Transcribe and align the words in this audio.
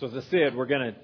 So, 0.00 0.08
as 0.08 0.14
I 0.14 0.28
said, 0.28 0.56
we're 0.56 0.66
going 0.66 0.92
to 0.92 0.94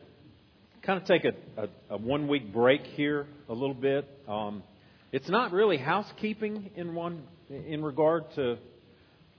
kind 0.82 1.00
of 1.00 1.06
take 1.06 1.24
a, 1.24 1.32
a, 1.56 1.68
a 1.90 1.96
one 1.96 2.26
week 2.26 2.52
break 2.52 2.82
here 2.82 3.28
a 3.48 3.52
little 3.52 3.72
bit. 3.72 4.04
Um, 4.26 4.64
it's 5.12 5.28
not 5.28 5.52
really 5.52 5.76
housekeeping 5.76 6.70
in 6.74 6.96
one 6.96 7.22
in 7.48 7.84
regard 7.84 8.24
to 8.34 8.58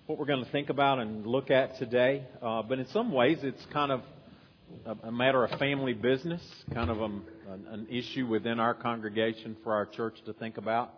what 0.05 0.17
we're 0.17 0.25
going 0.25 0.45
to 0.45 0.49
think 0.51 0.69
about 0.69 0.99
and 0.99 1.27
look 1.27 1.51
at 1.51 1.77
today, 1.79 2.23
uh, 2.41 2.61
but 2.61 2.79
in 2.79 2.87
some 2.93 3.11
ways 3.11 3.39
it's 3.41 3.61
kind 3.73 3.91
of 3.91 4.01
a, 4.85 5.09
a 5.09 5.11
matter 5.11 5.43
of 5.43 5.59
family 5.59 5.93
business, 5.93 6.41
kind 6.73 6.89
of 6.89 7.01
a, 7.01 7.03
an, 7.03 7.67
an 7.71 7.87
issue 7.89 8.27
within 8.27 8.57
our 8.57 8.73
congregation 8.73 9.57
for 9.65 9.73
our 9.73 9.85
church 9.85 10.15
to 10.27 10.31
think 10.31 10.55
about. 10.55 10.93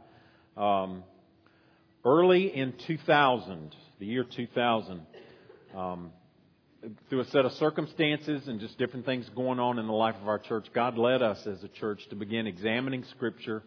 Um, 0.55 1.03
early 2.05 2.55
in 2.55 2.75
2000, 2.85 3.75
the 3.99 4.05
year 4.05 4.23
2000. 4.23 5.01
Um, 5.75 6.11
through 7.09 7.21
a 7.21 7.25
set 7.25 7.45
of 7.45 7.51
circumstances 7.53 8.47
and 8.47 8.59
just 8.59 8.77
different 8.77 9.05
things 9.05 9.29
going 9.35 9.59
on 9.59 9.79
in 9.79 9.87
the 9.87 9.93
life 9.93 10.15
of 10.21 10.27
our 10.27 10.39
church, 10.39 10.65
God 10.73 10.97
led 10.97 11.21
us 11.21 11.45
as 11.47 11.63
a 11.63 11.67
church 11.67 12.01
to 12.09 12.15
begin 12.15 12.47
examining 12.47 13.03
Scripture 13.15 13.63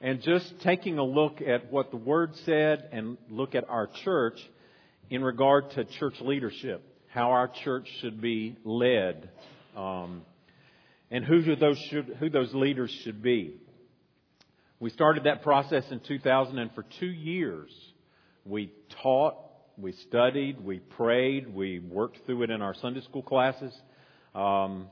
and 0.00 0.22
just 0.22 0.60
taking 0.60 0.98
a 0.98 1.04
look 1.04 1.40
at 1.40 1.72
what 1.72 1.90
the 1.90 1.96
Word 1.96 2.34
said 2.44 2.88
and 2.92 3.18
look 3.28 3.54
at 3.54 3.68
our 3.68 3.88
church 4.04 4.38
in 5.10 5.22
regard 5.22 5.70
to 5.72 5.84
church 5.84 6.14
leadership, 6.20 6.82
how 7.08 7.30
our 7.30 7.48
church 7.64 7.88
should 8.00 8.20
be 8.20 8.56
led, 8.64 9.28
um, 9.76 10.22
and 11.10 11.24
who 11.24 11.56
those 11.56 11.78
should, 11.90 12.16
who 12.20 12.30
those 12.30 12.54
leaders 12.54 12.90
should 13.02 13.22
be. 13.22 13.56
We 14.80 14.90
started 14.90 15.24
that 15.24 15.42
process 15.42 15.84
in 15.90 16.00
2000, 16.00 16.58
and 16.58 16.72
for 16.74 16.84
two 17.00 17.06
years 17.06 17.70
we 18.44 18.72
taught 19.02 19.36
we 19.80 19.92
studied, 20.08 20.60
we 20.60 20.80
prayed, 20.80 21.52
we 21.54 21.78
worked 21.78 22.18
through 22.26 22.42
it 22.42 22.50
in 22.50 22.62
our 22.62 22.74
Sunday 22.74 23.00
school 23.02 23.22
classes, 23.22 23.72
um, 24.34 24.88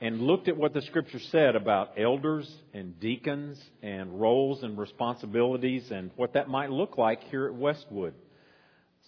and 0.00 0.20
looked 0.20 0.48
at 0.48 0.56
what 0.56 0.74
the 0.74 0.82
Scripture 0.82 1.18
said 1.30 1.56
about 1.56 1.92
elders 1.98 2.48
and 2.74 3.00
deacons 3.00 3.58
and 3.82 4.20
roles 4.20 4.62
and 4.62 4.78
responsibilities 4.78 5.90
and 5.90 6.10
what 6.16 6.34
that 6.34 6.48
might 6.48 6.70
look 6.70 6.98
like 6.98 7.22
here 7.24 7.46
at 7.46 7.54
Westwood. 7.54 8.14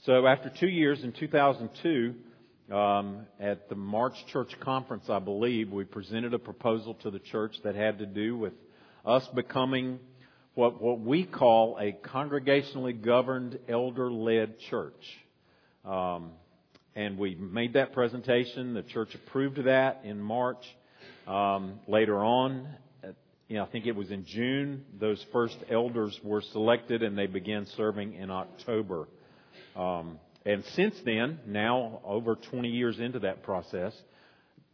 So 0.05 0.27
after 0.27 0.51
two 0.59 0.69
years 0.69 1.05
in 1.05 1.13
2002, 1.13 2.15
um, 2.75 3.27
at 3.39 3.69
the 3.69 3.75
March 3.75 4.15
Church 4.33 4.53
Conference, 4.61 5.05
I 5.11 5.19
believe, 5.19 5.71
we 5.71 5.85
presented 5.85 6.33
a 6.33 6.39
proposal 6.39 6.95
to 7.03 7.11
the 7.11 7.19
church 7.19 7.55
that 7.63 7.75
had 7.75 7.99
to 7.99 8.07
do 8.07 8.39
with 8.39 8.55
us 9.05 9.27
becoming 9.35 9.99
what, 10.55 10.81
what 10.81 11.01
we 11.01 11.25
call 11.25 11.79
a 11.79 11.93
congregationally 11.93 13.01
governed, 13.05 13.59
elder 13.69 14.11
led 14.11 14.59
church. 14.71 15.03
Um, 15.85 16.33
and 16.95 17.19
we 17.19 17.35
made 17.35 17.75
that 17.75 17.93
presentation. 17.93 18.75
The 18.75 18.83
church 18.83 19.15
approved 19.15 19.65
that 19.65 20.01
in 20.05 20.21
March. 20.21 20.63
Um, 21.27 21.81
later 21.87 22.19
on, 22.19 22.69
you 23.51 23.57
know, 23.57 23.65
I 23.65 23.67
think 23.67 23.87
it 23.87 23.97
was 23.97 24.11
in 24.11 24.25
June, 24.27 24.85
those 25.01 25.25
first 25.33 25.57
elders 25.71 26.19
were 26.23 26.41
selected 26.53 27.03
and 27.03 27.19
they 27.19 27.27
began 27.27 27.67
serving 27.77 28.15
in 28.15 28.31
October. 28.31 29.09
Um, 29.75 30.21
and 30.47 30.65
since 30.77 30.95
then, 31.05 31.41
now 31.47 32.01
over 32.05 32.37
20 32.37 32.69
years 32.69 33.01
into 33.01 33.19
that 33.21 33.43
process, 33.43 33.93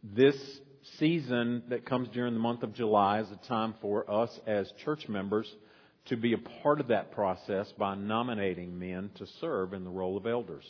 this 0.03 0.35
season 0.99 1.63
that 1.69 1.85
comes 1.85 2.07
during 2.09 2.33
the 2.33 2.39
month 2.39 2.63
of 2.63 2.73
July 2.73 3.21
is 3.21 3.27
a 3.31 3.47
time 3.47 3.73
for 3.81 4.09
us 4.09 4.29
as 4.45 4.71
church 4.85 5.07
members 5.09 5.51
to 6.09 6.17
be 6.17 6.33
a 6.33 6.37
part 6.63 6.79
of 6.79 6.87
that 6.87 7.11
process 7.11 7.71
by 7.77 7.95
nominating 7.95 8.77
men 8.79 9.09
to 9.15 9.25
serve 9.41 9.73
in 9.73 9.83
the 9.83 9.89
role 9.89 10.17
of 10.17 10.25
elders. 10.25 10.63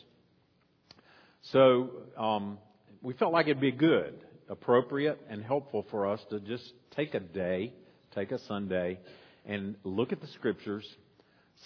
So 1.52 1.90
um, 2.18 2.58
we 3.02 3.14
felt 3.14 3.32
like 3.32 3.46
it'd 3.48 3.62
be 3.62 3.72
good, 3.72 4.20
appropriate, 4.50 5.20
and 5.30 5.44
helpful 5.44 5.86
for 5.92 6.08
us 6.08 6.20
to 6.30 6.40
just 6.40 6.74
take 6.96 7.14
a 7.14 7.20
day, 7.20 7.74
take 8.16 8.32
a 8.32 8.40
Sunday, 8.48 9.00
and 9.46 9.76
look 9.84 10.12
at 10.12 10.20
the 10.20 10.28
scriptures, 10.28 10.86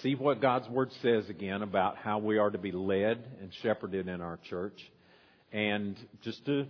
see 0.01 0.15
what 0.15 0.41
God's 0.41 0.69
Word 0.69 0.91
says 1.01 1.29
again 1.29 1.61
about 1.61 1.97
how 1.97 2.19
we 2.19 2.37
are 2.37 2.49
to 2.49 2.57
be 2.57 2.71
led 2.71 3.25
and 3.41 3.51
shepherded 3.63 4.07
in 4.07 4.21
our 4.21 4.39
church, 4.49 4.79
and 5.51 5.97
just 6.21 6.45
to 6.45 6.65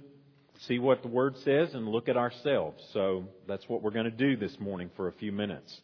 see 0.68 0.80
what 0.80 1.02
the 1.02 1.08
Word 1.08 1.36
says 1.44 1.74
and 1.74 1.88
look 1.88 2.08
at 2.08 2.18
ourselves. 2.18 2.82
So 2.94 3.26
that's 3.48 3.68
what 3.68 3.82
we're 3.82 3.92
going 3.92 4.06
to 4.06 4.12
do 4.12 4.38
this 4.38 4.56
morning 4.60 4.90
for 4.96 5.08
a 5.08 5.14
few 5.14 5.32
minutes. 5.32 5.76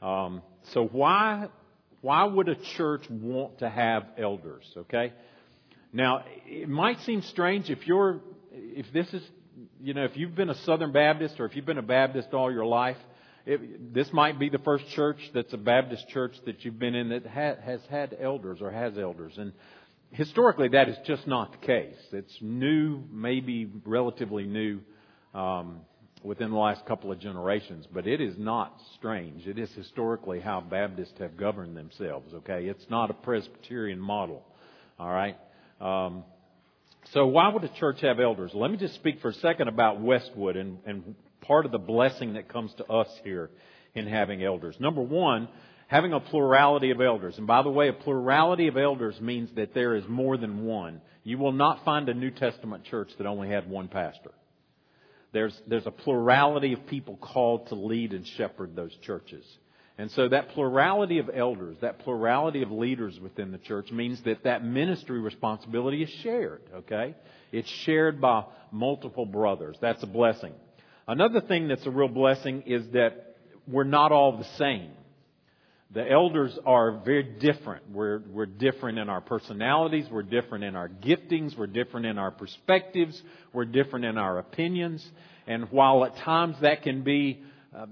Um, 0.00 0.42
so 0.72 0.86
why 0.86 1.48
why 2.00 2.24
would 2.24 2.48
a 2.48 2.54
church 2.76 3.02
want 3.10 3.58
to 3.58 3.68
have 3.68 4.04
elders? 4.16 4.64
Okay. 4.76 5.12
Now 5.92 6.24
it 6.46 6.68
might 6.68 7.00
seem 7.00 7.22
strange 7.22 7.70
if 7.70 7.86
you're 7.86 8.20
if 8.52 8.86
this 8.92 9.12
is 9.12 9.22
you 9.80 9.94
know 9.94 10.04
if 10.04 10.16
you've 10.16 10.34
been 10.34 10.50
a 10.50 10.54
Southern 10.64 10.92
Baptist 10.92 11.40
or 11.40 11.46
if 11.46 11.56
you've 11.56 11.66
been 11.66 11.78
a 11.78 11.82
Baptist 11.82 12.32
all 12.32 12.52
your 12.52 12.66
life. 12.66 12.96
It, 13.46 13.94
this 13.94 14.12
might 14.12 14.38
be 14.38 14.50
the 14.50 14.58
first 14.58 14.86
church 14.90 15.16
that's 15.32 15.54
a 15.54 15.58
Baptist 15.58 16.06
church 16.08 16.36
that 16.44 16.66
you've 16.66 16.78
been 16.78 16.94
in 16.94 17.08
that 17.08 17.26
ha, 17.26 17.54
has 17.64 17.80
had 17.88 18.14
elders 18.20 18.60
or 18.60 18.70
has 18.70 18.98
elders. 18.98 19.32
And 19.38 19.54
historically, 20.10 20.68
that 20.68 20.90
is 20.90 20.96
just 21.06 21.26
not 21.26 21.52
the 21.52 21.66
case. 21.66 21.96
It's 22.12 22.36
new, 22.42 23.02
maybe 23.10 23.70
relatively 23.86 24.44
new. 24.44 24.80
Um, 25.32 25.80
within 26.22 26.50
the 26.50 26.56
last 26.56 26.84
couple 26.86 27.12
of 27.12 27.20
generations, 27.20 27.86
but 27.92 28.06
it 28.06 28.20
is 28.20 28.34
not 28.36 28.76
strange. 28.96 29.46
It 29.46 29.58
is 29.58 29.70
historically 29.72 30.40
how 30.40 30.60
Baptists 30.60 31.18
have 31.18 31.36
governed 31.36 31.76
themselves, 31.76 32.34
okay? 32.34 32.66
It's 32.66 32.84
not 32.90 33.10
a 33.10 33.14
Presbyterian 33.14 34.00
model, 34.00 34.44
all 34.98 35.10
right? 35.10 35.36
Um, 35.80 36.24
so 37.12 37.26
why 37.26 37.48
would 37.48 37.64
a 37.64 37.70
church 37.78 38.00
have 38.02 38.20
elders? 38.20 38.50
Let 38.52 38.70
me 38.70 38.76
just 38.76 38.94
speak 38.96 39.20
for 39.20 39.28
a 39.28 39.34
second 39.34 39.68
about 39.68 40.00
Westwood 40.00 40.56
and, 40.56 40.78
and 40.84 41.14
part 41.40 41.64
of 41.64 41.72
the 41.72 41.78
blessing 41.78 42.34
that 42.34 42.48
comes 42.48 42.72
to 42.74 42.84
us 42.86 43.08
here 43.24 43.50
in 43.94 44.06
having 44.06 44.42
elders. 44.42 44.76
Number 44.78 45.00
one, 45.00 45.48
having 45.86 46.12
a 46.12 46.20
plurality 46.20 46.90
of 46.90 47.00
elders. 47.00 47.38
And 47.38 47.46
by 47.46 47.62
the 47.62 47.70
way, 47.70 47.88
a 47.88 47.92
plurality 47.92 48.68
of 48.68 48.76
elders 48.76 49.18
means 49.20 49.48
that 49.56 49.72
there 49.72 49.94
is 49.94 50.04
more 50.06 50.36
than 50.36 50.64
one. 50.64 51.00
You 51.24 51.38
will 51.38 51.52
not 51.52 51.84
find 51.84 52.08
a 52.08 52.14
New 52.14 52.30
Testament 52.30 52.84
church 52.84 53.10
that 53.16 53.26
only 53.26 53.48
had 53.48 53.68
one 53.68 53.88
pastor. 53.88 54.32
There's, 55.32 55.60
there's 55.66 55.86
a 55.86 55.90
plurality 55.90 56.72
of 56.72 56.86
people 56.86 57.16
called 57.16 57.68
to 57.68 57.74
lead 57.74 58.12
and 58.12 58.26
shepherd 58.26 58.74
those 58.74 58.94
churches. 59.02 59.44
And 59.98 60.10
so 60.12 60.28
that 60.28 60.50
plurality 60.50 61.18
of 61.18 61.28
elders, 61.34 61.76
that 61.80 61.98
plurality 61.98 62.62
of 62.62 62.70
leaders 62.70 63.18
within 63.18 63.50
the 63.50 63.58
church 63.58 63.90
means 63.90 64.22
that 64.22 64.44
that 64.44 64.64
ministry 64.64 65.18
responsibility 65.18 66.04
is 66.04 66.10
shared, 66.22 66.62
okay? 66.72 67.16
It's 67.50 67.68
shared 67.68 68.20
by 68.20 68.44
multiple 68.70 69.26
brothers. 69.26 69.76
That's 69.80 70.02
a 70.04 70.06
blessing. 70.06 70.52
Another 71.08 71.40
thing 71.40 71.66
that's 71.66 71.84
a 71.84 71.90
real 71.90 72.08
blessing 72.08 72.62
is 72.66 72.86
that 72.92 73.36
we're 73.66 73.84
not 73.84 74.12
all 74.12 74.38
the 74.38 74.44
same. 74.56 74.92
The 75.94 76.10
elders 76.10 76.56
are 76.66 77.00
very 77.02 77.22
different. 77.22 77.90
We're, 77.90 78.20
we're 78.30 78.44
different 78.44 78.98
in 78.98 79.08
our 79.08 79.22
personalities. 79.22 80.04
We're 80.10 80.22
different 80.22 80.64
in 80.64 80.76
our 80.76 80.88
giftings. 80.88 81.56
We're 81.56 81.66
different 81.66 82.04
in 82.04 82.18
our 82.18 82.30
perspectives. 82.30 83.20
We're 83.54 83.64
different 83.64 84.04
in 84.04 84.18
our 84.18 84.38
opinions. 84.38 85.06
And 85.46 85.70
while 85.70 86.04
at 86.04 86.14
times 86.16 86.56
that 86.60 86.82
can 86.82 87.04
be, 87.04 87.42
uh, 87.74 87.86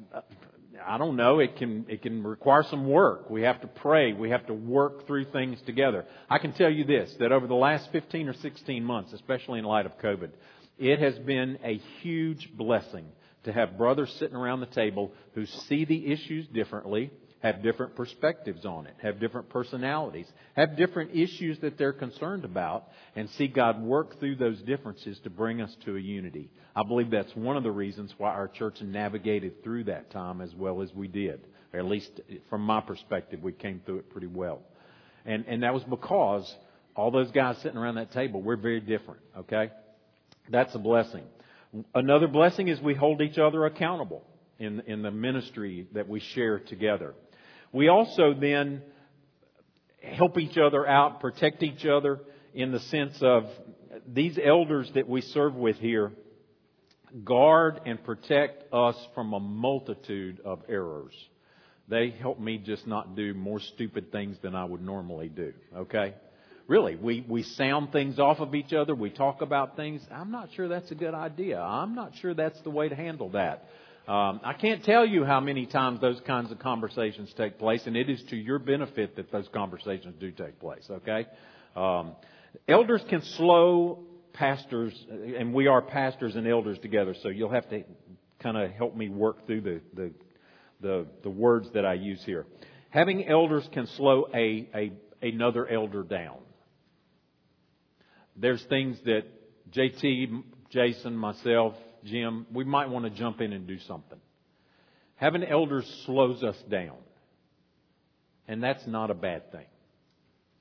I 0.86 0.98
don't 0.98 1.16
know, 1.16 1.38
it 1.38 1.56
can, 1.56 1.86
it 1.88 2.02
can 2.02 2.22
require 2.22 2.64
some 2.68 2.86
work. 2.86 3.30
We 3.30 3.42
have 3.42 3.62
to 3.62 3.66
pray. 3.66 4.12
We 4.12 4.28
have 4.28 4.46
to 4.48 4.54
work 4.54 5.06
through 5.06 5.32
things 5.32 5.58
together. 5.64 6.04
I 6.28 6.36
can 6.36 6.52
tell 6.52 6.70
you 6.70 6.84
this, 6.84 7.14
that 7.18 7.32
over 7.32 7.46
the 7.46 7.54
last 7.54 7.88
15 7.92 8.28
or 8.28 8.34
16 8.34 8.84
months, 8.84 9.14
especially 9.14 9.58
in 9.58 9.64
light 9.64 9.86
of 9.86 9.96
COVID, 9.98 10.32
it 10.78 10.98
has 10.98 11.18
been 11.20 11.58
a 11.64 11.78
huge 12.02 12.50
blessing 12.58 13.06
to 13.44 13.54
have 13.54 13.78
brothers 13.78 14.14
sitting 14.18 14.36
around 14.36 14.60
the 14.60 14.66
table 14.66 15.12
who 15.32 15.46
see 15.46 15.86
the 15.86 16.12
issues 16.12 16.46
differently 16.48 17.10
have 17.46 17.62
different 17.62 17.94
perspectives 17.94 18.66
on 18.66 18.86
it, 18.86 18.94
have 19.00 19.20
different 19.20 19.48
personalities, 19.48 20.26
have 20.56 20.76
different 20.76 21.14
issues 21.14 21.58
that 21.60 21.78
they're 21.78 21.92
concerned 21.92 22.44
about, 22.44 22.88
and 23.14 23.30
see 23.30 23.46
God 23.46 23.80
work 23.80 24.18
through 24.18 24.36
those 24.36 24.60
differences 24.62 25.18
to 25.20 25.30
bring 25.30 25.60
us 25.60 25.74
to 25.84 25.96
a 25.96 26.00
unity. 26.00 26.50
I 26.74 26.82
believe 26.82 27.10
that's 27.10 27.34
one 27.36 27.56
of 27.56 27.62
the 27.62 27.70
reasons 27.70 28.12
why 28.18 28.30
our 28.30 28.48
church 28.48 28.80
navigated 28.82 29.62
through 29.62 29.84
that 29.84 30.10
time 30.10 30.40
as 30.40 30.52
well 30.54 30.82
as 30.82 30.92
we 30.92 31.06
did. 31.06 31.46
Or 31.72 31.78
at 31.78 31.86
least 31.86 32.10
from 32.50 32.62
my 32.62 32.80
perspective, 32.80 33.42
we 33.42 33.52
came 33.52 33.80
through 33.86 33.98
it 33.98 34.10
pretty 34.10 34.26
well. 34.26 34.62
And, 35.24 35.44
and 35.46 35.62
that 35.62 35.72
was 35.72 35.84
because 35.84 36.52
all 36.96 37.10
those 37.10 37.30
guys 37.30 37.56
sitting 37.62 37.78
around 37.78 37.94
that 37.94 38.12
table, 38.12 38.42
we're 38.42 38.56
very 38.56 38.80
different, 38.80 39.20
okay? 39.38 39.70
That's 40.50 40.74
a 40.74 40.78
blessing. 40.78 41.24
Another 41.94 42.26
blessing 42.26 42.68
is 42.68 42.80
we 42.80 42.94
hold 42.94 43.20
each 43.20 43.38
other 43.38 43.66
accountable 43.66 44.24
in, 44.58 44.80
in 44.86 45.02
the 45.02 45.10
ministry 45.10 45.86
that 45.92 46.08
we 46.08 46.20
share 46.20 46.58
together. 46.58 47.14
We 47.76 47.88
also 47.88 48.32
then 48.32 48.80
help 50.02 50.38
each 50.38 50.56
other 50.56 50.86
out, 50.86 51.20
protect 51.20 51.62
each 51.62 51.84
other 51.84 52.20
in 52.54 52.72
the 52.72 52.80
sense 52.80 53.18
of 53.20 53.44
these 54.08 54.38
elders 54.42 54.90
that 54.94 55.06
we 55.06 55.20
serve 55.20 55.54
with 55.54 55.76
here 55.76 56.12
guard 57.22 57.82
and 57.84 58.02
protect 58.02 58.72
us 58.72 58.96
from 59.14 59.34
a 59.34 59.40
multitude 59.40 60.40
of 60.42 60.62
errors. 60.70 61.12
They 61.86 62.14
help 62.18 62.40
me 62.40 62.56
just 62.56 62.86
not 62.86 63.14
do 63.14 63.34
more 63.34 63.60
stupid 63.60 64.10
things 64.10 64.38
than 64.40 64.54
I 64.54 64.64
would 64.64 64.82
normally 64.82 65.28
do, 65.28 65.52
okay? 65.76 66.14
really, 66.66 66.96
we, 66.96 67.24
we 67.28 67.42
sound 67.42 67.92
things 67.92 68.18
off 68.18 68.38
of 68.40 68.54
each 68.54 68.72
other. 68.72 68.94
We 68.94 69.10
talk 69.10 69.40
about 69.42 69.76
things. 69.76 70.02
I'm 70.10 70.30
not 70.30 70.48
sure 70.54 70.68
that's 70.68 70.90
a 70.90 70.94
good 70.94 71.14
idea. 71.14 71.60
I'm 71.60 71.94
not 71.94 72.12
sure 72.20 72.34
that's 72.34 72.60
the 72.62 72.70
way 72.70 72.88
to 72.88 72.94
handle 72.94 73.30
that. 73.30 73.68
Um, 74.08 74.40
I 74.44 74.52
can't 74.52 74.84
tell 74.84 75.04
you 75.04 75.24
how 75.24 75.40
many 75.40 75.66
times 75.66 76.00
those 76.00 76.20
kinds 76.20 76.52
of 76.52 76.60
conversations 76.60 77.32
take 77.36 77.58
place, 77.58 77.82
and 77.86 77.96
it 77.96 78.08
is 78.08 78.22
to 78.30 78.36
your 78.36 78.60
benefit 78.60 79.16
that 79.16 79.32
those 79.32 79.48
conversations 79.52 80.14
do 80.20 80.30
take 80.30 80.60
place, 80.60 80.88
okay? 80.88 81.26
Um, 81.74 82.14
elders 82.68 83.02
can 83.10 83.22
slow 83.22 84.04
pastors, 84.32 84.94
and 85.10 85.52
we 85.52 85.66
are 85.66 85.82
pastors 85.82 86.36
and 86.36 86.46
elders 86.46 86.78
together, 86.78 87.16
so 87.20 87.30
you'll 87.30 87.52
have 87.52 87.68
to 87.70 87.82
kind 88.40 88.56
of 88.56 88.70
help 88.70 88.94
me 88.94 89.08
work 89.08 89.44
through 89.44 89.62
the, 89.62 89.80
the, 89.94 90.12
the, 90.80 91.06
the 91.24 91.30
words 91.30 91.68
that 91.74 91.84
I 91.84 91.94
use 91.94 92.22
here. 92.24 92.46
Having 92.90 93.26
elders 93.26 93.68
can 93.72 93.88
slow 93.96 94.28
a, 94.32 94.68
a, 94.72 94.92
another 95.20 95.66
elder 95.66 96.04
down. 96.04 96.38
There's 98.36 98.64
things 98.66 98.98
that 99.04 99.22
JT, 99.72 100.44
Jason, 100.70 101.16
myself, 101.16 101.74
Jim, 102.06 102.46
we 102.52 102.64
might 102.64 102.88
want 102.88 103.04
to 103.04 103.10
jump 103.10 103.40
in 103.40 103.52
and 103.52 103.66
do 103.66 103.78
something. 103.80 104.18
Having 105.16 105.44
elders 105.44 106.02
slows 106.06 106.42
us 106.42 106.56
down. 106.70 106.96
And 108.48 108.62
that's 108.62 108.86
not 108.86 109.10
a 109.10 109.14
bad 109.14 109.50
thing. 109.50 109.66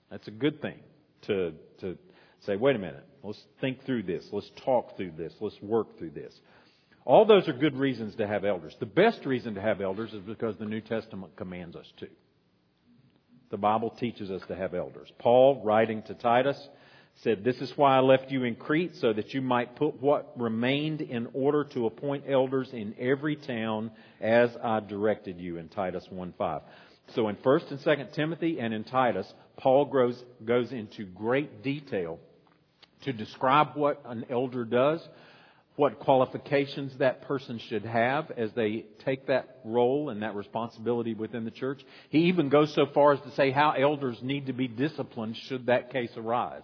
That's 0.09 0.27
a 0.27 0.31
good 0.31 0.62
thing 0.62 0.80
to, 1.27 1.53
to 1.81 1.97
say, 2.45 2.56
wait 2.56 2.75
a 2.75 2.80
minute, 2.80 3.06
let's 3.24 3.42
think 3.62 3.86
through 3.86 4.03
this, 4.03 4.25
let's 4.31 4.50
talk 4.63 4.97
through 4.97 5.12
this, 5.18 5.33
let's 5.39 5.59
work 5.62 5.97
through 5.97 6.12
this. 6.12 6.33
All 7.06 7.25
those 7.25 7.48
are 7.48 7.53
good 7.53 7.75
reasons 7.75 8.15
to 8.15 8.27
have 8.27 8.45
elders. 8.45 8.75
The 8.80 8.88
best 8.88 9.25
reason 9.25 9.56
to 9.56 9.62
have 9.62 9.81
elders 9.81 10.12
is 10.13 10.21
because 10.21 10.56
the 10.57 10.65
New 10.65 10.81
Testament 10.81 11.36
commands 11.36 11.75
us 11.75 11.86
to. 11.98 12.07
The 13.51 13.57
Bible 13.57 13.91
teaches 13.91 14.31
us 14.31 14.41
to 14.48 14.56
have 14.56 14.74
elders. 14.74 15.12
Paul, 15.19 15.62
writing 15.63 16.01
to 16.03 16.15
Titus, 16.15 16.57
said, 17.23 17.44
This 17.44 17.57
is 17.57 17.71
why 17.75 17.97
I 17.97 18.01
left 18.01 18.31
you 18.31 18.44
in 18.44 18.56
Crete, 18.56 18.95
so 18.97 19.13
that 19.13 19.33
you 19.33 19.41
might 19.41 19.75
put 19.75 20.01
what 20.01 20.33
remained 20.38 21.01
in 21.01 21.27
order 21.33 21.63
to 21.73 21.85
appoint 21.85 22.25
elders 22.27 22.69
in 22.73 22.95
every 23.00 23.35
town 23.35 23.91
as 24.19 24.50
I 24.63 24.79
directed 24.81 25.39
you 25.39 25.57
in 25.57 25.69
Titus 25.69 26.07
1.5. 26.12 26.62
So 27.13 27.27
in 27.27 27.35
1st 27.38 27.71
and 27.71 27.79
2nd 27.79 28.13
Timothy 28.13 28.59
and 28.59 28.73
in 28.73 28.83
Titus, 28.83 29.31
Paul 29.57 29.85
goes, 29.85 30.21
goes 30.44 30.71
into 30.71 31.06
great 31.06 31.63
detail 31.63 32.19
to 33.03 33.13
describe 33.13 33.75
what 33.75 34.01
an 34.06 34.25
elder 34.29 34.65
does, 34.65 35.07
what 35.75 36.00
qualifications 36.00 36.97
that 36.97 37.21
person 37.23 37.59
should 37.69 37.85
have 37.85 38.31
as 38.31 38.50
they 38.56 38.85
take 39.06 39.27
that 39.27 39.59
role 39.63 40.09
and 40.09 40.23
that 40.23 40.33
responsibility 40.33 41.13
within 41.13 41.45
the 41.45 41.51
church. 41.51 41.81
He 42.09 42.25
even 42.25 42.50
goes 42.50 42.73
so 42.73 42.88
far 42.94 43.13
as 43.13 43.21
to 43.21 43.31
say 43.35 43.51
how 43.51 43.71
elders 43.77 44.17
need 44.21 44.47
to 44.47 44.53
be 44.53 44.67
disciplined 44.67 45.38
should 45.47 45.67
that 45.67 45.91
case 45.91 46.12
arise 46.17 46.63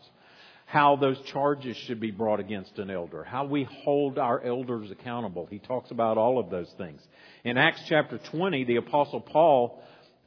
how 0.71 0.95
those 0.95 1.19
charges 1.33 1.75
should 1.75 1.99
be 1.99 2.11
brought 2.11 2.39
against 2.39 2.79
an 2.79 2.89
elder, 2.89 3.25
how 3.25 3.43
we 3.43 3.67
hold 3.83 4.17
our 4.17 4.41
elders 4.41 4.89
accountable. 4.89 5.45
He 5.45 5.59
talks 5.59 5.91
about 5.91 6.17
all 6.17 6.39
of 6.39 6.49
those 6.49 6.73
things. 6.77 7.01
In 7.43 7.57
Acts 7.57 7.81
chapter 7.89 8.17
20, 8.31 8.63
the 8.63 8.77
apostle 8.77 9.19
Paul 9.19 9.83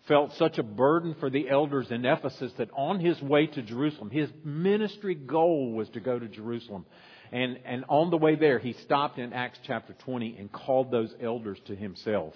felt 0.07 0.35
such 0.35 0.59
a 0.59 0.63
burden 0.63 1.17
for 1.19 1.31
the 1.31 1.49
elders 1.49 1.91
in 1.91 2.05
Ephesus 2.05 2.53
that 2.59 2.69
on 2.75 3.01
his 3.01 3.23
way 3.23 3.47
to 3.47 3.63
Jerusalem, 3.63 4.11
his 4.11 4.29
ministry 4.45 5.15
goal 5.15 5.73
was 5.73 5.89
to 5.91 6.01
go 6.01 6.19
to 6.19 6.29
Jerusalem. 6.29 6.85
And, 7.33 7.59
and 7.65 7.87
on 7.89 8.11
the 8.11 8.19
way 8.19 8.37
there, 8.37 8.59
he 8.59 8.75
stopped 8.85 9.19
in 9.19 9.33
Acts 9.33 9.61
chapter 9.67 9.95
20 10.05 10.37
and 10.37 10.53
called 10.53 10.91
those 10.91 11.15
elders 11.23 11.59
to 11.69 11.75
himself 11.75 12.35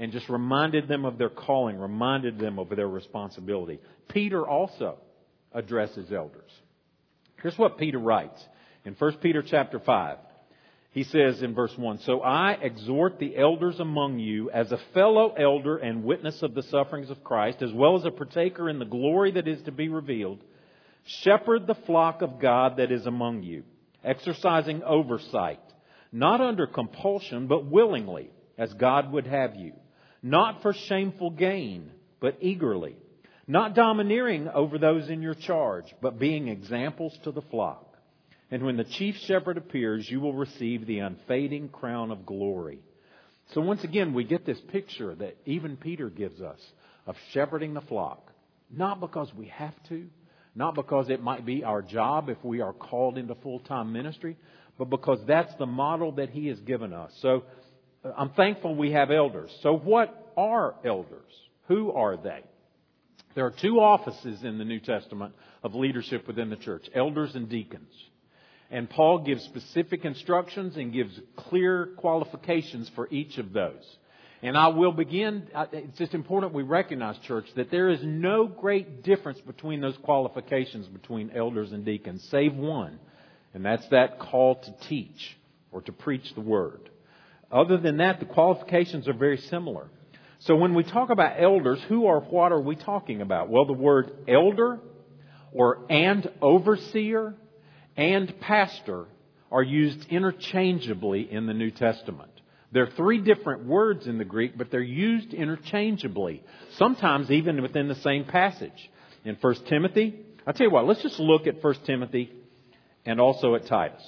and 0.00 0.10
just 0.10 0.28
reminded 0.28 0.88
them 0.88 1.04
of 1.04 1.16
their 1.16 1.30
calling, 1.30 1.78
reminded 1.78 2.40
them 2.40 2.58
of 2.58 2.70
their 2.70 2.88
responsibility. 2.88 3.78
Peter 4.08 4.44
also 4.44 4.98
addresses 5.52 6.12
elders. 6.12 6.50
Here's 7.46 7.56
what 7.56 7.78
Peter 7.78 8.00
writes 8.00 8.44
in 8.84 8.94
1 8.94 9.18
Peter 9.18 9.40
chapter 9.40 9.78
5. 9.78 10.18
He 10.90 11.04
says 11.04 11.42
in 11.42 11.54
verse 11.54 11.72
1, 11.78 11.98
So 11.98 12.20
I 12.20 12.54
exhort 12.54 13.20
the 13.20 13.36
elders 13.36 13.78
among 13.78 14.18
you 14.18 14.50
as 14.50 14.72
a 14.72 14.80
fellow 14.92 15.32
elder 15.32 15.76
and 15.76 16.02
witness 16.02 16.42
of 16.42 16.54
the 16.54 16.64
sufferings 16.64 17.08
of 17.08 17.22
Christ, 17.22 17.62
as 17.62 17.72
well 17.72 17.96
as 17.96 18.04
a 18.04 18.10
partaker 18.10 18.68
in 18.68 18.80
the 18.80 18.84
glory 18.84 19.30
that 19.30 19.46
is 19.46 19.62
to 19.62 19.70
be 19.70 19.88
revealed, 19.88 20.42
shepherd 21.04 21.68
the 21.68 21.76
flock 21.86 22.20
of 22.20 22.40
God 22.40 22.78
that 22.78 22.90
is 22.90 23.06
among 23.06 23.44
you, 23.44 23.62
exercising 24.02 24.82
oversight, 24.82 25.62
not 26.10 26.40
under 26.40 26.66
compulsion, 26.66 27.46
but 27.46 27.64
willingly, 27.64 28.32
as 28.58 28.74
God 28.74 29.12
would 29.12 29.28
have 29.28 29.54
you, 29.54 29.72
not 30.20 30.62
for 30.62 30.72
shameful 30.72 31.30
gain, 31.30 31.92
but 32.18 32.38
eagerly 32.40 32.96
not 33.46 33.74
domineering 33.74 34.48
over 34.48 34.78
those 34.78 35.08
in 35.08 35.22
your 35.22 35.34
charge, 35.34 35.84
but 36.02 36.18
being 36.18 36.48
examples 36.48 37.16
to 37.24 37.32
the 37.32 37.42
flock. 37.42 37.96
And 38.50 38.64
when 38.64 38.76
the 38.76 38.84
chief 38.84 39.16
shepherd 39.26 39.56
appears, 39.56 40.08
you 40.08 40.20
will 40.20 40.34
receive 40.34 40.86
the 40.86 41.00
unfading 41.00 41.68
crown 41.68 42.10
of 42.10 42.26
glory. 42.26 42.80
So 43.52 43.60
once 43.60 43.84
again, 43.84 44.14
we 44.14 44.24
get 44.24 44.44
this 44.44 44.60
picture 44.72 45.14
that 45.14 45.36
even 45.44 45.76
Peter 45.76 46.10
gives 46.10 46.40
us 46.40 46.60
of 47.06 47.16
shepherding 47.32 47.74
the 47.74 47.80
flock. 47.82 48.32
Not 48.70 49.00
because 49.00 49.32
we 49.34 49.46
have 49.46 49.74
to, 49.88 50.06
not 50.54 50.74
because 50.74 51.08
it 51.08 51.22
might 51.22 51.46
be 51.46 51.62
our 51.62 51.82
job 51.82 52.28
if 52.28 52.42
we 52.42 52.60
are 52.60 52.72
called 52.72 53.18
into 53.18 53.36
full-time 53.36 53.92
ministry, 53.92 54.36
but 54.78 54.90
because 54.90 55.20
that's 55.26 55.54
the 55.56 55.66
model 55.66 56.12
that 56.12 56.30
he 56.30 56.48
has 56.48 56.58
given 56.60 56.92
us. 56.92 57.12
So 57.22 57.44
uh, 58.04 58.10
I'm 58.16 58.30
thankful 58.30 58.74
we 58.74 58.92
have 58.92 59.10
elders. 59.10 59.56
So 59.62 59.76
what 59.76 60.32
are 60.36 60.74
elders? 60.84 61.32
Who 61.68 61.92
are 61.92 62.16
they? 62.16 62.42
There 63.36 63.44
are 63.44 63.52
two 63.52 63.80
offices 63.80 64.42
in 64.44 64.56
the 64.56 64.64
New 64.64 64.80
Testament 64.80 65.34
of 65.62 65.74
leadership 65.74 66.26
within 66.26 66.48
the 66.48 66.56
church 66.56 66.88
elders 66.94 67.34
and 67.34 67.50
deacons. 67.50 67.92
And 68.70 68.88
Paul 68.88 69.24
gives 69.24 69.44
specific 69.44 70.06
instructions 70.06 70.76
and 70.76 70.90
gives 70.90 71.20
clear 71.36 71.90
qualifications 71.98 72.90
for 72.94 73.06
each 73.10 73.36
of 73.36 73.52
those. 73.52 73.84
And 74.42 74.56
I 74.56 74.68
will 74.68 74.90
begin, 74.90 75.48
it's 75.70 75.98
just 75.98 76.14
important 76.14 76.54
we 76.54 76.62
recognize, 76.62 77.18
church, 77.26 77.44
that 77.56 77.70
there 77.70 77.90
is 77.90 78.00
no 78.02 78.46
great 78.46 79.02
difference 79.02 79.40
between 79.42 79.82
those 79.82 79.96
qualifications 79.98 80.86
between 80.88 81.30
elders 81.30 81.72
and 81.72 81.84
deacons, 81.84 82.26
save 82.30 82.54
one. 82.54 82.98
And 83.52 83.62
that's 83.64 83.86
that 83.90 84.18
call 84.18 84.56
to 84.56 84.88
teach 84.88 85.36
or 85.72 85.82
to 85.82 85.92
preach 85.92 86.34
the 86.34 86.40
word. 86.40 86.88
Other 87.52 87.76
than 87.76 87.98
that, 87.98 88.18
the 88.18 88.26
qualifications 88.26 89.06
are 89.08 89.14
very 89.14 89.38
similar. 89.38 89.88
So 90.46 90.54
when 90.54 90.74
we 90.74 90.84
talk 90.84 91.10
about 91.10 91.42
elders, 91.42 91.80
who 91.88 92.02
or 92.02 92.20
what 92.20 92.52
are 92.52 92.60
we 92.60 92.76
talking 92.76 93.20
about? 93.20 93.48
Well, 93.48 93.64
the 93.64 93.72
word 93.72 94.12
elder 94.28 94.78
or 95.52 95.84
and 95.90 96.30
overseer 96.40 97.34
and 97.96 98.32
pastor 98.40 99.06
are 99.50 99.62
used 99.62 100.06
interchangeably 100.08 101.30
in 101.32 101.46
the 101.46 101.54
New 101.54 101.72
Testament. 101.72 102.30
There 102.70 102.84
are 102.84 102.90
three 102.90 103.18
different 103.18 103.64
words 103.64 104.06
in 104.06 104.18
the 104.18 104.24
Greek, 104.24 104.56
but 104.56 104.70
they're 104.70 104.80
used 104.80 105.34
interchangeably, 105.34 106.44
sometimes 106.76 107.30
even 107.30 107.60
within 107.60 107.88
the 107.88 107.94
same 107.96 108.24
passage. 108.24 108.90
In 109.24 109.36
1 109.40 109.54
Timothy, 109.68 110.14
I'll 110.46 110.52
tell 110.54 110.66
you 110.68 110.72
what, 110.72 110.86
let's 110.86 111.02
just 111.02 111.18
look 111.18 111.48
at 111.48 111.62
1 111.62 111.74
Timothy 111.86 112.32
and 113.04 113.20
also 113.20 113.56
at 113.56 113.66
Titus. 113.66 114.02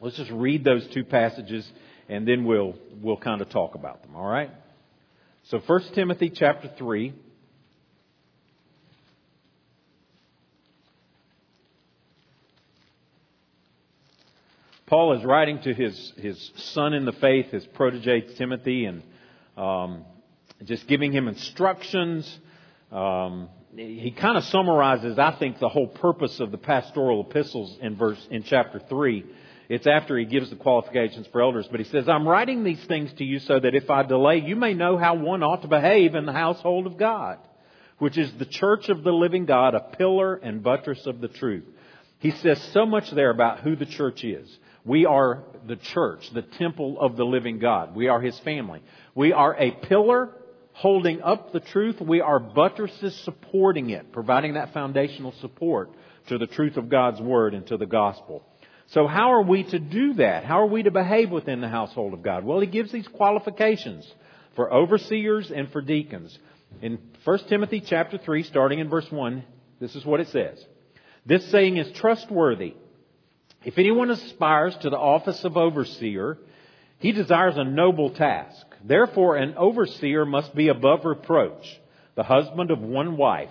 Let's 0.00 0.16
just 0.16 0.30
read 0.32 0.64
those 0.64 0.88
two 0.88 1.04
passages 1.04 1.70
and 2.08 2.26
then 2.26 2.44
we'll, 2.44 2.74
we'll 3.00 3.16
kind 3.16 3.40
of 3.40 3.48
talk 3.50 3.76
about 3.76 4.02
them, 4.02 4.16
all 4.16 4.26
right? 4.26 4.50
So 5.44 5.58
1 5.58 5.94
Timothy 5.94 6.30
chapter 6.30 6.70
3. 6.78 7.14
Paul 14.86 15.16
is 15.16 15.24
writing 15.24 15.60
to 15.62 15.72
his, 15.72 16.12
his 16.16 16.50
son 16.56 16.94
in 16.94 17.04
the 17.04 17.12
faith, 17.12 17.52
his 17.52 17.64
protege 17.64 18.34
Timothy, 18.36 18.86
and 18.86 19.02
um, 19.56 20.04
just 20.64 20.88
giving 20.88 21.12
him 21.12 21.28
instructions. 21.28 22.38
Um, 22.90 23.48
he 23.76 24.10
kind 24.10 24.36
of 24.36 24.42
summarizes, 24.44 25.16
I 25.16 25.36
think, 25.38 25.60
the 25.60 25.68
whole 25.68 25.86
purpose 25.86 26.40
of 26.40 26.50
the 26.50 26.58
pastoral 26.58 27.24
epistles 27.28 27.78
in 27.80 27.96
verse 27.96 28.18
in 28.32 28.42
chapter 28.42 28.80
three. 28.88 29.24
It's 29.70 29.86
after 29.86 30.18
he 30.18 30.24
gives 30.24 30.50
the 30.50 30.56
qualifications 30.56 31.28
for 31.28 31.40
elders, 31.40 31.68
but 31.70 31.78
he 31.78 31.86
says, 31.86 32.08
I'm 32.08 32.26
writing 32.26 32.64
these 32.64 32.84
things 32.86 33.12
to 33.18 33.24
you 33.24 33.38
so 33.38 33.60
that 33.60 33.76
if 33.76 33.88
I 33.88 34.02
delay, 34.02 34.38
you 34.38 34.56
may 34.56 34.74
know 34.74 34.98
how 34.98 35.14
one 35.14 35.44
ought 35.44 35.62
to 35.62 35.68
behave 35.68 36.16
in 36.16 36.26
the 36.26 36.32
household 36.32 36.88
of 36.88 36.96
God, 36.96 37.38
which 37.98 38.18
is 38.18 38.32
the 38.32 38.46
church 38.46 38.88
of 38.88 39.04
the 39.04 39.12
living 39.12 39.46
God, 39.46 39.76
a 39.76 39.96
pillar 39.96 40.34
and 40.34 40.60
buttress 40.60 41.06
of 41.06 41.20
the 41.20 41.28
truth. 41.28 41.62
He 42.18 42.32
says 42.32 42.60
so 42.72 42.84
much 42.84 43.12
there 43.12 43.30
about 43.30 43.60
who 43.60 43.76
the 43.76 43.86
church 43.86 44.24
is. 44.24 44.50
We 44.84 45.06
are 45.06 45.44
the 45.68 45.76
church, 45.76 46.28
the 46.34 46.42
temple 46.42 47.00
of 47.00 47.16
the 47.16 47.24
living 47.24 47.60
God. 47.60 47.94
We 47.94 48.08
are 48.08 48.20
his 48.20 48.36
family. 48.40 48.82
We 49.14 49.32
are 49.32 49.54
a 49.56 49.70
pillar 49.70 50.30
holding 50.72 51.22
up 51.22 51.52
the 51.52 51.60
truth. 51.60 52.00
We 52.00 52.20
are 52.20 52.40
buttresses 52.40 53.14
supporting 53.20 53.90
it, 53.90 54.10
providing 54.10 54.54
that 54.54 54.74
foundational 54.74 55.30
support 55.40 55.90
to 56.26 56.38
the 56.38 56.48
truth 56.48 56.76
of 56.76 56.88
God's 56.88 57.20
word 57.20 57.54
and 57.54 57.64
to 57.68 57.76
the 57.76 57.86
gospel. 57.86 58.44
So 58.90 59.06
how 59.06 59.32
are 59.32 59.42
we 59.42 59.62
to 59.64 59.78
do 59.78 60.14
that? 60.14 60.44
How 60.44 60.62
are 60.62 60.66
we 60.66 60.82
to 60.82 60.90
behave 60.90 61.30
within 61.30 61.60
the 61.60 61.68
household 61.68 62.12
of 62.12 62.22
God? 62.22 62.44
Well, 62.44 62.58
he 62.58 62.66
gives 62.66 62.90
these 62.90 63.06
qualifications 63.06 64.04
for 64.56 64.72
overseers 64.72 65.50
and 65.50 65.70
for 65.70 65.80
deacons. 65.80 66.36
In 66.82 66.98
1 67.22 67.38
Timothy 67.48 67.80
chapter 67.80 68.18
3, 68.18 68.42
starting 68.42 68.80
in 68.80 68.88
verse 68.88 69.10
1, 69.10 69.44
this 69.80 69.94
is 69.94 70.04
what 70.04 70.20
it 70.20 70.28
says. 70.28 70.64
This 71.24 71.48
saying 71.50 71.76
is 71.76 71.92
trustworthy. 71.92 72.74
If 73.64 73.78
anyone 73.78 74.10
aspires 74.10 74.76
to 74.78 74.90
the 74.90 74.98
office 74.98 75.44
of 75.44 75.56
overseer, 75.56 76.38
he 76.98 77.12
desires 77.12 77.56
a 77.56 77.64
noble 77.64 78.10
task. 78.10 78.66
Therefore, 78.84 79.36
an 79.36 79.54
overseer 79.56 80.24
must 80.24 80.54
be 80.54 80.68
above 80.68 81.04
reproach, 81.04 81.80
the 82.16 82.24
husband 82.24 82.72
of 82.72 82.80
one 82.80 83.16
wife, 83.16 83.50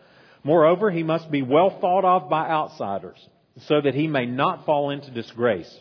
Moreover, 0.43 0.89
he 0.89 1.03
must 1.03 1.29
be 1.29 1.41
well 1.41 1.69
thought 1.79 2.05
of 2.05 2.29
by 2.29 2.49
outsiders, 2.49 3.17
so 3.67 3.81
that 3.81 3.93
he 3.93 4.07
may 4.07 4.25
not 4.25 4.65
fall 4.65 4.89
into 4.89 5.11
disgrace, 5.11 5.71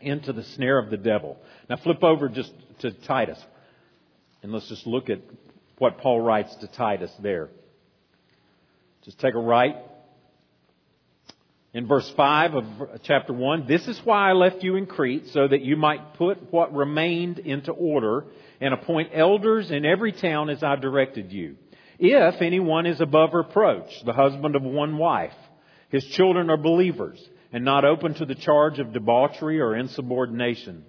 into 0.00 0.32
the 0.32 0.44
snare 0.44 0.78
of 0.78 0.90
the 0.90 0.96
devil. 0.96 1.36
Now 1.68 1.76
flip 1.76 2.04
over 2.04 2.28
just 2.28 2.52
to 2.80 2.92
Titus, 2.92 3.42
and 4.42 4.52
let's 4.52 4.68
just 4.68 4.86
look 4.86 5.10
at 5.10 5.20
what 5.78 5.98
Paul 5.98 6.20
writes 6.20 6.54
to 6.56 6.68
Titus 6.68 7.12
there. 7.20 7.48
Just 9.04 9.18
take 9.18 9.34
a 9.34 9.38
right. 9.38 9.76
In 11.72 11.86
verse 11.86 12.10
5 12.16 12.54
of 12.54 12.64
chapter 13.02 13.32
1, 13.32 13.66
this 13.66 13.86
is 13.86 14.00
why 14.02 14.30
I 14.30 14.32
left 14.32 14.62
you 14.62 14.76
in 14.76 14.86
Crete, 14.86 15.28
so 15.28 15.46
that 15.46 15.60
you 15.60 15.76
might 15.76 16.14
put 16.14 16.52
what 16.52 16.74
remained 16.74 17.38
into 17.38 17.72
order 17.72 18.24
and 18.60 18.72
appoint 18.72 19.10
elders 19.12 19.70
in 19.70 19.84
every 19.84 20.12
town 20.12 20.48
as 20.48 20.62
I 20.62 20.76
directed 20.76 21.32
you. 21.32 21.56
If 21.98 22.42
anyone 22.42 22.86
is 22.86 23.00
above 23.00 23.32
reproach, 23.32 24.04
the 24.04 24.12
husband 24.12 24.56
of 24.56 24.62
one 24.62 24.98
wife, 24.98 25.34
his 25.88 26.04
children 26.04 26.50
are 26.50 26.56
believers 26.56 27.22
and 27.52 27.64
not 27.64 27.84
open 27.84 28.14
to 28.14 28.26
the 28.26 28.34
charge 28.34 28.78
of 28.78 28.92
debauchery 28.92 29.60
or 29.60 29.74
insubordination. 29.76 30.84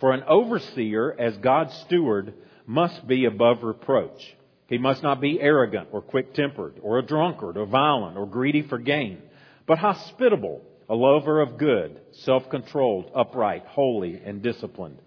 For 0.00 0.12
an 0.12 0.22
overseer, 0.24 1.14
as 1.18 1.36
God's 1.38 1.74
steward, 1.86 2.34
must 2.66 3.06
be 3.06 3.24
above 3.24 3.62
reproach. 3.62 4.36
He 4.66 4.78
must 4.78 5.02
not 5.02 5.20
be 5.20 5.40
arrogant 5.40 5.88
or 5.92 6.00
quick 6.00 6.34
tempered 6.34 6.74
or 6.82 6.98
a 6.98 7.06
drunkard 7.06 7.56
or 7.56 7.66
violent 7.66 8.16
or 8.16 8.26
greedy 8.26 8.62
for 8.62 8.78
gain, 8.78 9.22
but 9.66 9.78
hospitable, 9.78 10.62
a 10.88 10.94
lover 10.94 11.40
of 11.40 11.58
good, 11.58 12.00
self 12.12 12.48
controlled, 12.50 13.10
upright, 13.14 13.64
holy, 13.66 14.20
and 14.24 14.42
disciplined. 14.42 14.98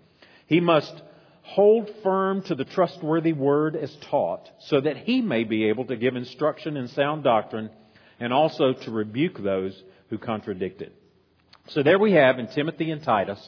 He 0.48 0.60
must 0.60 1.02
hold 1.44 1.90
firm 2.02 2.42
to 2.44 2.56
the 2.56 2.66
trustworthy 2.66 3.34
word 3.34 3.76
as 3.76 3.96
taught, 4.10 4.50
so 4.68 4.82
that 4.82 4.98
he 4.98 5.22
may 5.22 5.44
be 5.44 5.66
able 5.66 5.86
to 5.86 5.96
give 5.96 6.16
instruction 6.16 6.78
in 6.78 6.88
sound 6.90 7.24
doctrine 7.24 7.70
and 8.20 8.34
also 8.34 8.74
to 8.74 8.92
rebuke 8.92 9.38
those 9.42 9.80
who 10.10 10.18
contradict 10.18 10.82
it. 10.82 10.96
So 11.70 11.84
there 11.84 12.00
we 12.00 12.14
have 12.14 12.40
in 12.40 12.48
Timothy 12.48 12.92
and 12.92 13.04
Titus 13.04 13.40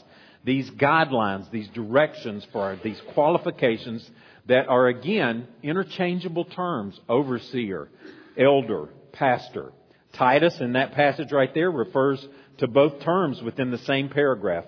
these 0.43 0.69
guidelines, 0.69 1.49
these 1.49 1.67
directions 1.69 2.45
for 2.51 2.79
these 2.83 3.01
qualifications 3.13 4.07
that 4.47 4.67
are 4.67 4.87
again 4.87 5.47
interchangeable 5.63 6.45
terms 6.45 6.99
overseer, 7.09 7.89
elder, 8.37 8.89
pastor. 9.11 9.71
Titus 10.13 10.59
in 10.61 10.73
that 10.73 10.93
passage 10.93 11.31
right 11.31 11.53
there 11.53 11.71
refers 11.71 12.25
to 12.59 12.67
both 12.67 13.01
terms 13.01 13.41
within 13.41 13.71
the 13.71 13.79
same 13.79 14.07
paragraph. 14.09 14.65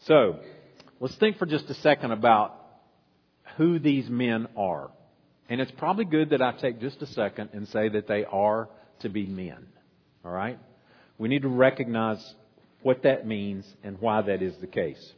So, 0.00 0.40
let's 1.00 1.16
think 1.16 1.38
for 1.38 1.46
just 1.46 1.68
a 1.70 1.74
second 1.74 2.12
about 2.12 2.54
who 3.56 3.78
these 3.78 4.08
men 4.08 4.48
are. 4.56 4.90
And 5.48 5.60
it's 5.60 5.72
probably 5.72 6.04
good 6.04 6.30
that 6.30 6.42
I 6.42 6.52
take 6.52 6.80
just 6.80 7.00
a 7.02 7.06
second 7.06 7.50
and 7.52 7.68
say 7.68 7.88
that 7.90 8.08
they 8.08 8.24
are 8.24 8.68
to 9.00 9.08
be 9.08 9.26
men. 9.26 9.66
All 10.24 10.32
right? 10.32 10.58
We 11.18 11.28
need 11.28 11.42
to 11.42 11.48
recognize 11.48 12.34
what 12.82 13.02
that 13.04 13.26
means 13.26 13.64
and 13.82 14.00
why 14.00 14.22
that 14.22 14.42
is 14.42 14.54
the 14.60 14.66
case. 14.66 15.12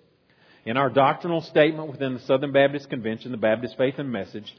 In 0.65 0.77
our 0.77 0.91
doctrinal 0.91 1.41
statement 1.41 1.91
within 1.91 2.15
the 2.15 2.21
Southern 2.21 2.53
Baptist 2.53 2.91
Convention, 2.91 3.31
the 3.31 3.39
Baptist 3.39 3.77
Faith 3.79 3.95
and 3.99 4.13
Message, 4.13 4.55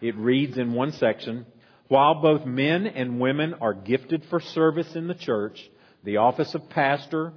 it 0.00 0.14
reads 0.16 0.58
in 0.58 0.74
one 0.74 0.92
section, 0.92 1.46
while 1.88 2.20
both 2.20 2.44
men 2.44 2.86
and 2.86 3.20
women 3.20 3.54
are 3.60 3.72
gifted 3.72 4.24
for 4.28 4.40
service 4.40 4.94
in 4.94 5.08
the 5.08 5.14
church, 5.14 5.58
the 6.02 6.18
office 6.18 6.54
of 6.54 6.68
pastor, 6.68 7.32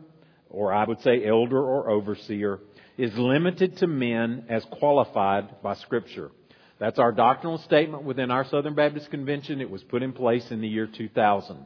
or 0.50 0.74
I 0.74 0.86
would 0.86 1.02
say 1.02 1.26
elder 1.26 1.60
or 1.60 1.90
overseer, 1.90 2.60
is 2.98 3.16
limited 3.16 3.78
to 3.78 3.88
men 3.88 4.46
as 4.50 4.66
qualified 4.72 5.62
by 5.62 5.76
Scripture. 5.76 6.32
That's 6.80 7.00
our 7.00 7.12
doctrinal 7.12 7.58
statement 7.60 8.04
within 8.04 8.32
our 8.32 8.46
Southern 8.46 8.76
Baptist 8.76 9.10
Convention. 9.10 9.62
It 9.62 9.70
was 9.70 9.84
put 9.84 10.04
in 10.04 10.14
place 10.14 10.50
in 10.52 10.62
the 10.62 10.68
year 10.68 10.88
2000. 10.88 11.66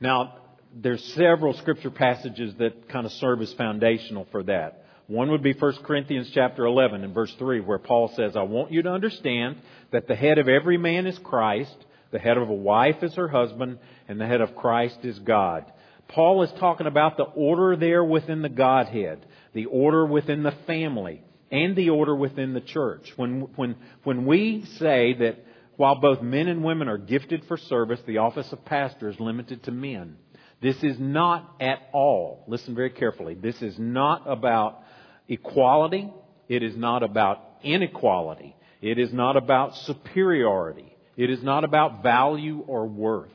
Now, 0.00 0.38
there's 0.74 1.02
several 1.14 1.54
scripture 1.54 1.90
passages 1.90 2.54
that 2.58 2.88
kind 2.88 3.06
of 3.06 3.12
serve 3.12 3.40
as 3.42 3.52
foundational 3.54 4.26
for 4.30 4.42
that. 4.44 4.84
One 5.06 5.30
would 5.30 5.42
be 5.42 5.52
1 5.52 5.82
Corinthians 5.84 6.30
chapter 6.32 6.64
11 6.64 7.04
and 7.04 7.14
verse 7.14 7.34
3 7.38 7.60
where 7.60 7.78
Paul 7.78 8.12
says, 8.16 8.36
I 8.36 8.42
want 8.42 8.72
you 8.72 8.82
to 8.82 8.90
understand 8.90 9.56
that 9.92 10.08
the 10.08 10.16
head 10.16 10.38
of 10.38 10.48
every 10.48 10.78
man 10.78 11.06
is 11.06 11.18
Christ, 11.18 11.76
the 12.10 12.18
head 12.18 12.36
of 12.38 12.48
a 12.48 12.54
wife 12.54 13.02
is 13.02 13.14
her 13.14 13.28
husband, 13.28 13.78
and 14.08 14.20
the 14.20 14.26
head 14.26 14.40
of 14.40 14.56
Christ 14.56 14.98
is 15.02 15.18
God. 15.18 15.70
Paul 16.08 16.42
is 16.42 16.50
talking 16.58 16.86
about 16.86 17.16
the 17.16 17.24
order 17.24 17.76
there 17.76 18.04
within 18.04 18.42
the 18.42 18.48
Godhead 18.48 19.24
the 19.54 19.66
order 19.66 20.04
within 20.04 20.42
the 20.42 20.54
family, 20.66 21.22
and 21.50 21.74
the 21.76 21.90
order 21.90 22.14
within 22.14 22.52
the 22.52 22.60
church. 22.60 23.12
When, 23.16 23.48
when, 23.56 23.76
when 24.02 24.26
we 24.26 24.64
say 24.78 25.14
that 25.14 25.44
while 25.76 26.00
both 26.00 26.20
men 26.20 26.48
and 26.48 26.62
women 26.62 26.88
are 26.88 26.98
gifted 26.98 27.44
for 27.46 27.56
service, 27.56 28.00
the 28.06 28.18
office 28.18 28.52
of 28.52 28.64
pastor 28.64 29.08
is 29.08 29.18
limited 29.18 29.62
to 29.64 29.70
men. 29.70 30.16
This 30.60 30.82
is 30.82 30.98
not 30.98 31.56
at 31.60 31.78
all, 31.92 32.44
listen 32.48 32.74
very 32.74 32.90
carefully, 32.90 33.34
this 33.34 33.60
is 33.62 33.78
not 33.78 34.24
about 34.26 34.80
equality. 35.28 36.12
It 36.48 36.62
is 36.62 36.76
not 36.76 37.02
about 37.02 37.40
inequality. 37.62 38.56
It 38.80 38.98
is 38.98 39.12
not 39.12 39.36
about 39.36 39.74
superiority. 39.76 40.94
It 41.16 41.30
is 41.30 41.42
not 41.42 41.64
about 41.64 42.02
value 42.02 42.62
or 42.66 42.86
worth. 42.86 43.30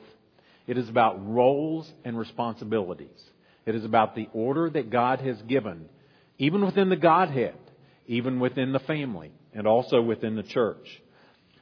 It 0.67 0.77
is 0.77 0.89
about 0.89 1.27
roles 1.27 1.91
and 2.05 2.17
responsibilities. 2.17 3.23
It 3.65 3.75
is 3.75 3.83
about 3.83 4.15
the 4.15 4.29
order 4.33 4.69
that 4.69 4.89
God 4.89 5.19
has 5.21 5.41
given 5.43 5.89
even 6.39 6.65
within 6.65 6.89
the 6.89 6.95
Godhead, 6.95 7.55
even 8.07 8.39
within 8.39 8.71
the 8.71 8.79
family, 8.79 9.31
and 9.53 9.67
also 9.67 10.01
within 10.01 10.35
the 10.35 10.43
church. 10.43 11.01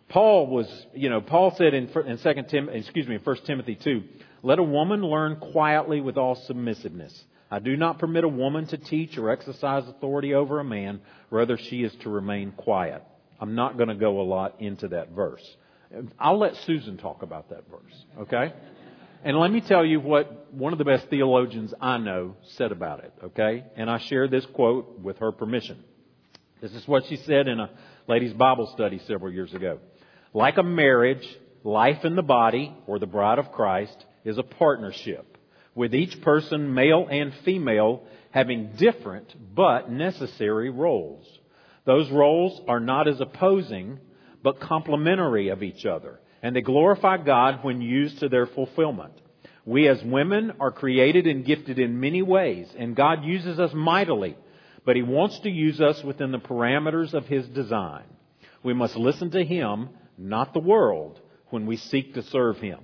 Paul 0.09 0.47
was, 0.47 0.67
you 0.93 1.09
know, 1.09 1.19
Paul 1.19 1.53
said 1.57 1.73
in, 1.73 1.89
in 2.05 2.17
Second 2.19 2.47
Tim, 2.47 2.69
excuse 2.69 3.07
me, 3.07 3.15
in 3.15 3.21
1 3.21 3.35
Timothy 3.45 3.75
2, 3.75 4.03
let 4.43 4.59
a 4.59 4.63
woman 4.63 5.01
learn 5.01 5.37
quietly 5.37 5.99
with 5.99 6.15
all 6.15 6.35
submissiveness. 6.47 7.13
I 7.49 7.59
do 7.59 7.75
not 7.75 7.99
permit 7.99 8.23
a 8.23 8.29
woman 8.29 8.67
to 8.67 8.77
teach 8.77 9.17
or 9.17 9.29
exercise 9.29 9.87
authority 9.87 10.33
over 10.33 10.59
a 10.59 10.63
man. 10.63 11.01
Rather, 11.29 11.57
she 11.57 11.83
is 11.83 11.93
to 12.01 12.09
remain 12.09 12.51
quiet. 12.51 13.03
I'm 13.39 13.55
not 13.55 13.77
going 13.77 13.89
to 13.89 13.95
go 13.95 14.21
a 14.21 14.23
lot 14.23 14.55
into 14.59 14.89
that 14.89 15.11
verse. 15.11 15.43
I'll 16.19 16.37
let 16.37 16.55
Susan 16.65 16.97
talk 16.97 17.21
about 17.21 17.49
that 17.49 17.63
verse, 17.69 18.05
okay? 18.19 18.53
And 19.23 19.37
let 19.37 19.51
me 19.51 19.61
tell 19.61 19.83
you 19.83 19.99
what 19.99 20.53
one 20.53 20.73
of 20.73 20.79
the 20.79 20.85
best 20.85 21.09
theologians 21.09 21.73
I 21.81 21.97
know 21.97 22.35
said 22.55 22.71
about 22.71 23.03
it, 23.03 23.13
okay? 23.23 23.63
And 23.75 23.89
I 23.89 23.99
share 23.99 24.27
this 24.27 24.45
quote 24.53 24.99
with 24.99 25.17
her 25.17 25.31
permission. 25.31 25.83
This 26.61 26.73
is 26.73 26.87
what 26.87 27.05
she 27.07 27.17
said 27.17 27.47
in 27.47 27.59
a 27.59 27.69
ladies' 28.07 28.33
Bible 28.33 28.71
study 28.73 28.99
several 29.07 29.31
years 29.31 29.53
ago. 29.53 29.79
Like 30.33 30.57
a 30.57 30.63
marriage, 30.63 31.27
life 31.63 32.05
in 32.05 32.15
the 32.15 32.21
body, 32.21 32.75
or 32.85 32.99
the 32.99 33.07
bride 33.07 33.39
of 33.39 33.51
Christ, 33.51 34.05
is 34.23 34.37
a 34.37 34.43
partnership, 34.43 35.37
with 35.73 35.95
each 35.95 36.21
person, 36.21 36.73
male 36.73 37.07
and 37.09 37.33
female, 37.43 38.03
having 38.31 38.73
different 38.77 39.33
but 39.55 39.89
necessary 39.89 40.69
roles. 40.69 41.25
Those 41.85 42.09
roles 42.11 42.61
are 42.67 42.79
not 42.79 43.07
as 43.07 43.19
opposing, 43.19 43.99
but 44.43 44.59
complementary 44.59 45.49
of 45.49 45.63
each 45.63 45.85
other 45.85 46.19
and 46.41 46.55
they 46.55 46.61
glorify 46.61 47.17
God 47.17 47.63
when 47.63 47.81
used 47.81 48.19
to 48.19 48.29
their 48.29 48.45
fulfillment. 48.45 49.13
We 49.65 49.87
as 49.87 50.01
women 50.03 50.53
are 50.59 50.71
created 50.71 51.27
and 51.27 51.45
gifted 51.45 51.77
in 51.77 51.99
many 51.99 52.21
ways, 52.21 52.67
and 52.77 52.95
God 52.95 53.23
uses 53.25 53.59
us 53.59 53.71
mightily, 53.73 54.37
but 54.85 54.95
He 54.95 55.01
wants 55.01 55.39
to 55.41 55.49
use 55.49 55.81
us 55.81 56.01
within 56.03 56.31
the 56.31 56.39
parameters 56.39 57.13
of 57.13 57.25
His 57.25 57.45
design. 57.47 58.05
We 58.63 58.73
must 58.73 58.95
listen 58.95 59.31
to 59.31 59.43
Him, 59.43 59.89
not 60.17 60.53
the 60.53 60.59
world, 60.59 61.19
when 61.49 61.65
we 61.65 61.77
seek 61.77 62.13
to 62.13 62.23
serve 62.23 62.57
Him. 62.57 62.79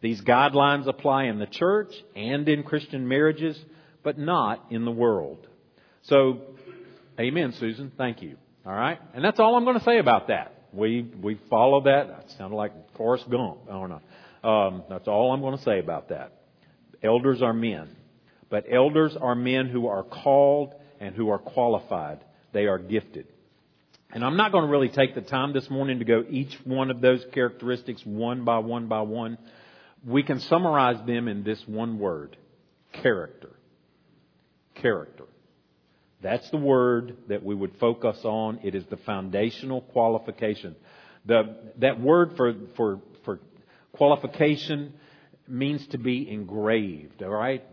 These 0.00 0.20
guidelines 0.22 0.86
apply 0.86 1.24
in 1.24 1.38
the 1.38 1.46
church 1.46 1.92
and 2.14 2.48
in 2.48 2.62
Christian 2.62 3.08
marriages, 3.08 3.58
but 4.04 4.16
not 4.16 4.66
in 4.70 4.84
the 4.84 4.92
world. 4.92 5.46
So, 6.02 6.42
amen, 7.18 7.54
Susan. 7.58 7.90
Thank 7.98 8.22
you. 8.22 8.36
All 8.64 8.72
right? 8.72 9.00
And 9.12 9.24
that's 9.24 9.40
all 9.40 9.56
I'm 9.56 9.64
going 9.64 9.78
to 9.78 9.84
say 9.84 9.98
about 9.98 10.28
that. 10.28 10.57
We 10.72 11.10
we 11.22 11.40
follow 11.48 11.82
that. 11.82 12.08
That 12.08 12.30
sounded 12.36 12.56
like 12.56 12.72
Forrest 12.96 13.28
Gump. 13.30 13.58
I 13.68 13.72
don't 13.72 13.88
know. 13.90 14.48
Um, 14.48 14.82
that's 14.88 15.08
all 15.08 15.32
I'm 15.32 15.40
going 15.40 15.56
to 15.56 15.64
say 15.64 15.78
about 15.78 16.10
that. 16.10 16.32
Elders 17.02 17.42
are 17.42 17.52
men. 17.52 17.88
but 18.50 18.64
elders 18.70 19.16
are 19.20 19.34
men 19.34 19.68
who 19.68 19.86
are 19.86 20.02
called 20.02 20.74
and 21.00 21.14
who 21.14 21.28
are 21.30 21.38
qualified. 21.38 22.20
They 22.52 22.66
are 22.66 22.78
gifted. 22.78 23.26
And 24.10 24.24
I'm 24.24 24.36
not 24.36 24.52
going 24.52 24.64
to 24.64 24.70
really 24.70 24.88
take 24.88 25.14
the 25.14 25.20
time 25.20 25.52
this 25.52 25.68
morning 25.68 25.98
to 25.98 26.04
go 26.04 26.24
each 26.30 26.54
one 26.64 26.90
of 26.90 27.00
those 27.00 27.24
characteristics 27.34 28.02
one 28.04 28.44
by 28.44 28.58
one 28.58 28.86
by 28.88 29.02
one. 29.02 29.36
We 30.06 30.22
can 30.22 30.40
summarize 30.40 31.04
them 31.06 31.28
in 31.28 31.44
this 31.44 31.62
one 31.66 31.98
word. 31.98 32.36
Character. 33.02 33.50
Character. 34.80 35.24
That's 36.20 36.48
the 36.50 36.56
word 36.56 37.16
that 37.28 37.44
we 37.44 37.54
would 37.54 37.76
focus 37.78 38.18
on. 38.24 38.60
It 38.62 38.74
is 38.74 38.84
the 38.90 38.96
foundational 38.98 39.82
qualification. 39.82 40.74
The, 41.26 41.56
that 41.78 42.00
word 42.00 42.32
for, 42.36 42.54
for, 42.76 43.00
for 43.24 43.40
qualification 43.92 44.94
means 45.46 45.86
to 45.88 45.98
be 45.98 46.28
engraved, 46.30 47.22
alright? 47.22 47.64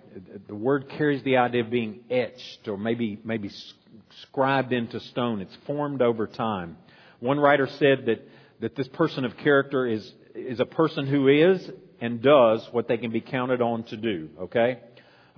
The 0.48 0.56
word 0.56 0.90
carries 0.90 1.24
the 1.24 1.38
idea 1.38 1.62
of 1.62 1.70
being 1.70 2.02
etched 2.10 2.68
or 2.68 2.78
maybe, 2.78 3.20
maybe 3.24 3.50
scribed 4.22 4.72
into 4.72 5.00
stone. 5.00 5.42
It's 5.42 5.58
formed 5.66 6.02
over 6.02 6.28
time. 6.28 6.78
One 7.20 7.40
writer 7.40 7.68
said 7.80 8.06
that, 8.06 8.28
that 8.62 8.75
this 8.75 8.88
person 8.90 9.25
of 9.25 9.36
character 9.38 9.86
is, 9.88 10.10
is 10.34 10.60
a 10.60 10.66
person 10.66 11.08
who 11.08 11.28
is 11.28 11.70
and 12.00 12.22
does 12.22 12.68
what 12.72 12.88
they 12.88 12.98
can 12.98 13.12
be 13.12 13.22
counted 13.22 13.62
on 13.62 13.84
to 13.86 13.98
do, 13.98 14.30
okay? 14.42 14.80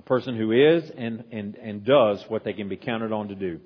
Person 0.08 0.38
who 0.38 0.54
is 0.54 0.90
and, 0.98 1.26
and, 1.32 1.56
and 1.56 1.84
does 1.84 2.24
what 2.30 2.46
they 2.46 2.54
can 2.54 2.70
be 2.70 2.78
counted 2.78 3.12
on 3.12 3.28
to 3.28 3.36
do. 3.36 3.60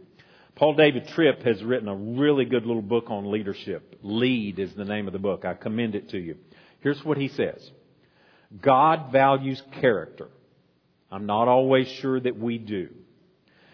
Paul 0.56 0.74
David 0.74 1.08
Tripp 1.10 1.44
has 1.44 1.64
written 1.64 1.88
a 1.88 1.96
really 1.96 2.46
good 2.46 2.66
little 2.66 2.82
book 2.82 3.06
on 3.12 3.32
leadership. 3.32 4.00
Lead 4.02 4.58
is 4.58 4.74
the 4.74 4.84
name 4.84 5.06
of 5.06 5.14
the 5.14 5.20
book. 5.20 5.46
I 5.46 5.54
commend 5.54 5.94
it 5.94 6.10
to 6.10 6.18
you. 6.18 6.38
Here's 6.80 7.04
what 7.06 7.18
he 7.18 7.28
says. 7.28 7.70
God 8.60 9.12
values 9.12 9.62
character. 9.80 10.30
I'm 11.12 11.28
not 11.28 11.48
always 11.48 11.88
sure 11.88 12.20
that 12.20 12.38
we 12.38 12.58
do. 12.58 12.90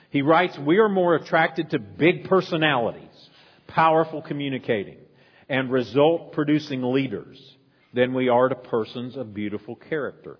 He 0.10 0.22
writes, 0.22 0.58
we 0.60 0.80
are 0.80 0.90
more 0.90 1.16
attracted 1.16 1.70
to 1.70 1.80
big 1.80 2.26
personalities, 2.26 3.30
powerful 3.68 4.22
communicating, 4.22 4.98
and 5.48 5.72
result 5.72 6.34
producing 6.34 6.84
leaders 6.84 7.40
than 7.94 8.14
we 8.14 8.28
are 8.28 8.50
to 8.50 8.56
persons 8.56 9.16
of 9.16 9.34
beautiful 9.34 9.76
character. 9.76 10.38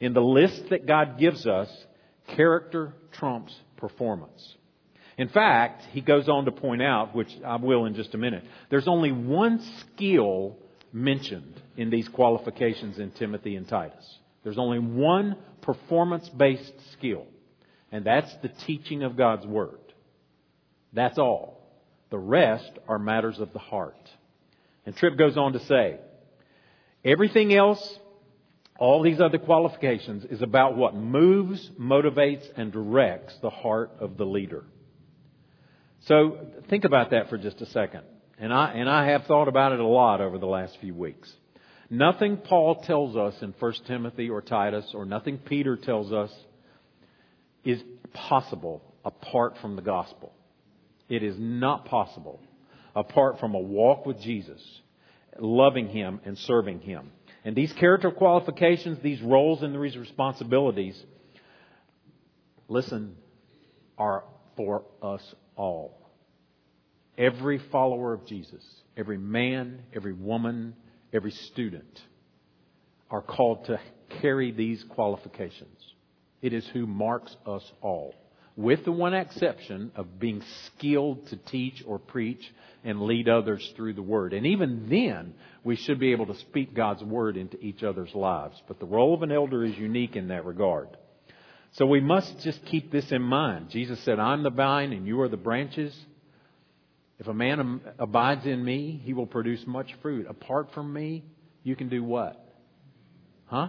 In 0.00 0.12
the 0.12 0.20
list 0.20 0.70
that 0.70 0.86
God 0.86 1.18
gives 1.18 1.46
us, 1.46 1.68
character 2.36 2.94
trumps 3.12 3.54
performance. 3.76 4.56
In 5.16 5.28
fact, 5.28 5.82
he 5.90 6.00
goes 6.00 6.28
on 6.28 6.44
to 6.44 6.52
point 6.52 6.82
out, 6.82 7.14
which 7.14 7.30
I 7.44 7.56
will 7.56 7.86
in 7.86 7.94
just 7.94 8.14
a 8.14 8.18
minute, 8.18 8.44
there's 8.70 8.86
only 8.86 9.10
one 9.10 9.60
skill 9.80 10.56
mentioned 10.92 11.60
in 11.76 11.90
these 11.90 12.08
qualifications 12.08 12.98
in 12.98 13.10
Timothy 13.10 13.56
and 13.56 13.68
Titus. 13.68 14.18
There's 14.44 14.58
only 14.58 14.78
one 14.78 15.36
performance 15.60 16.28
based 16.28 16.72
skill, 16.92 17.26
and 17.90 18.04
that's 18.04 18.32
the 18.42 18.48
teaching 18.66 19.02
of 19.02 19.16
God's 19.16 19.46
Word. 19.46 19.80
That's 20.92 21.18
all. 21.18 21.60
The 22.10 22.18
rest 22.18 22.70
are 22.86 22.98
matters 22.98 23.40
of 23.40 23.52
the 23.52 23.58
heart. 23.58 23.96
And 24.86 24.96
Tripp 24.96 25.18
goes 25.18 25.36
on 25.36 25.52
to 25.52 25.60
say, 25.66 25.98
everything 27.04 27.52
else 27.52 27.97
all 28.78 29.02
these 29.02 29.20
other 29.20 29.38
qualifications 29.38 30.24
is 30.30 30.40
about 30.40 30.76
what 30.76 30.94
moves, 30.94 31.68
motivates, 31.78 32.46
and 32.56 32.72
directs 32.72 33.34
the 33.42 33.50
heart 33.50 33.90
of 33.98 34.16
the 34.16 34.24
leader. 34.24 34.64
So 36.06 36.38
think 36.70 36.84
about 36.84 37.10
that 37.10 37.28
for 37.28 37.36
just 37.36 37.60
a 37.60 37.66
second. 37.66 38.02
And 38.38 38.52
I, 38.52 38.72
and 38.74 38.88
I 38.88 39.08
have 39.08 39.24
thought 39.24 39.48
about 39.48 39.72
it 39.72 39.80
a 39.80 39.86
lot 39.86 40.20
over 40.20 40.38
the 40.38 40.46
last 40.46 40.78
few 40.80 40.94
weeks. 40.94 41.30
Nothing 41.90 42.36
Paul 42.36 42.76
tells 42.82 43.16
us 43.16 43.34
in 43.42 43.52
1 43.58 43.72
Timothy 43.88 44.30
or 44.30 44.42
Titus, 44.42 44.84
or 44.94 45.04
nothing 45.04 45.38
Peter 45.38 45.76
tells 45.76 46.12
us, 46.12 46.30
is 47.64 47.82
possible 48.12 48.82
apart 49.04 49.56
from 49.60 49.74
the 49.74 49.82
gospel. 49.82 50.32
It 51.08 51.24
is 51.24 51.34
not 51.36 51.86
possible 51.86 52.40
apart 52.94 53.40
from 53.40 53.54
a 53.54 53.58
walk 53.58 54.06
with 54.06 54.20
Jesus, 54.20 54.60
loving 55.38 55.88
Him 55.88 56.20
and 56.24 56.38
serving 56.38 56.80
Him. 56.80 57.10
And 57.48 57.56
these 57.56 57.72
character 57.72 58.10
qualifications, 58.10 58.98
these 58.98 59.22
roles 59.22 59.62
and 59.62 59.74
these 59.82 59.96
responsibilities, 59.96 61.02
listen, 62.68 63.16
are 63.96 64.24
for 64.54 64.84
us 65.02 65.22
all. 65.56 65.98
Every 67.16 67.56
follower 67.56 68.12
of 68.12 68.26
Jesus, 68.26 68.62
every 68.98 69.16
man, 69.16 69.84
every 69.96 70.12
woman, 70.12 70.74
every 71.10 71.30
student 71.30 72.02
are 73.10 73.22
called 73.22 73.64
to 73.64 73.80
carry 74.20 74.50
these 74.50 74.84
qualifications. 74.84 75.94
It 76.42 76.52
is 76.52 76.66
who 76.66 76.86
marks 76.86 77.34
us 77.46 77.62
all 77.80 78.12
with 78.58 78.84
the 78.84 78.90
one 78.90 79.14
exception 79.14 79.92
of 79.94 80.18
being 80.18 80.42
skilled 80.66 81.24
to 81.28 81.36
teach 81.36 81.80
or 81.86 81.96
preach 81.96 82.42
and 82.82 83.02
lead 83.02 83.28
others 83.28 83.72
through 83.76 83.92
the 83.92 84.02
Word. 84.02 84.32
And 84.32 84.44
even 84.46 84.88
then, 84.90 85.34
we 85.62 85.76
should 85.76 86.00
be 86.00 86.10
able 86.10 86.26
to 86.26 86.34
speak 86.34 86.74
God's 86.74 87.04
Word 87.04 87.36
into 87.36 87.56
each 87.60 87.84
other's 87.84 88.12
lives. 88.16 88.60
But 88.66 88.80
the 88.80 88.84
role 88.84 89.14
of 89.14 89.22
an 89.22 89.30
elder 89.30 89.64
is 89.64 89.78
unique 89.78 90.16
in 90.16 90.28
that 90.28 90.44
regard. 90.44 90.88
So 91.74 91.86
we 91.86 92.00
must 92.00 92.40
just 92.40 92.64
keep 92.64 92.90
this 92.90 93.12
in 93.12 93.22
mind. 93.22 93.70
Jesus 93.70 94.00
said, 94.00 94.18
I'm 94.18 94.42
the 94.42 94.50
vine 94.50 94.92
and 94.92 95.06
you 95.06 95.20
are 95.20 95.28
the 95.28 95.36
branches. 95.36 95.96
If 97.20 97.28
a 97.28 97.34
man 97.34 97.80
abides 98.00 98.44
in 98.44 98.64
me, 98.64 99.00
he 99.04 99.12
will 99.12 99.26
produce 99.26 99.64
much 99.68 99.94
fruit. 100.02 100.26
Apart 100.28 100.72
from 100.74 100.92
me, 100.92 101.22
you 101.62 101.76
can 101.76 101.88
do 101.88 102.02
what? 102.02 102.44
Huh? 103.46 103.68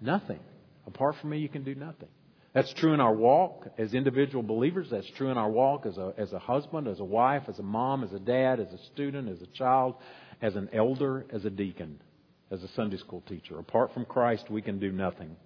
Nothing. 0.00 0.40
Apart 0.86 1.16
from 1.20 1.30
me, 1.30 1.38
you 1.38 1.48
can 1.48 1.64
do 1.64 1.74
nothing. 1.74 2.08
That's 2.52 2.72
true 2.74 2.94
in 2.94 3.00
our 3.00 3.14
walk 3.14 3.68
as 3.78 3.94
individual 3.94 4.42
believers. 4.42 4.88
That's 4.90 5.08
true 5.10 5.30
in 5.30 5.38
our 5.38 5.48
walk 5.48 5.86
as 5.86 5.96
a, 5.98 6.12
as 6.18 6.32
a 6.32 6.38
husband, 6.38 6.88
as 6.88 6.98
a 6.98 7.04
wife, 7.04 7.44
as 7.48 7.58
a 7.60 7.62
mom, 7.62 8.02
as 8.02 8.12
a 8.12 8.18
dad, 8.18 8.58
as 8.58 8.72
a 8.72 8.78
student, 8.92 9.28
as 9.28 9.40
a 9.40 9.46
child, 9.46 9.94
as 10.42 10.56
an 10.56 10.68
elder, 10.72 11.26
as 11.32 11.44
a 11.44 11.50
deacon, 11.50 12.00
as 12.50 12.62
a 12.64 12.68
Sunday 12.74 12.96
school 12.96 13.22
teacher. 13.28 13.58
Apart 13.58 13.94
from 13.94 14.04
Christ, 14.04 14.50
we 14.50 14.62
can 14.62 14.80
do 14.80 14.90
nothing. 14.90 15.36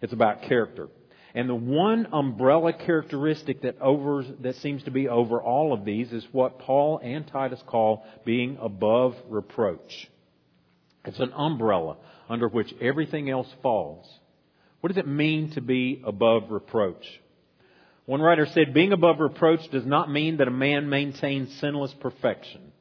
It's 0.00 0.14
about 0.14 0.42
character. 0.42 0.88
And 1.34 1.48
the 1.48 1.54
one 1.54 2.08
umbrella 2.12 2.72
characteristic 2.72 3.62
that 3.62 3.80
over, 3.80 4.24
that 4.40 4.56
seems 4.56 4.82
to 4.84 4.90
be 4.90 5.08
over 5.08 5.40
all 5.40 5.72
of 5.72 5.84
these 5.84 6.12
is 6.12 6.26
what 6.32 6.58
Paul 6.58 6.98
and 7.02 7.26
Titus 7.26 7.62
call 7.66 8.06
being 8.24 8.58
above 8.60 9.16
reproach. 9.28 10.10
It's 11.04 11.20
an 11.20 11.32
umbrella 11.34 11.96
under 12.28 12.48
which 12.48 12.72
everything 12.80 13.28
else 13.28 13.48
falls. 13.62 14.06
What 14.82 14.88
does 14.88 14.98
it 14.98 15.06
mean 15.06 15.52
to 15.52 15.60
be 15.60 16.02
above 16.04 16.50
reproach? 16.50 17.06
One 18.04 18.20
writer 18.20 18.46
said, 18.46 18.74
being 18.74 18.92
above 18.92 19.20
reproach 19.20 19.60
does 19.70 19.86
not 19.86 20.10
mean 20.10 20.38
that 20.38 20.48
a 20.48 20.50
man 20.50 20.88
maintains 20.88 21.56
sinless 21.60 21.94
perfection. 22.00 22.72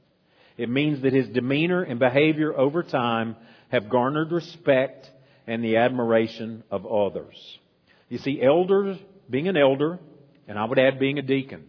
It 0.57 0.67
means 0.67 1.03
that 1.03 1.13
his 1.13 1.29
demeanor 1.29 1.83
and 1.83 1.99
behavior 1.99 2.57
over 2.57 2.81
time 2.81 3.35
have 3.69 3.87
garnered 3.87 4.31
respect 4.31 5.11
and 5.45 5.63
the 5.63 5.77
admiration 5.77 6.63
of 6.71 6.87
others. 6.87 7.35
You 8.09 8.17
see, 8.17 8.41
elders, 8.41 8.97
being 9.29 9.47
an 9.47 9.55
elder, 9.55 9.99
and 10.47 10.57
I 10.57 10.65
would 10.65 10.79
add 10.79 10.99
being 10.99 11.19
a 11.19 11.21
deacon, 11.21 11.67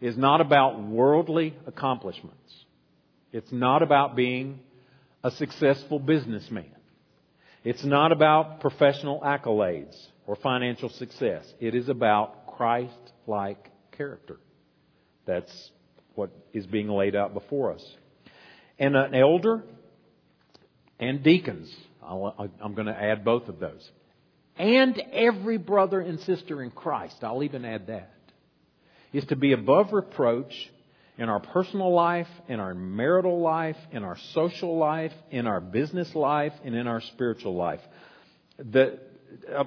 is 0.00 0.16
not 0.16 0.40
about 0.40 0.82
worldly 0.82 1.54
accomplishments. 1.66 2.64
It's 3.30 3.52
not 3.52 3.82
about 3.82 4.16
being 4.16 4.60
a 5.22 5.30
successful 5.32 5.98
businessman. 5.98 6.75
It's 7.66 7.84
not 7.84 8.12
about 8.12 8.60
professional 8.60 9.20
accolades 9.22 9.92
or 10.24 10.36
financial 10.36 10.88
success. 10.88 11.44
It 11.58 11.74
is 11.74 11.88
about 11.88 12.46
Christ 12.56 12.94
like 13.26 13.72
character. 13.90 14.36
That's 15.26 15.50
what 16.14 16.30
is 16.52 16.64
being 16.64 16.88
laid 16.88 17.16
out 17.16 17.34
before 17.34 17.72
us. 17.72 17.84
And 18.78 18.94
an 18.94 19.16
elder 19.16 19.64
and 21.00 21.24
deacons, 21.24 21.68
i 22.00 22.14
am 22.62 22.74
going 22.76 22.86
to 22.86 22.96
add 22.96 23.24
both 23.24 23.48
of 23.48 23.58
those. 23.58 23.90
And 24.56 25.02
every 25.12 25.58
brother 25.58 25.98
and 25.98 26.20
sister 26.20 26.62
in 26.62 26.70
Christ, 26.70 27.16
I'll 27.22 27.42
even 27.42 27.64
add 27.64 27.88
that, 27.88 28.14
is 29.12 29.24
to 29.24 29.34
be 29.34 29.50
above 29.50 29.92
reproach 29.92 30.54
in 31.18 31.28
our 31.28 31.40
personal 31.40 31.92
life, 31.92 32.28
in 32.48 32.60
our 32.60 32.74
marital 32.74 33.40
life, 33.40 33.76
in 33.90 34.04
our 34.04 34.16
social 34.34 34.76
life, 34.76 35.12
in 35.30 35.46
our 35.46 35.60
business 35.60 36.14
life, 36.14 36.52
and 36.64 36.74
in 36.74 36.86
our 36.86 37.00
spiritual 37.00 37.54
life. 37.54 37.80
The, 38.58 38.98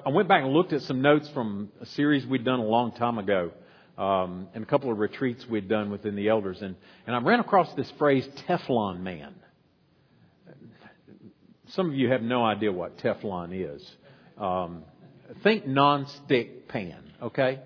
I 0.05 0.09
went 0.09 0.27
back 0.27 0.43
and 0.43 0.53
looked 0.53 0.73
at 0.73 0.81
some 0.83 1.01
notes 1.01 1.29
from 1.33 1.71
a 1.81 1.85
series 1.88 2.25
we'd 2.25 2.45
done 2.45 2.59
a 2.59 2.65
long 2.65 2.91
time 2.91 3.17
ago, 3.17 3.51
um, 3.97 4.47
and 4.53 4.63
a 4.63 4.67
couple 4.67 4.91
of 4.91 4.99
retreats 4.99 5.45
we'd 5.49 5.67
done 5.67 5.89
within 5.91 6.15
the 6.15 6.29
elders, 6.29 6.62
and, 6.62 6.75
and 7.07 7.15
I 7.15 7.19
ran 7.19 7.39
across 7.39 7.73
this 7.75 7.91
phrase, 7.97 8.27
Teflon 8.47 9.01
man. 9.01 9.33
Some 11.69 11.89
of 11.89 11.95
you 11.95 12.09
have 12.09 12.21
no 12.21 12.43
idea 12.43 12.71
what 12.71 12.97
Teflon 12.97 13.51
is. 13.53 13.88
Um, 14.38 14.83
think 15.43 15.67
non-stick 15.67 16.67
pan, 16.67 17.03
okay? 17.21 17.59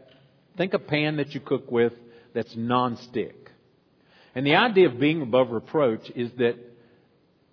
Think 0.57 0.73
a 0.73 0.79
pan 0.79 1.17
that 1.17 1.33
you 1.33 1.39
cook 1.39 1.71
with 1.71 1.93
that's 2.33 2.53
non-stick. 2.55 3.42
And 4.35 4.45
the 4.45 4.55
idea 4.55 4.87
of 4.87 4.99
being 4.99 5.21
above 5.21 5.51
reproach 5.51 6.09
is 6.15 6.31
that 6.37 6.55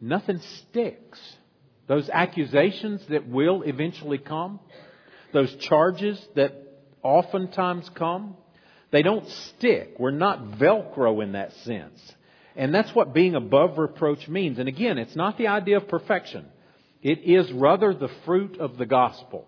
nothing 0.00 0.40
sticks. 0.68 1.20
Those 1.86 2.08
accusations 2.08 3.02
that 3.10 3.28
will 3.28 3.62
eventually 3.62 4.18
come, 4.18 4.60
those 5.32 5.54
charges 5.56 6.24
that 6.36 6.52
oftentimes 7.02 7.90
come, 7.94 8.36
they 8.90 9.02
don't 9.02 9.28
stick. 9.28 9.96
We're 9.98 10.10
not 10.10 10.58
Velcro 10.58 11.22
in 11.22 11.32
that 11.32 11.52
sense. 11.64 12.00
And 12.56 12.74
that's 12.74 12.94
what 12.94 13.14
being 13.14 13.34
above 13.34 13.78
reproach 13.78 14.26
means. 14.28 14.58
And 14.58 14.68
again, 14.68 14.98
it's 14.98 15.16
not 15.16 15.38
the 15.38 15.48
idea 15.48 15.76
of 15.76 15.88
perfection. 15.88 16.46
It 17.02 17.20
is 17.24 17.50
rather 17.52 17.94
the 17.94 18.10
fruit 18.24 18.58
of 18.58 18.76
the 18.76 18.86
gospel. 18.86 19.46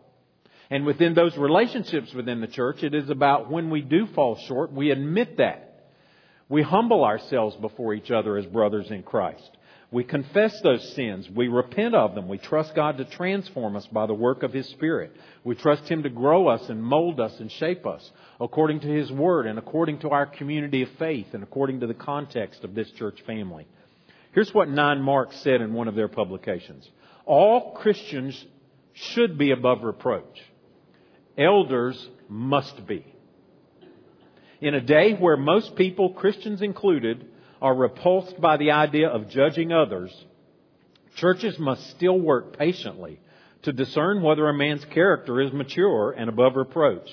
And 0.71 0.87
within 0.87 1.15
those 1.15 1.37
relationships 1.37 2.15
within 2.15 2.41
the 2.41 2.47
church, 2.47 2.83
it 2.83 2.95
is 2.95 3.11
about 3.11 3.51
when 3.51 3.69
we 3.71 3.83
do 3.83 4.07
fall 4.15 4.39
short, 4.49 4.73
we 4.73 4.91
admit 4.91 5.37
that. 5.39 5.72
We 6.53 6.61
humble 6.61 7.03
ourselves 7.03 7.57
before 7.57 7.95
each 7.95 8.11
other 8.11 8.37
as 8.37 8.45
brothers 8.45 8.91
in 8.91 9.05
Christ. 9.05 9.57
We 9.91 10.05
confess 10.05 10.61
those 10.61 10.87
sins. 10.93 11.27
We 11.31 11.49
repent 11.49 11.95
of 11.95 12.15
them. 12.15 12.29
We 12.29 12.37
trust 12.37 12.75
God 12.75 12.99
to 12.99 13.07
transform 13.07 13.75
us 13.75 13.87
by 13.87 14.05
the 14.05 14.13
work 14.13 14.43
of 14.43 14.53
His 14.53 14.69
Spirit. 14.69 15.17
We 15.45 15.55
trust 15.55 15.89
Him 15.89 16.03
to 16.03 16.11
grow 16.11 16.49
us 16.49 16.69
and 16.69 16.85
mold 16.85 17.21
us 17.21 17.41
and 17.41 17.51
shape 17.51 17.87
us 17.87 18.13
according 18.39 18.81
to 18.81 18.87
His 18.87 19.11
Word 19.11 19.47
and 19.47 19.59
according 19.59 20.01
to 20.01 20.11
our 20.11 20.27
community 20.27 20.83
of 20.83 20.91
faith 20.99 21.29
and 21.33 21.43
according 21.43 21.81
to 21.81 21.87
the 21.87 21.95
context 21.95 22.65
of 22.65 22.75
this 22.75 22.91
church 22.99 23.23
family. 23.27 23.67
Here's 24.33 24.53
what 24.53 24.69
Nine 24.69 25.01
Marks 25.01 25.37
said 25.39 25.63
in 25.63 25.73
one 25.73 25.89
of 25.89 25.95
their 25.95 26.09
publications. 26.09 26.87
All 27.25 27.73
Christians 27.77 28.45
should 28.93 29.39
be 29.39 29.53
above 29.53 29.85
reproach. 29.85 30.39
Elders 31.39 32.11
must 32.29 32.87
be. 32.87 33.12
In 34.63 34.75
a 34.75 34.81
day 34.81 35.15
where 35.15 35.37
most 35.37 35.75
people, 35.75 36.11
Christians 36.11 36.63
included, 36.63 37.27
are 37.61 37.75
repulsed 37.75 38.41
by 38.41 38.59
the 38.59 38.71
idea 38.71 39.09
of 39.09 39.29
judging 39.29 39.73
others, 39.73 40.13
churches 41.17 41.59
must 41.59 41.91
still 41.91 42.19
work 42.19 42.57
patiently 42.57 43.19
to 43.63 43.73
discern 43.73 44.23
whether 44.23 44.49
a 44.49 44.55
man's 44.55 44.85
character 44.85 45.41
is 45.41 45.53
mature 45.53 46.13
and 46.13 46.29
above 46.29 46.55
reproach. 46.55 47.09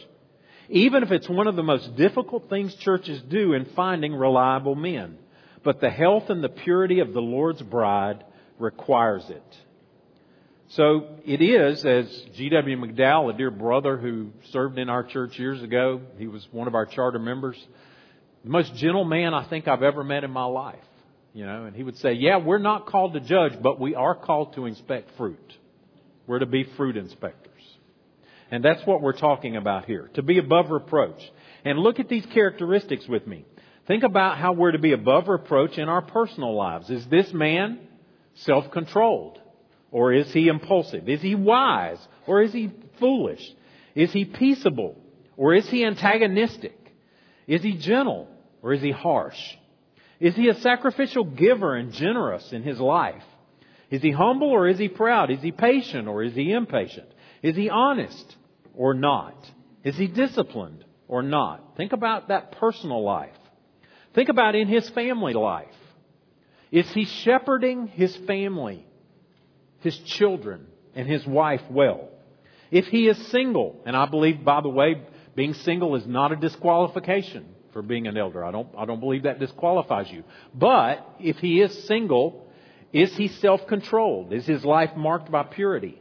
Even 0.70 1.02
if 1.02 1.10
it's 1.10 1.28
one 1.28 1.48
of 1.48 1.56
the 1.56 1.64
most 1.64 1.96
difficult 1.96 2.52
things 2.52 2.76
churches 2.76 3.20
do 3.24 3.54
in 3.54 3.66
finding 3.76 4.14
reliable 4.14 4.76
men. 4.76 5.18
But 5.64 5.82
the 5.82 5.90
health 5.90 6.30
and 6.30 6.44
the 6.44 6.50
purity 6.50 7.00
of 7.00 7.14
the 7.14 7.22
Lord's 7.22 7.64
bride 7.64 8.24
requires 8.60 9.28
it. 9.28 9.58
So 10.74 11.08
it 11.26 11.42
is, 11.42 11.84
as 11.84 12.06
G.W. 12.36 12.78
McDowell, 12.78 13.34
a 13.34 13.38
dear 13.38 13.50
brother 13.50 13.98
who 13.98 14.30
served 14.52 14.78
in 14.78 14.88
our 14.88 15.04
church 15.04 15.40
years 15.40 15.64
ago, 15.64 16.02
he 16.18 16.28
was 16.28 16.48
one 16.52 16.68
of 16.68 16.76
our 16.76 16.86
charter 16.86 17.18
members, 17.18 17.58
the 18.44 18.52
most 18.52 18.76
gentle 18.76 19.04
man 19.04 19.34
I 19.34 19.48
think 19.50 19.68
I've 19.68 19.82
ever 19.82 20.04
met 20.04 20.24
in 20.24 20.30
my 20.30 20.46
life. 20.46 20.78
You 21.34 21.46
know, 21.46 21.66
and 21.66 21.76
he 21.76 21.84
would 21.84 21.98
say, 21.98 22.14
Yeah, 22.14 22.38
we're 22.38 22.60
not 22.60 22.86
called 22.86 23.14
to 23.14 23.20
judge, 23.20 23.54
but 23.62 23.80
we 23.80 23.96
are 23.96 24.14
called 24.14 24.54
to 24.56 24.66
inspect 24.66 25.10
fruit. 25.18 25.54
We're 26.28 26.40
to 26.40 26.46
be 26.46 26.66
fruit 26.78 26.98
inspectors. 26.98 27.50
And 28.52 28.64
that's 28.64 28.86
what 28.86 29.02
we're 29.02 29.18
talking 29.18 29.56
about 29.56 29.86
here, 29.86 30.10
to 30.16 30.22
be 30.22 30.38
above 30.38 30.70
reproach. 30.70 31.20
And 31.66 31.80
look 31.80 32.00
at 32.00 32.10
these 32.10 32.26
characteristics 32.28 33.08
with 33.08 33.26
me. 33.26 33.46
Think 33.88 34.04
about 34.04 34.38
how 34.38 34.54
we're 34.54 34.72
to 34.72 34.80
be 34.80 34.92
above 34.92 35.28
reproach 35.28 35.80
in 35.80 35.90
our 35.90 36.02
personal 36.04 36.56
lives. 36.56 36.92
Is 36.92 37.06
this 37.08 37.34
man 37.34 37.80
self 38.36 38.72
controlled? 38.72 39.40
Or 39.92 40.14
is 40.14 40.32
he 40.32 40.48
impulsive? 40.48 41.10
Is 41.10 41.22
he 41.22 41.36
wise? 41.36 42.00
Or 42.28 42.42
is 42.42 42.54
he 42.54 42.72
foolish? 43.00 43.44
Is 43.96 44.12
he 44.12 44.26
peaceable? 44.26 44.96
Or 45.36 45.54
is 45.54 45.68
he 45.70 45.86
antagonistic? 45.86 46.78
Is 47.48 47.64
he 47.64 47.74
gentle 47.74 48.28
or 48.62 48.74
is 48.74 48.82
he 48.82 48.92
harsh? 48.92 49.40
Is 50.20 50.36
he 50.36 50.50
a 50.50 50.56
sacrificial 50.56 51.24
giver 51.24 51.76
and 51.76 51.94
generous 51.94 52.52
in 52.52 52.62
his 52.62 52.80
life? 52.80 53.24
Is 53.90 54.02
he 54.02 54.12
humble 54.12 54.50
or 54.50 54.68
is 54.68 54.78
he 54.78 54.88
proud? 54.88 55.32
Is 55.32 55.42
he 55.42 55.52
patient 55.52 56.08
or 56.08 56.24
is 56.24 56.36
he 56.36 56.52
impatient? 56.52 57.08
Is 57.42 57.56
he 57.56 57.70
honest 57.70 58.36
or 58.76 58.94
not? 58.94 59.50
Is 59.84 59.98
he 59.98 60.08
disciplined 60.08 60.84
or 61.08 61.24
not? 61.24 61.76
Think 61.78 61.94
about 61.94 62.28
that 62.28 62.52
personal 62.54 63.04
life. 63.04 63.36
Think 64.14 64.30
about 64.30 64.56
in 64.56 64.68
his 64.68 64.90
family 64.90 65.34
life. 65.34 65.68
Is 66.72 66.90
he 66.92 67.06
shepherding 67.06 67.88
his 67.88 68.16
family, 68.28 68.86
his 69.80 69.98
children, 70.00 70.68
and 70.96 71.08
his 71.08 71.26
wife 71.26 71.62
well? 71.70 72.10
If 72.72 72.86
he 72.86 73.08
is 73.08 73.18
single, 73.28 73.82
and 73.86 73.96
I 73.96 74.06
believe, 74.06 74.44
by 74.44 74.62
the 74.62 74.70
way, 74.70 75.02
being 75.36 75.54
single 75.54 75.96
is 75.96 76.06
not 76.06 76.32
a 76.32 76.36
disqualification 76.36 77.46
for 77.74 77.82
being 77.82 78.08
an 78.08 78.18
elder. 78.18 78.44
I 78.44 78.52
don't, 78.52 78.68
I 78.78 78.86
don't 78.86 79.00
believe 79.00 79.24
that 79.24 79.40
disqualifies 79.40 80.12
you. 80.12 80.24
But 80.54 81.08
if 81.20 81.38
he 81.38 81.62
is 81.62 81.88
single, 81.88 82.48
is 82.92 83.16
he 83.16 83.28
self 83.28 83.66
controlled? 83.68 84.34
Is 84.34 84.46
his 84.46 84.64
life 84.64 84.96
marked 84.96 85.32
by 85.32 85.44
purity? 85.44 86.00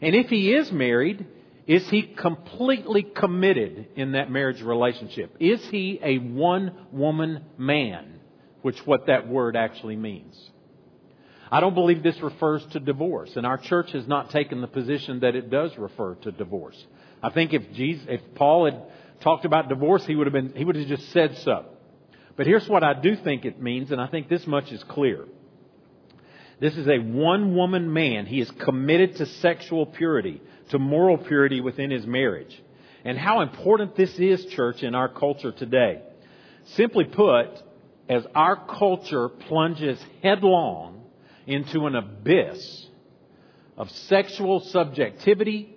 And 0.00 0.14
if 0.14 0.28
he 0.28 0.52
is 0.52 0.72
married, 0.72 1.26
is 1.66 1.88
he 1.88 2.02
completely 2.02 3.02
committed 3.02 3.88
in 3.94 4.12
that 4.12 4.30
marriage 4.30 4.62
relationship? 4.62 5.36
Is 5.38 5.64
he 5.66 6.00
a 6.02 6.18
one 6.18 6.74
woman 6.90 7.44
man? 7.56 8.20
Which 8.62 8.84
what 8.86 9.06
that 9.06 9.28
word 9.28 9.56
actually 9.56 9.96
means. 9.96 10.34
I 11.52 11.60
don't 11.60 11.74
believe 11.74 12.02
this 12.02 12.18
refers 12.22 12.64
to 12.72 12.80
divorce, 12.80 13.36
and 13.36 13.44
our 13.44 13.58
church 13.58 13.92
has 13.92 14.08
not 14.08 14.30
taken 14.30 14.62
the 14.62 14.66
position 14.66 15.20
that 15.20 15.36
it 15.36 15.50
does 15.50 15.76
refer 15.76 16.14
to 16.22 16.32
divorce. 16.32 16.82
I 17.22 17.28
think 17.28 17.52
if 17.52 17.70
Jesus, 17.74 18.06
if 18.08 18.22
Paul 18.34 18.64
had 18.64 18.82
talked 19.20 19.44
about 19.44 19.68
divorce, 19.68 20.06
he 20.06 20.16
would 20.16 20.26
have 20.26 20.32
been, 20.32 20.54
he 20.56 20.64
would 20.64 20.76
have 20.76 20.86
just 20.88 21.12
said 21.12 21.36
so. 21.44 21.66
But 22.36 22.46
here's 22.46 22.66
what 22.66 22.82
I 22.82 22.94
do 22.98 23.16
think 23.16 23.44
it 23.44 23.60
means, 23.60 23.92
and 23.92 24.00
I 24.00 24.06
think 24.06 24.30
this 24.30 24.46
much 24.46 24.72
is 24.72 24.82
clear. 24.84 25.26
This 26.58 26.74
is 26.78 26.88
a 26.88 26.98
one 26.98 27.54
woman 27.54 27.92
man. 27.92 28.24
He 28.24 28.40
is 28.40 28.50
committed 28.64 29.16
to 29.16 29.26
sexual 29.26 29.84
purity, 29.84 30.40
to 30.70 30.78
moral 30.78 31.18
purity 31.18 31.60
within 31.60 31.90
his 31.90 32.06
marriage. 32.06 32.62
And 33.04 33.18
how 33.18 33.42
important 33.42 33.94
this 33.94 34.18
is, 34.18 34.46
church, 34.46 34.82
in 34.82 34.94
our 34.94 35.08
culture 35.10 35.52
today. 35.52 36.00
Simply 36.76 37.04
put, 37.04 37.48
as 38.08 38.24
our 38.34 38.56
culture 38.56 39.28
plunges 39.28 40.02
headlong 40.22 41.01
into 41.46 41.86
an 41.86 41.96
abyss 41.96 42.86
of 43.76 43.90
sexual 43.90 44.60
subjectivity, 44.60 45.74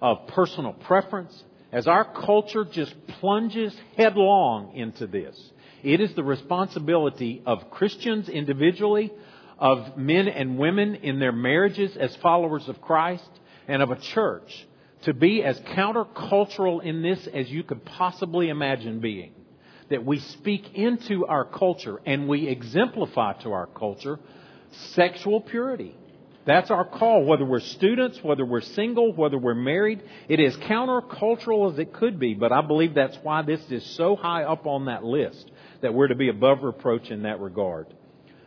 of 0.00 0.26
personal 0.28 0.72
preference, 0.72 1.44
as 1.72 1.86
our 1.86 2.04
culture 2.04 2.64
just 2.64 2.94
plunges 3.06 3.76
headlong 3.96 4.74
into 4.74 5.06
this, 5.06 5.38
it 5.82 6.00
is 6.00 6.14
the 6.14 6.24
responsibility 6.24 7.42
of 7.46 7.70
Christians 7.70 8.28
individually, 8.28 9.12
of 9.58 9.96
men 9.96 10.28
and 10.28 10.58
women 10.58 10.96
in 10.96 11.18
their 11.18 11.32
marriages 11.32 11.96
as 11.96 12.14
followers 12.16 12.68
of 12.68 12.80
Christ, 12.80 13.28
and 13.66 13.82
of 13.82 13.90
a 13.90 13.96
church 13.96 14.66
to 15.02 15.14
be 15.14 15.44
as 15.44 15.58
countercultural 15.60 16.82
in 16.82 17.02
this 17.02 17.26
as 17.32 17.48
you 17.50 17.62
could 17.62 17.84
possibly 17.84 18.48
imagine 18.48 19.00
being. 19.00 19.32
That 19.90 20.04
we 20.04 20.18
speak 20.18 20.74
into 20.74 21.26
our 21.26 21.44
culture 21.44 22.00
and 22.04 22.28
we 22.28 22.48
exemplify 22.48 23.34
to 23.42 23.52
our 23.52 23.66
culture 23.66 24.18
sexual 24.70 25.40
purity. 25.40 25.94
That's 26.46 26.70
our 26.70 26.84
call, 26.84 27.24
whether 27.24 27.44
we're 27.44 27.60
students, 27.60 28.22
whether 28.22 28.44
we're 28.44 28.62
single, 28.62 29.12
whether 29.12 29.36
we're 29.36 29.54
married. 29.54 30.02
It 30.30 30.40
is 30.40 30.56
countercultural 30.56 31.72
as 31.72 31.78
it 31.78 31.92
could 31.92 32.18
be, 32.18 32.32
but 32.32 32.52
I 32.52 32.62
believe 32.62 32.94
that's 32.94 33.18
why 33.22 33.42
this 33.42 33.60
is 33.70 33.84
so 33.96 34.16
high 34.16 34.44
up 34.44 34.66
on 34.66 34.86
that 34.86 35.04
list, 35.04 35.50
that 35.82 35.92
we're 35.92 36.08
to 36.08 36.14
be 36.14 36.30
above 36.30 36.62
reproach 36.62 37.10
in 37.10 37.24
that 37.24 37.40
regard. 37.40 37.86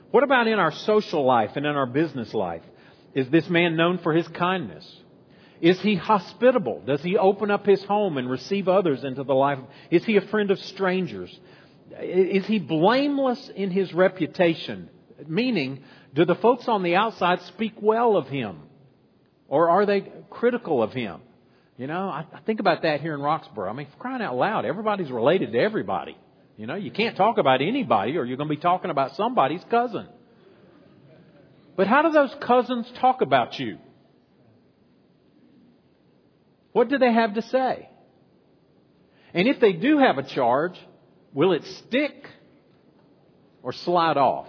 What 0.09 0.23
about 0.23 0.47
in 0.47 0.57
our 0.57 0.71
social 0.71 1.23
life 1.23 1.51
and 1.55 1.65
in 1.65 1.75
our 1.75 1.85
business 1.85 2.33
life? 2.33 2.63
Is 3.13 3.29
this 3.29 3.47
man 3.49 3.75
known 3.75 3.99
for 3.99 4.13
his 4.13 4.27
kindness? 4.29 4.99
Is 5.61 5.79
he 5.81 5.93
hospitable? 5.93 6.81
Does 6.85 7.03
he 7.03 7.17
open 7.17 7.51
up 7.51 7.67
his 7.67 7.83
home 7.83 8.17
and 8.17 8.29
receive 8.29 8.67
others 8.67 9.03
into 9.03 9.23
the 9.23 9.35
life? 9.35 9.59
Is 9.91 10.03
he 10.05 10.17
a 10.17 10.21
friend 10.21 10.49
of 10.49 10.59
strangers? 10.59 11.39
Is 11.99 12.47
he 12.47 12.57
blameless 12.57 13.51
in 13.55 13.69
his 13.69 13.93
reputation? 13.93 14.89
Meaning, 15.27 15.83
do 16.13 16.25
the 16.25 16.35
folks 16.35 16.67
on 16.67 16.83
the 16.83 16.95
outside 16.95 17.41
speak 17.43 17.73
well 17.81 18.17
of 18.17 18.27
him? 18.27 18.59
Or 19.47 19.69
are 19.69 19.85
they 19.85 20.05
critical 20.29 20.81
of 20.81 20.93
him? 20.93 21.21
You 21.77 21.87
know, 21.87 22.07
I, 22.09 22.25
I 22.33 22.39
think 22.45 22.59
about 22.59 22.83
that 22.83 23.01
here 23.01 23.13
in 23.13 23.21
Roxborough. 23.21 23.69
I 23.69 23.73
mean, 23.73 23.87
crying 23.99 24.21
out 24.21 24.35
loud, 24.35 24.65
everybody's 24.65 25.11
related 25.11 25.53
to 25.53 25.59
everybody. 25.59 26.17
You 26.57 26.67
know, 26.67 26.75
you 26.75 26.91
can't 26.91 27.17
talk 27.17 27.37
about 27.37 27.61
anybody 27.61 28.17
or 28.17 28.25
you're 28.25 28.37
going 28.37 28.49
to 28.49 28.55
be 28.55 28.61
talking 28.61 28.91
about 28.91 29.15
somebody's 29.15 29.63
cousin. 29.69 30.07
But 31.75 31.87
how 31.87 32.03
do 32.03 32.11
those 32.11 32.35
cousins 32.41 32.91
talk 32.99 33.21
about 33.21 33.57
you? 33.57 33.77
What 36.73 36.89
do 36.89 36.97
they 36.97 37.11
have 37.11 37.33
to 37.33 37.41
say? 37.41 37.89
And 39.33 39.47
if 39.47 39.59
they 39.59 39.73
do 39.73 39.97
have 39.97 40.17
a 40.17 40.23
charge, 40.23 40.77
will 41.33 41.53
it 41.53 41.63
stick 41.65 42.27
or 43.63 43.73
slide 43.73 44.17
off? 44.17 44.47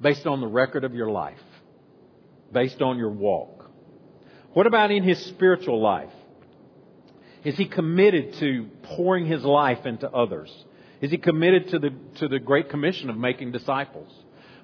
Based 0.00 0.26
on 0.26 0.40
the 0.40 0.46
record 0.46 0.84
of 0.84 0.94
your 0.94 1.10
life, 1.10 1.40
based 2.52 2.82
on 2.82 2.98
your 2.98 3.10
walk? 3.10 3.70
What 4.52 4.66
about 4.66 4.90
in 4.90 5.02
his 5.02 5.18
spiritual 5.26 5.80
life? 5.80 6.12
Is 7.44 7.56
he 7.56 7.66
committed 7.66 8.34
to 8.34 8.68
pouring 8.82 9.26
his 9.26 9.44
life 9.44 9.86
into 9.86 10.10
others? 10.10 10.52
Is 11.00 11.10
he 11.10 11.18
committed 11.18 11.68
to 11.68 11.78
the, 11.78 11.90
to 12.16 12.28
the 12.28 12.38
Great 12.38 12.68
Commission 12.68 13.10
of 13.10 13.16
making 13.16 13.52
disciples? 13.52 14.12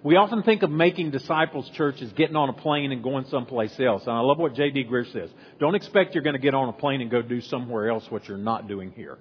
We 0.03 0.16
often 0.16 0.42
think 0.42 0.62
of 0.62 0.70
making 0.70 1.12
disciples 1.12 1.68
church 1.70 2.03
as 2.03 2.12
getting 2.12 2.37
on 2.37 2.51
a 2.51 2.53
plane 2.53 2.92
and 2.92 3.03
going 3.03 3.25
someplace 3.27 3.79
else. 3.81 4.03
And 4.03 4.12
I 4.12 4.20
love 4.20 4.38
what 4.38 4.55
J.D. 4.55 4.85
Greear 4.85 5.11
says. 5.11 5.31
Don't 5.59 5.75
expect 5.75 6.14
you're 6.14 6.23
going 6.25 6.35
to 6.35 6.42
get 6.42 6.55
on 6.55 6.68
a 6.68 6.75
plane 6.75 7.01
and 7.01 7.11
go 7.11 7.23
do 7.23 7.40
somewhere 7.40 7.88
else 7.88 8.05
what 8.11 8.29
you're 8.29 8.37
not 8.37 8.68
doing 8.68 8.92
here. 8.92 9.18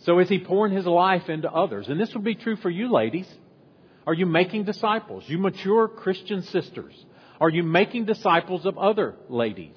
So 0.00 0.20
is 0.20 0.28
he 0.28 0.38
pouring 0.38 0.72
his 0.74 0.86
life 0.86 1.28
into 1.28 1.50
others? 1.50 1.88
And 1.88 2.00
this 2.00 2.14
would 2.14 2.22
be 2.22 2.36
true 2.36 2.56
for 2.56 2.70
you 2.70 2.92
ladies. 2.92 3.26
Are 4.06 4.14
you 4.14 4.26
making 4.26 4.64
disciples? 4.64 5.24
You 5.26 5.38
mature 5.38 5.88
Christian 5.88 6.42
sisters. 6.42 6.94
Are 7.40 7.50
you 7.50 7.62
making 7.62 8.04
disciples 8.04 8.66
of 8.66 8.78
other 8.78 9.14
ladies? 9.28 9.76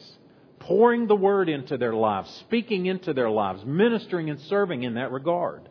Pouring 0.59 1.07
the 1.07 1.15
word 1.15 1.49
into 1.49 1.77
their 1.77 1.93
lives, 1.93 2.29
speaking 2.41 2.87
into 2.87 3.13
their 3.13 3.29
lives, 3.29 3.63
ministering 3.65 4.29
and 4.29 4.39
serving 4.41 4.83
in 4.83 4.95
that 4.95 5.11
regard. 5.11 5.67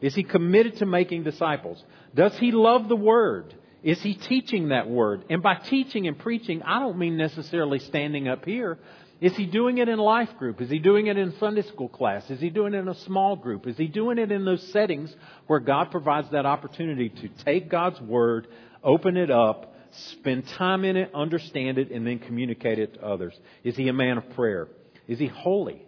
Is 0.00 0.14
he 0.14 0.22
committed 0.22 0.76
to 0.76 0.86
making 0.86 1.24
disciples? 1.24 1.82
Does 2.14 2.36
he 2.38 2.52
love 2.52 2.88
the 2.88 2.96
Word? 2.96 3.54
Is 3.82 4.00
he 4.02 4.14
teaching 4.14 4.68
that 4.68 4.88
Word? 4.88 5.24
And 5.30 5.42
by 5.42 5.54
teaching 5.54 6.06
and 6.06 6.18
preaching, 6.18 6.62
I 6.62 6.80
don't 6.80 6.98
mean 6.98 7.16
necessarily 7.16 7.78
standing 7.78 8.28
up 8.28 8.44
here. 8.44 8.78
Is 9.20 9.34
he 9.34 9.46
doing 9.46 9.78
it 9.78 9.88
in 9.88 9.98
life 9.98 10.28
group? 10.38 10.60
Is 10.60 10.68
he 10.68 10.78
doing 10.78 11.06
it 11.06 11.16
in 11.16 11.34
Sunday 11.38 11.62
school 11.62 11.88
class? 11.88 12.28
Is 12.28 12.40
he 12.40 12.50
doing 12.50 12.74
it 12.74 12.78
in 12.78 12.88
a 12.88 12.94
small 12.94 13.34
group? 13.34 13.66
Is 13.66 13.76
he 13.76 13.86
doing 13.86 14.18
it 14.18 14.30
in 14.30 14.44
those 14.44 14.62
settings 14.72 15.14
where 15.46 15.60
God 15.60 15.90
provides 15.90 16.30
that 16.32 16.44
opportunity 16.44 17.08
to 17.08 17.28
take 17.44 17.70
God's 17.70 18.00
Word, 18.00 18.46
open 18.84 19.16
it 19.16 19.30
up, 19.30 19.74
spend 20.10 20.46
time 20.58 20.84
in 20.84 20.96
it, 20.98 21.14
understand 21.14 21.78
it, 21.78 21.90
and 21.90 22.06
then 22.06 22.18
communicate 22.18 22.78
it 22.78 22.94
to 22.94 23.06
others? 23.06 23.34
Is 23.64 23.74
he 23.74 23.88
a 23.88 23.94
man 23.94 24.18
of 24.18 24.28
prayer? 24.30 24.68
Is 25.08 25.18
he 25.18 25.28
holy? 25.28 25.82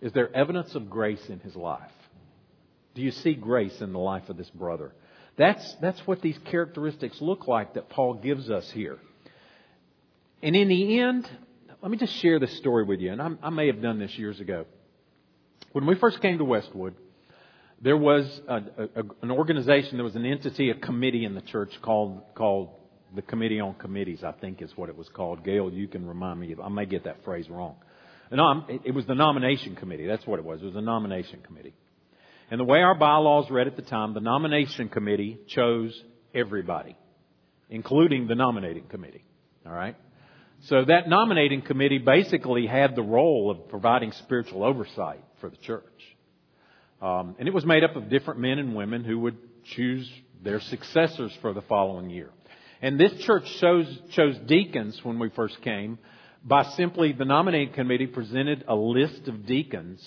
Is 0.00 0.12
there 0.12 0.34
evidence 0.34 0.74
of 0.74 0.90
grace 0.90 1.24
in 1.28 1.38
his 1.40 1.54
life? 1.54 1.92
Do 2.94 3.02
you 3.02 3.12
see 3.12 3.34
grace 3.34 3.80
in 3.80 3.92
the 3.92 3.98
life 3.98 4.28
of 4.28 4.36
this 4.36 4.50
brother? 4.50 4.92
That's, 5.36 5.76
that's 5.80 6.00
what 6.06 6.22
these 6.22 6.38
characteristics 6.50 7.20
look 7.20 7.46
like 7.46 7.74
that 7.74 7.88
Paul 7.88 8.14
gives 8.14 8.50
us 8.50 8.68
here. 8.72 8.98
And 10.42 10.54
in 10.54 10.68
the 10.68 11.00
end, 11.00 11.28
let 11.84 11.90
me 11.90 11.98
just 11.98 12.14
share 12.14 12.38
this 12.38 12.56
story 12.56 12.82
with 12.82 13.00
you. 13.00 13.12
And 13.12 13.20
I, 13.20 13.28
I 13.42 13.50
may 13.50 13.66
have 13.66 13.82
done 13.82 13.98
this 13.98 14.16
years 14.16 14.40
ago. 14.40 14.64
When 15.72 15.84
we 15.84 15.94
first 15.96 16.22
came 16.22 16.38
to 16.38 16.44
Westwood, 16.44 16.94
there 17.82 17.98
was 17.98 18.40
a, 18.48 18.56
a, 18.56 19.02
an 19.20 19.30
organization, 19.30 19.98
there 19.98 20.04
was 20.04 20.16
an 20.16 20.24
entity, 20.24 20.70
a 20.70 20.74
committee 20.74 21.26
in 21.26 21.34
the 21.34 21.42
church 21.42 21.78
called, 21.82 22.22
called 22.34 22.70
the 23.14 23.20
Committee 23.20 23.60
on 23.60 23.74
Committees, 23.74 24.24
I 24.24 24.32
think 24.32 24.62
is 24.62 24.74
what 24.76 24.88
it 24.88 24.96
was 24.96 25.10
called. 25.10 25.44
Gail, 25.44 25.70
you 25.70 25.86
can 25.86 26.06
remind 26.06 26.40
me. 26.40 26.56
I 26.62 26.70
may 26.70 26.86
get 26.86 27.04
that 27.04 27.22
phrase 27.22 27.50
wrong. 27.50 27.76
No, 28.32 28.64
it 28.66 28.94
was 28.94 29.04
the 29.04 29.14
nomination 29.14 29.76
committee. 29.76 30.06
That's 30.06 30.26
what 30.26 30.38
it 30.38 30.44
was. 30.46 30.62
It 30.62 30.64
was 30.64 30.76
a 30.76 30.80
nomination 30.80 31.42
committee. 31.42 31.74
And 32.50 32.58
the 32.58 32.64
way 32.64 32.78
our 32.78 32.94
bylaws 32.94 33.50
read 33.50 33.66
at 33.66 33.76
the 33.76 33.82
time, 33.82 34.14
the 34.14 34.20
nomination 34.20 34.88
committee 34.88 35.38
chose 35.48 36.02
everybody, 36.34 36.96
including 37.68 38.26
the 38.26 38.34
nominating 38.34 38.84
committee. 38.84 39.24
All 39.66 39.72
right? 39.72 39.96
So 40.68 40.82
that 40.82 41.08
nominating 41.08 41.60
committee 41.60 41.98
basically 41.98 42.66
had 42.66 42.96
the 42.96 43.02
role 43.02 43.50
of 43.50 43.68
providing 43.68 44.12
spiritual 44.12 44.64
oversight 44.64 45.22
for 45.40 45.50
the 45.50 45.56
church. 45.58 45.84
Um, 47.02 47.36
and 47.38 47.46
it 47.46 47.52
was 47.52 47.66
made 47.66 47.84
up 47.84 47.96
of 47.96 48.08
different 48.08 48.40
men 48.40 48.58
and 48.58 48.74
women 48.74 49.04
who 49.04 49.18
would 49.20 49.36
choose 49.64 50.10
their 50.42 50.60
successors 50.60 51.36
for 51.42 51.52
the 51.52 51.60
following 51.62 52.08
year. 52.08 52.30
And 52.80 52.98
this 52.98 53.12
church 53.24 53.44
chose, 53.60 53.86
chose 54.12 54.38
deacons 54.46 54.98
when 55.02 55.18
we 55.18 55.28
first 55.30 55.60
came 55.60 55.98
by 56.42 56.64
simply 56.76 57.12
the 57.12 57.26
nominating 57.26 57.74
committee 57.74 58.06
presented 58.06 58.64
a 58.66 58.74
list 58.74 59.28
of 59.28 59.46
deacons 59.46 60.06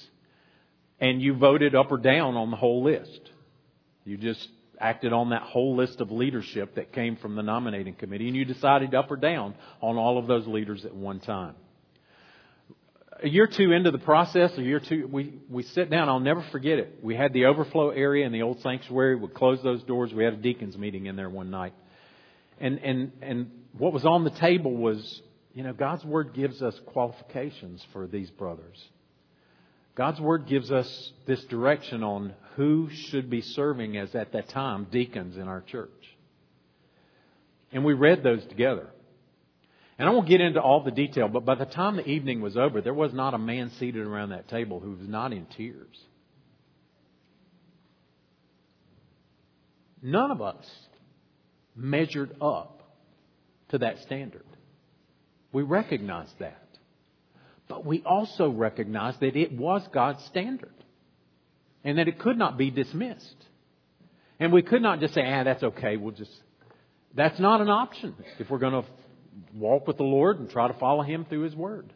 and 0.99 1.21
you 1.21 1.35
voted 1.35 1.75
up 1.75 1.91
or 1.91 1.97
down 1.97 2.35
on 2.35 2.49
the 2.49 2.57
whole 2.57 2.83
list. 2.83 3.29
You 4.05 4.17
just 4.17 4.47
acted 4.79 5.13
on 5.13 5.29
that 5.31 5.41
whole 5.41 5.75
list 5.75 6.01
of 6.01 6.11
leadership 6.11 6.75
that 6.75 6.93
came 6.93 7.15
from 7.15 7.35
the 7.35 7.43
nominating 7.43 7.95
committee, 7.95 8.27
and 8.27 8.35
you 8.35 8.45
decided 8.45 8.93
up 8.93 9.11
or 9.11 9.15
down 9.15 9.55
on 9.81 9.97
all 9.97 10.17
of 10.17 10.27
those 10.27 10.47
leaders 10.47 10.85
at 10.85 10.93
one 10.93 11.19
time. 11.19 11.55
A 13.23 13.27
year 13.27 13.47
two 13.47 13.71
into 13.71 13.89
the 13.89 13.97
process, 13.97 14.51
a 14.57 14.61
year 14.61 14.79
two, 14.79 15.07
we, 15.07 15.39
we 15.49 15.63
sit 15.63 15.89
down. 15.89 16.07
I'll 16.07 16.19
never 16.19 16.45
forget 16.51 16.77
it. 16.77 16.99
We 17.01 17.15
had 17.15 17.33
the 17.33 17.45
overflow 17.45 17.89
area 17.89 18.25
in 18.25 18.31
the 18.31 18.43
old 18.43 18.61
sanctuary. 18.61 19.15
We 19.15 19.27
closed 19.29 19.63
those 19.63 19.81
doors. 19.83 20.13
We 20.13 20.23
had 20.23 20.33
a 20.33 20.37
deacons 20.37 20.77
meeting 20.77 21.07
in 21.07 21.15
there 21.15 21.29
one 21.29 21.49
night. 21.49 21.73
And, 22.59 22.77
and, 22.79 23.11
and 23.23 23.51
what 23.75 23.91
was 23.91 24.05
on 24.05 24.23
the 24.23 24.29
table 24.29 24.75
was, 24.75 25.21
you 25.55 25.63
know, 25.63 25.73
God's 25.73 26.05
Word 26.05 26.35
gives 26.35 26.61
us 26.61 26.79
qualifications 26.85 27.83
for 27.91 28.05
these 28.05 28.29
brothers. 28.29 28.77
God's 29.97 30.21
Word 30.21 30.45
gives 30.45 30.71
us 30.71 31.11
this 31.25 31.43
direction 31.45 32.03
on 32.03 32.35
who 32.55 32.87
should 32.91 33.31
be 33.31 33.41
serving 33.41 33.97
as, 33.97 34.13
at 34.13 34.33
that 34.33 34.47
time, 34.49 34.85
deacons 34.91 35.37
in 35.37 35.47
our 35.47 35.61
church. 35.61 35.89
And 37.71 37.83
we 37.83 37.93
read 37.93 38.21
those 38.21 38.45
together. 38.45 38.87
And 39.97 40.07
I 40.07 40.11
won't 40.11 40.27
get 40.27 40.39
into 40.39 40.61
all 40.61 40.83
the 40.83 40.91
detail, 40.91 41.27
but 41.27 41.45
by 41.45 41.55
the 41.55 41.65
time 41.65 41.95
the 41.95 42.07
evening 42.07 42.41
was 42.41 42.55
over, 42.55 42.79
there 42.79 42.93
was 42.93 43.11
not 43.11 43.33
a 43.33 43.39
man 43.39 43.71
seated 43.79 44.05
around 44.05 44.29
that 44.29 44.47
table 44.47 44.79
who 44.79 44.91
was 44.91 45.07
not 45.07 45.33
in 45.33 45.47
tears. 45.57 45.97
None 50.03 50.29
of 50.29 50.43
us 50.43 50.63
measured 51.75 52.35
up 52.39 52.83
to 53.69 53.79
that 53.79 53.97
standard. 54.03 54.45
We 55.51 55.63
recognize 55.63 56.29
that. 56.39 56.66
But 57.67 57.85
we 57.85 58.01
also 58.05 58.49
recognize 58.49 59.15
that 59.19 59.35
it 59.35 59.51
was 59.51 59.85
God's 59.93 60.23
standard 60.25 60.73
and 61.83 61.97
that 61.97 62.07
it 62.07 62.19
could 62.19 62.37
not 62.37 62.57
be 62.57 62.71
dismissed. 62.71 63.45
And 64.39 64.53
we 64.53 64.61
could 64.61 64.81
not 64.81 64.99
just 64.99 65.13
say, 65.13 65.21
ah, 65.25 65.43
that's 65.43 65.63
okay, 65.63 65.97
we'll 65.97 66.13
just. 66.13 66.31
That's 67.15 67.39
not 67.39 67.61
an 67.61 67.69
option 67.69 68.15
if 68.39 68.49
we're 68.49 68.59
going 68.59 68.83
to 68.83 68.89
walk 69.55 69.87
with 69.87 69.97
the 69.97 70.03
Lord 70.03 70.39
and 70.39 70.49
try 70.49 70.67
to 70.67 70.73
follow 70.75 71.01
Him 71.01 71.25
through 71.27 71.41
His 71.41 71.55
Word. 71.55 71.91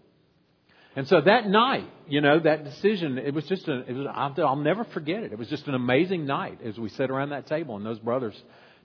And 0.95 1.07
so 1.07 1.21
that 1.21 1.47
night, 1.47 1.87
you 2.07 2.19
know, 2.19 2.39
that 2.39 2.65
decision, 2.65 3.17
it 3.17 3.33
was 3.33 3.45
just 3.45 3.67
a, 3.67 3.79
it 3.87 3.93
was, 3.93 4.07
I'll 4.13 4.57
never 4.57 4.83
forget 4.85 5.23
it. 5.23 5.31
It 5.31 5.39
was 5.39 5.47
just 5.47 5.67
an 5.67 5.75
amazing 5.75 6.25
night 6.25 6.59
as 6.65 6.77
we 6.77 6.89
sat 6.89 7.09
around 7.09 7.29
that 7.29 7.47
table 7.47 7.77
and 7.77 7.85
those 7.85 7.99
brothers 7.99 8.35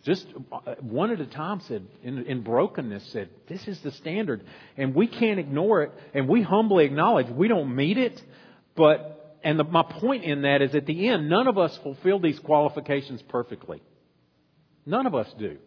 just 0.06 0.24
uh, 0.52 0.76
one 0.80 1.10
at 1.10 1.20
a 1.20 1.26
time 1.26 1.60
said, 1.66 1.84
in, 2.04 2.24
in 2.26 2.42
brokenness, 2.42 3.10
said, 3.12 3.28
This 3.48 3.66
is 3.66 3.80
the 3.80 3.90
standard. 3.90 4.46
And 4.76 4.94
we 4.94 5.08
can't 5.08 5.40
ignore 5.40 5.82
it. 5.82 5.92
And 6.14 6.28
we 6.28 6.42
humbly 6.42 6.84
acknowledge 6.84 7.28
we 7.28 7.48
don't 7.48 7.74
meet 7.74 7.98
it. 7.98 8.22
But, 8.76 9.36
and 9.42 9.58
the, 9.58 9.64
my 9.64 9.82
point 9.82 10.22
in 10.22 10.42
that 10.42 10.62
is 10.62 10.76
at 10.76 10.86
the 10.86 11.08
end, 11.08 11.28
none 11.28 11.48
of 11.48 11.58
us 11.58 11.76
fulfill 11.82 12.20
these 12.20 12.38
qualifications 12.38 13.20
perfectly. 13.22 13.82
None 14.86 15.06
of 15.06 15.16
us 15.16 15.26
do. 15.40 15.58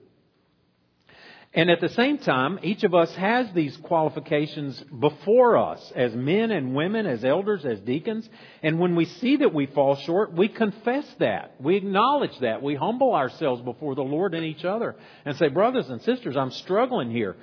And 1.52 1.72
at 1.72 1.82
the 1.82 1.90
same 1.90 2.20
time, 2.20 2.60
each 2.62 2.84
of 2.84 2.94
us 2.94 3.14
has 3.16 3.52
these 3.54 3.76
qualifications 3.78 4.80
before 5.00 5.58
us 5.58 5.92
as 5.96 6.14
men 6.14 6.52
and 6.52 6.76
women, 6.76 7.08
as 7.08 7.26
elders, 7.26 7.66
as 7.66 7.80
deacons. 7.80 8.30
And 8.62 8.80
when 8.80 8.96
we 8.96 9.06
see 9.06 9.38
that 9.38 9.54
we 9.54 9.66
fall 9.66 9.96
short, 9.96 10.32
we 10.32 10.48
confess 10.48 11.12
that. 11.18 11.56
We 11.60 11.76
acknowledge 11.76 12.38
that. 12.42 12.62
We 12.62 12.76
humble 12.76 13.16
ourselves 13.16 13.64
before 13.64 13.96
the 13.96 14.04
Lord 14.04 14.36
and 14.36 14.46
each 14.46 14.64
other 14.64 14.96
and 15.26 15.36
say, 15.38 15.48
brothers 15.48 15.90
and 15.90 16.02
sisters, 16.04 16.38
I'm 16.38 16.52
struggling 16.52 17.10
here. 17.10 17.36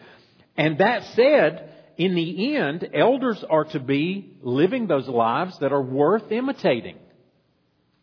And 0.57 0.79
that 0.79 1.05
said, 1.15 1.73
in 1.97 2.15
the 2.15 2.55
end, 2.57 2.89
elders 2.95 3.43
are 3.51 3.65
to 3.65 3.81
be 3.81 4.37
living 4.41 4.87
those 4.87 5.09
lives 5.09 5.59
that 5.59 5.73
are 5.73 5.83
worth 5.83 6.31
imitating. 6.31 6.97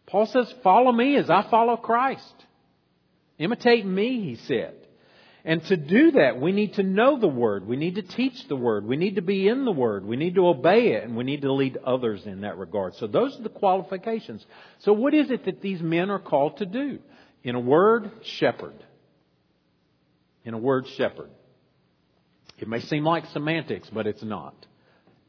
Paul 0.07 0.25
says, 0.25 0.53
follow 0.63 0.91
me 0.91 1.15
as 1.15 1.29
I 1.29 1.43
follow 1.49 1.77
Christ. 1.77 2.35
Imitate 3.39 3.85
me, 3.85 4.21
he 4.21 4.35
said. 4.35 4.75
And 5.45 5.61
to 5.65 5.75
do 5.75 6.11
that, 6.11 6.39
we 6.39 6.53
need 6.53 6.75
to 6.75 6.83
know 6.83 7.19
the 7.19 7.27
Word. 7.27 7.67
We 7.67 7.75
need 7.75 7.95
to 7.95 8.01
teach 8.01 8.47
the 8.47 8.55
Word. 8.55 8.85
We 8.85 8.95
need 8.95 9.15
to 9.15 9.21
be 9.21 9.47
in 9.47 9.65
the 9.65 9.73
Word. 9.73 10.05
We 10.05 10.15
need 10.15 10.35
to 10.35 10.47
obey 10.47 10.93
it. 10.93 11.03
And 11.03 11.17
we 11.17 11.25
need 11.25 11.41
to 11.41 11.51
lead 11.51 11.77
others 11.83 12.25
in 12.25 12.41
that 12.41 12.57
regard. 12.57 12.95
So 12.95 13.07
those 13.07 13.37
are 13.37 13.43
the 13.43 13.49
qualifications. 13.49 14.45
So 14.79 14.93
what 14.93 15.13
is 15.13 15.31
it 15.31 15.43
that 15.45 15.61
these 15.61 15.81
men 15.81 16.09
are 16.09 16.19
called 16.19 16.57
to 16.57 16.65
do? 16.65 16.99
In 17.43 17.55
a 17.55 17.59
word, 17.59 18.09
shepherd. 18.23 18.75
In 20.45 20.53
a 20.53 20.57
word, 20.57 20.87
shepherd. 20.95 21.29
It 22.57 22.69
may 22.69 22.79
seem 22.79 23.03
like 23.03 23.25
semantics, 23.27 23.89
but 23.89 24.07
it's 24.07 24.23
not. 24.23 24.55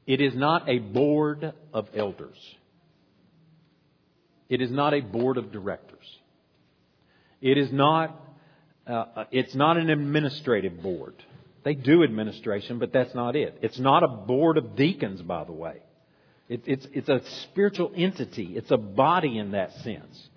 It 0.07 0.21
is 0.21 0.37
not 0.37 0.69
a 0.69 0.79
board 0.79 1.55
of 1.73 1.89
elders. 1.95 2.37
It 4.49 4.61
is 4.61 4.71
not 4.71 4.95
a 4.95 5.01
board 5.01 5.39
of 5.39 5.51
directors. 5.51 6.07
It 7.41 7.59
is 7.59 7.73
not 7.73 8.24
uh, 8.87 8.93
uh, 8.93 9.25
it's 9.31 9.55
not 9.55 9.77
an 9.77 9.91
administrative 9.91 10.83
board. 10.83 11.15
They 11.65 11.75
do 11.75 12.05
administration, 12.05 12.79
but 12.79 12.93
that's 12.93 13.15
not 13.15 13.37
it. 13.37 13.59
It's 13.63 13.79
not 13.79 14.03
a 14.03 14.09
board 14.09 14.59
of 14.59 14.77
deacons, 14.77 15.23
by 15.23 15.45
the 15.45 15.53
way. 15.53 15.83
It, 16.49 16.63
it's, 16.67 16.87
it's 16.93 17.09
a 17.09 17.23
spiritual 17.43 17.93
entity. 17.97 18.53
It's 18.55 18.71
a 18.71 18.77
body 18.77 19.39
in 19.39 19.53
that 19.53 19.73
sense. 19.77 20.29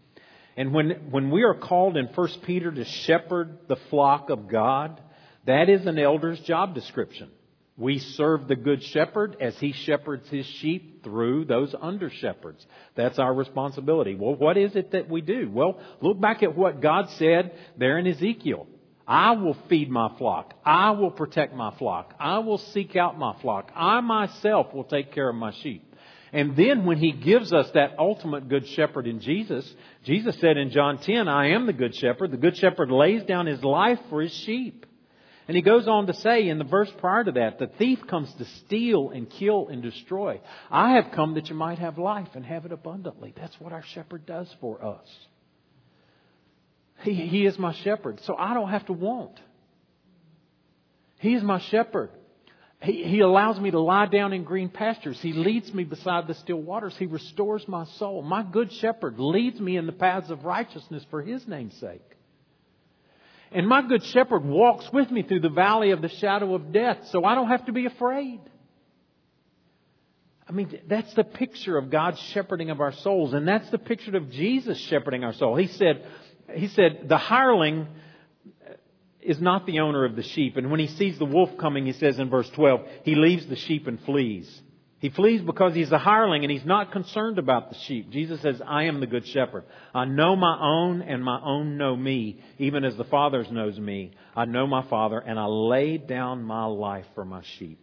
And 0.56 0.74
when, 0.74 1.12
when 1.12 1.30
we 1.30 1.44
are 1.44 1.54
called 1.54 1.98
in 1.98 2.06
1 2.08 2.30
Peter 2.46 2.72
to 2.72 2.86
shepherd 2.86 3.60
the 3.68 3.76
flock 3.90 4.30
of 4.30 4.48
God, 4.48 5.02
that 5.46 5.70
is 5.70 5.86
an 5.86 6.00
elder's 6.00 6.40
job 6.42 6.74
description. 6.74 7.30
We 7.78 8.00
serve 8.00 8.48
the 8.48 8.56
good 8.56 8.82
shepherd 8.84 9.38
as 9.40 9.56
he 9.60 9.72
shepherds 9.72 10.28
his 10.30 10.48
sheep 10.48 11.04
through 11.04 11.46
those 11.46 11.76
under 11.80 12.10
shepherds. 12.10 12.66
That's 12.96 13.20
our 13.20 13.32
responsibility. 13.32 14.16
Well, 14.16 14.34
what 14.34 14.58
is 14.58 14.76
it 14.76 14.92
that 14.92 15.08
we 15.08 15.22
do? 15.22 15.48
Well, 15.52 15.80
look 16.02 16.20
back 16.20 16.42
at 16.42 16.58
what 16.58 16.82
God 16.82 17.08
said 17.12 17.56
there 17.78 18.00
in 18.00 18.08
Ezekiel. 18.08 18.66
I 19.08 19.34
will 19.34 19.56
feed 19.70 19.92
my 19.92 20.10
flock. 20.18 20.56
I 20.66 20.92
will 20.92 21.12
protect 21.12 21.54
my 21.54 21.72
flock. 21.78 22.16
I 22.20 22.40
will 22.40 22.58
seek 22.58 22.96
out 22.96 23.20
my 23.20 23.40
flock. 23.42 23.72
I 23.76 24.02
myself 24.02 24.74
will 24.74 24.84
take 24.84 25.14
care 25.14 25.30
of 25.30 25.36
my 25.36 25.52
sheep. 25.52 25.84
And 26.34 26.58
then 26.58 26.84
when 26.84 26.98
he 26.98 27.12
gives 27.12 27.54
us 27.54 27.70
that 27.76 28.00
ultimate 28.00 28.50
good 28.50 28.68
shepherd 28.68 29.06
in 29.06 29.20
Jesus, 29.20 29.72
Jesus 30.04 30.38
said 30.40 30.58
in 30.58 30.72
John 30.72 30.98
10, 30.98 31.28
I 31.28 31.52
am 31.52 31.68
the 31.68 31.74
good 31.74 31.96
shepherd. 31.96 32.32
The 32.32 32.38
good 32.38 32.58
shepherd 32.58 32.92
lays 32.92 33.24
down 33.24 33.46
his 33.46 33.64
life 33.64 34.00
for 34.10 34.22
his 34.22 34.34
sheep. 34.34 34.87
And 35.48 35.56
he 35.56 35.62
goes 35.62 35.88
on 35.88 36.08
to 36.08 36.14
say 36.14 36.50
in 36.50 36.58
the 36.58 36.66
verse 36.66 36.92
prior 36.98 37.24
to 37.24 37.32
that, 37.34 37.58
the 37.58 37.68
thief 37.68 38.00
comes 38.08 38.34
to 38.34 38.46
steal 38.66 39.12
and 39.12 39.30
kill 39.30 39.70
and 39.70 39.82
destroy. 39.82 40.42
I 40.70 40.96
have 40.96 41.14
come 41.14 41.36
that 41.36 41.48
you 41.48 41.56
might 41.56 41.80
have 41.80 41.98
life 41.98 42.28
and 42.36 42.46
have 42.46 42.66
it 42.66 42.74
abundantly. 42.74 43.34
That's 43.38 43.58
what 43.60 43.72
our 43.72 43.84
shepherd 43.84 44.26
does 44.26 44.54
for 44.60 44.84
us. 44.84 45.08
He, 47.02 47.14
he 47.14 47.46
is 47.46 47.58
my 47.58 47.74
shepherd, 47.74 48.20
so 48.24 48.36
I 48.38 48.54
don't 48.54 48.70
have 48.70 48.88
to 48.88 48.94
want. 48.94 49.40
He 51.20 51.34
is 51.34 51.44
my 51.44 51.62
shepherd. 51.70 52.10
He, 52.82 53.04
he 53.04 53.22
allows 53.22 53.60
me 53.60 53.72
to 53.72 53.80
lie 53.80 54.08
down 54.08 54.34
in 54.34 54.44
green 54.44 54.70
pastures. 54.70 55.20
He 55.22 55.32
leads 55.32 55.74
me 55.74 55.86
beside 55.86 56.28
the 56.28 56.34
still 56.34 56.62
waters. 56.62 56.96
He 56.98 57.06
restores 57.06 57.66
my 57.68 57.86
soul. 57.98 58.22
My 58.22 58.44
good 58.44 58.74
shepherd 58.74 59.18
leads 59.18 59.60
me 59.60 59.78
in 59.78 59.86
the 59.86 59.94
paths 59.94 60.30
of 60.30 60.44
righteousness 60.44 61.06
for 61.10 61.22
his 61.22 61.48
name's 61.48 61.76
sake. 61.80 62.17
And 63.52 63.68
my 63.68 63.82
good 63.82 64.04
shepherd 64.04 64.44
walks 64.44 64.92
with 64.92 65.10
me 65.10 65.24
through 65.24 65.40
the 65.40 65.50
valley 65.50 65.92
of 65.92 66.02
the 66.02 66.10
shadow 66.10 66.54
of 66.54 66.72
death, 66.72 67.08
so 67.12 67.24
I 67.24 67.36
don't 67.36 67.48
have 67.48 67.66
to 67.66 67.72
be 67.72 67.86
afraid. 67.86 68.42
I 70.48 70.52
mean, 70.54 70.80
that's 70.88 71.14
the 71.14 71.24
picture 71.24 71.78
of 71.78 71.90
God's 71.90 72.20
shepherding 72.20 72.70
of 72.70 72.80
our 72.80 72.94
souls, 72.94 73.34
and 73.34 73.48
that's 73.48 73.70
the 73.70 73.78
picture 73.78 74.16
of 74.16 74.32
Jesus 74.32 74.78
shepherding 74.78 75.24
our 75.24 75.34
soul. 75.34 75.56
He 75.56 75.68
said, 75.68 76.06
he 76.54 76.68
said, 76.70 77.08
the 77.08 77.18
hireling 77.18 77.88
is 79.22 79.42
not 79.42 79.66
the 79.66 79.80
owner 79.80 80.06
of 80.06 80.16
the 80.16 80.24
sheep. 80.24 80.56
And 80.56 80.72
when 80.72 80.80
he 80.80 80.88
sees 80.88 81.20
the 81.20 81.26
wolf 81.26 81.58
coming, 81.58 81.86
he 81.86 81.92
says 81.92 82.18
in 82.18 82.30
verse 82.30 82.50
12, 82.52 82.88
he 83.04 83.16
leaves 83.16 83.46
the 83.48 83.58
sheep 83.58 83.88
and 83.88 84.00
flees. 84.02 84.62
He 85.00 85.10
flees 85.10 85.42
because 85.42 85.76
he's 85.76 85.92
a 85.92 86.00
hireling 86.00 86.44
and 86.44 86.52
he's 86.52 86.66
not 86.66 86.92
concerned 86.92 87.38
about 87.38 87.70
the 87.70 87.78
sheep. 87.86 88.10
Jesus 88.10 88.42
says, 88.42 88.60
I 88.66 88.86
am 88.86 89.00
the 89.00 89.06
good 89.06 89.28
shepherd. 89.28 89.66
I 89.94 90.06
know 90.06 90.36
my 90.36 90.58
own 90.60 91.04
and 91.04 91.24
my 91.24 91.40
own 91.40 91.78
know 91.78 91.96
me, 91.96 92.42
even 92.58 92.84
as 92.84 92.96
the 92.98 93.04
Father 93.04 93.46
knows 93.52 93.78
me. 93.80 94.14
I 94.36 94.46
know 94.46 94.66
my 94.66 94.88
Father 94.90 95.20
and 95.20 95.40
I 95.40 95.46
lay 95.46 95.98
down 95.98 96.44
my 96.44 96.66
life 96.66 97.06
for 97.14 97.26
my 97.26 97.44
sheep. 97.60 97.80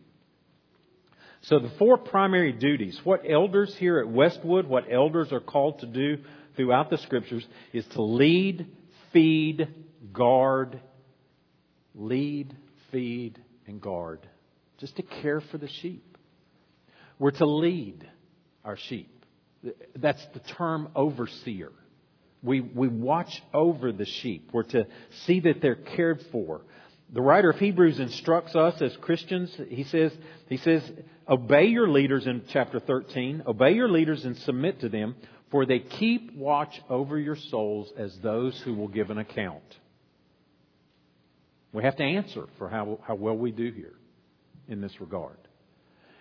So 1.42 1.60
the 1.60 1.70
four 1.78 1.98
primary 1.98 2.52
duties, 2.52 2.98
what 3.04 3.22
elders 3.28 3.72
here 3.76 4.00
at 4.00 4.08
Westwood, 4.08 4.66
what 4.66 4.90
elders 4.90 5.30
are 5.30 5.40
called 5.40 5.80
to 5.80 5.86
do 5.86 6.18
throughout 6.56 6.90
the 6.90 6.98
scriptures 6.98 7.46
is 7.72 7.86
to 7.92 8.02
lead, 8.02 8.66
feed, 9.12 9.68
guard, 10.12 10.80
lead, 11.94 12.56
feed, 12.90 13.40
and 13.68 13.80
guard. 13.80 14.26
Just 14.78 14.96
to 14.96 15.02
care 15.02 15.40
for 15.40 15.58
the 15.58 15.68
sheep. 15.68 16.13
We're 17.24 17.30
to 17.30 17.46
lead 17.46 18.06
our 18.66 18.76
sheep. 18.76 19.24
That's 19.96 20.22
the 20.34 20.40
term 20.40 20.90
overseer. 20.94 21.72
We, 22.42 22.60
we 22.60 22.86
watch 22.86 23.42
over 23.54 23.92
the 23.92 24.04
sheep. 24.04 24.50
We're 24.52 24.64
to 24.64 24.86
see 25.24 25.40
that 25.40 25.62
they're 25.62 25.74
cared 25.74 26.22
for. 26.30 26.60
The 27.14 27.22
writer 27.22 27.48
of 27.48 27.58
Hebrews 27.58 27.98
instructs 27.98 28.54
us 28.54 28.82
as 28.82 28.94
Christians. 28.98 29.58
He 29.70 29.84
says, 29.84 30.12
he 30.50 30.58
says, 30.58 30.82
obey 31.26 31.64
your 31.64 31.88
leaders 31.88 32.26
in 32.26 32.42
chapter 32.50 32.78
13. 32.78 33.44
Obey 33.46 33.72
your 33.72 33.88
leaders 33.88 34.26
and 34.26 34.36
submit 34.36 34.80
to 34.80 34.90
them, 34.90 35.16
for 35.50 35.64
they 35.64 35.78
keep 35.78 36.36
watch 36.36 36.78
over 36.90 37.18
your 37.18 37.36
souls 37.36 37.90
as 37.96 38.14
those 38.18 38.60
who 38.66 38.74
will 38.74 38.88
give 38.88 39.08
an 39.08 39.16
account. 39.16 39.64
We 41.72 41.84
have 41.84 41.96
to 41.96 42.04
answer 42.04 42.44
for 42.58 42.68
how, 42.68 42.98
how 43.06 43.14
well 43.14 43.38
we 43.38 43.50
do 43.50 43.72
here 43.72 43.94
in 44.68 44.82
this 44.82 45.00
regard. 45.00 45.38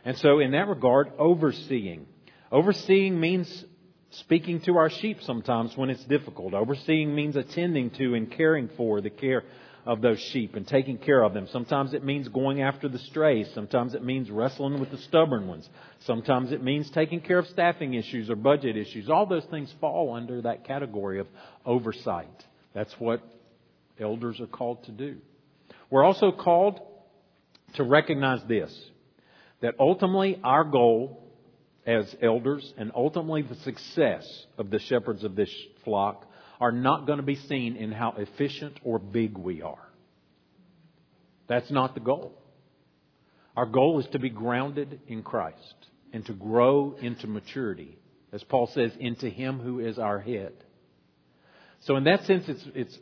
And 0.06 0.18
so, 0.18 0.39
in 0.39 0.52
that 0.52 0.68
regard, 0.68 1.12
overseeing. 1.18 2.06
Overseeing 2.52 3.20
means 3.20 3.66
speaking 4.12 4.62
to 4.62 4.78
our 4.78 4.89
sheep 4.89 5.18
sometimes 5.22 5.76
when 5.76 5.89
it's 5.89 6.04
difficult. 6.06 6.54
Overseeing 6.54 7.16
means 7.16 7.36
attending 7.36 7.89
to 7.92 8.13
and 8.13 8.32
caring 8.32 8.70
for 8.78 9.02
the 9.02 9.10
care 9.10 9.44
of 9.86 10.02
those 10.02 10.20
sheep 10.20 10.56
and 10.56 10.68
taking 10.68 10.98
care 10.98 11.24
of 11.24 11.34
them. 11.34 11.48
Sometimes 11.52 11.94
it 11.94 12.04
means 12.04 12.28
going 12.30 12.62
after 12.62 12.88
the 12.88 13.00
strays. 13.00 13.50
Sometimes 13.54 13.94
it 13.94 14.04
means 14.04 14.30
wrestling 14.30 14.80
with 14.80 14.92
the 14.92 14.98
stubborn 14.98 15.48
ones. 15.48 15.68
Sometimes 16.06 16.52
it 16.52 16.63
means 16.63 16.89
taking 16.92 17.20
care 17.20 17.39
of 17.39 17.48
staffing 17.48 17.94
issues 17.94 18.30
or 18.30 18.36
budget 18.36 18.78
issues. 18.78 19.10
All 19.10 19.26
those 19.26 19.46
things 19.46 19.74
fall 19.82 20.13
under 20.13 20.42
that 20.44 20.66
category 20.66 21.20
of 21.20 21.28
oversight. 21.66 22.46
That's 22.74 22.94
what 22.98 23.22
elders 24.00 24.39
are 24.39 24.48
called 24.48 24.84
to 24.86 24.92
do. 24.92 25.18
We're 25.89 26.04
also 26.04 26.32
called 26.32 26.80
to 27.76 27.84
recognize 27.84 28.42
this 28.48 28.74
that 29.63 29.76
ultimately 29.80 30.38
our 30.43 30.65
goal 30.65 31.23
as 31.88 32.13
elders 32.21 32.73
and 32.78 32.91
ultimately 32.93 33.41
the 33.41 33.56
success 33.56 34.45
of 34.58 34.69
the 34.69 34.78
shepherds 34.78 35.23
of 35.23 35.38
this 35.38 35.49
flock 35.86 36.30
are 36.60 36.73
not 36.73 37.08
going 37.08 37.17
to 37.17 37.23
be 37.23 37.38
seen 37.38 37.78
in 37.78 37.89
how 37.89 38.13
efficient 38.17 38.78
or 38.84 38.99
big 38.99 39.38
we 39.38 39.62
are. 39.62 39.88
That's 41.47 41.71
not 41.71 41.93
the 41.93 42.02
goal. 42.02 42.38
Our 43.56 43.65
goal 43.65 44.02
is 44.02 44.08
to 44.12 44.19
be 44.19 44.30
grounded 44.30 44.99
in 45.08 45.23
Christ 45.23 45.76
and 46.12 46.26
to 46.26 46.34
grow 46.34 46.97
into 47.02 47.28
maturity, 47.28 47.97
as 48.34 48.43
Paul 48.43 48.69
says, 48.73 48.91
into 48.99 49.30
Him 49.30 49.60
who 49.60 49.80
is 49.80 49.97
our 49.97 50.19
head. 50.19 50.54
So, 51.82 51.95
in 51.95 52.04
that 52.04 52.26
sense, 52.26 52.45
it's, 52.49 52.65
it's 52.76 52.97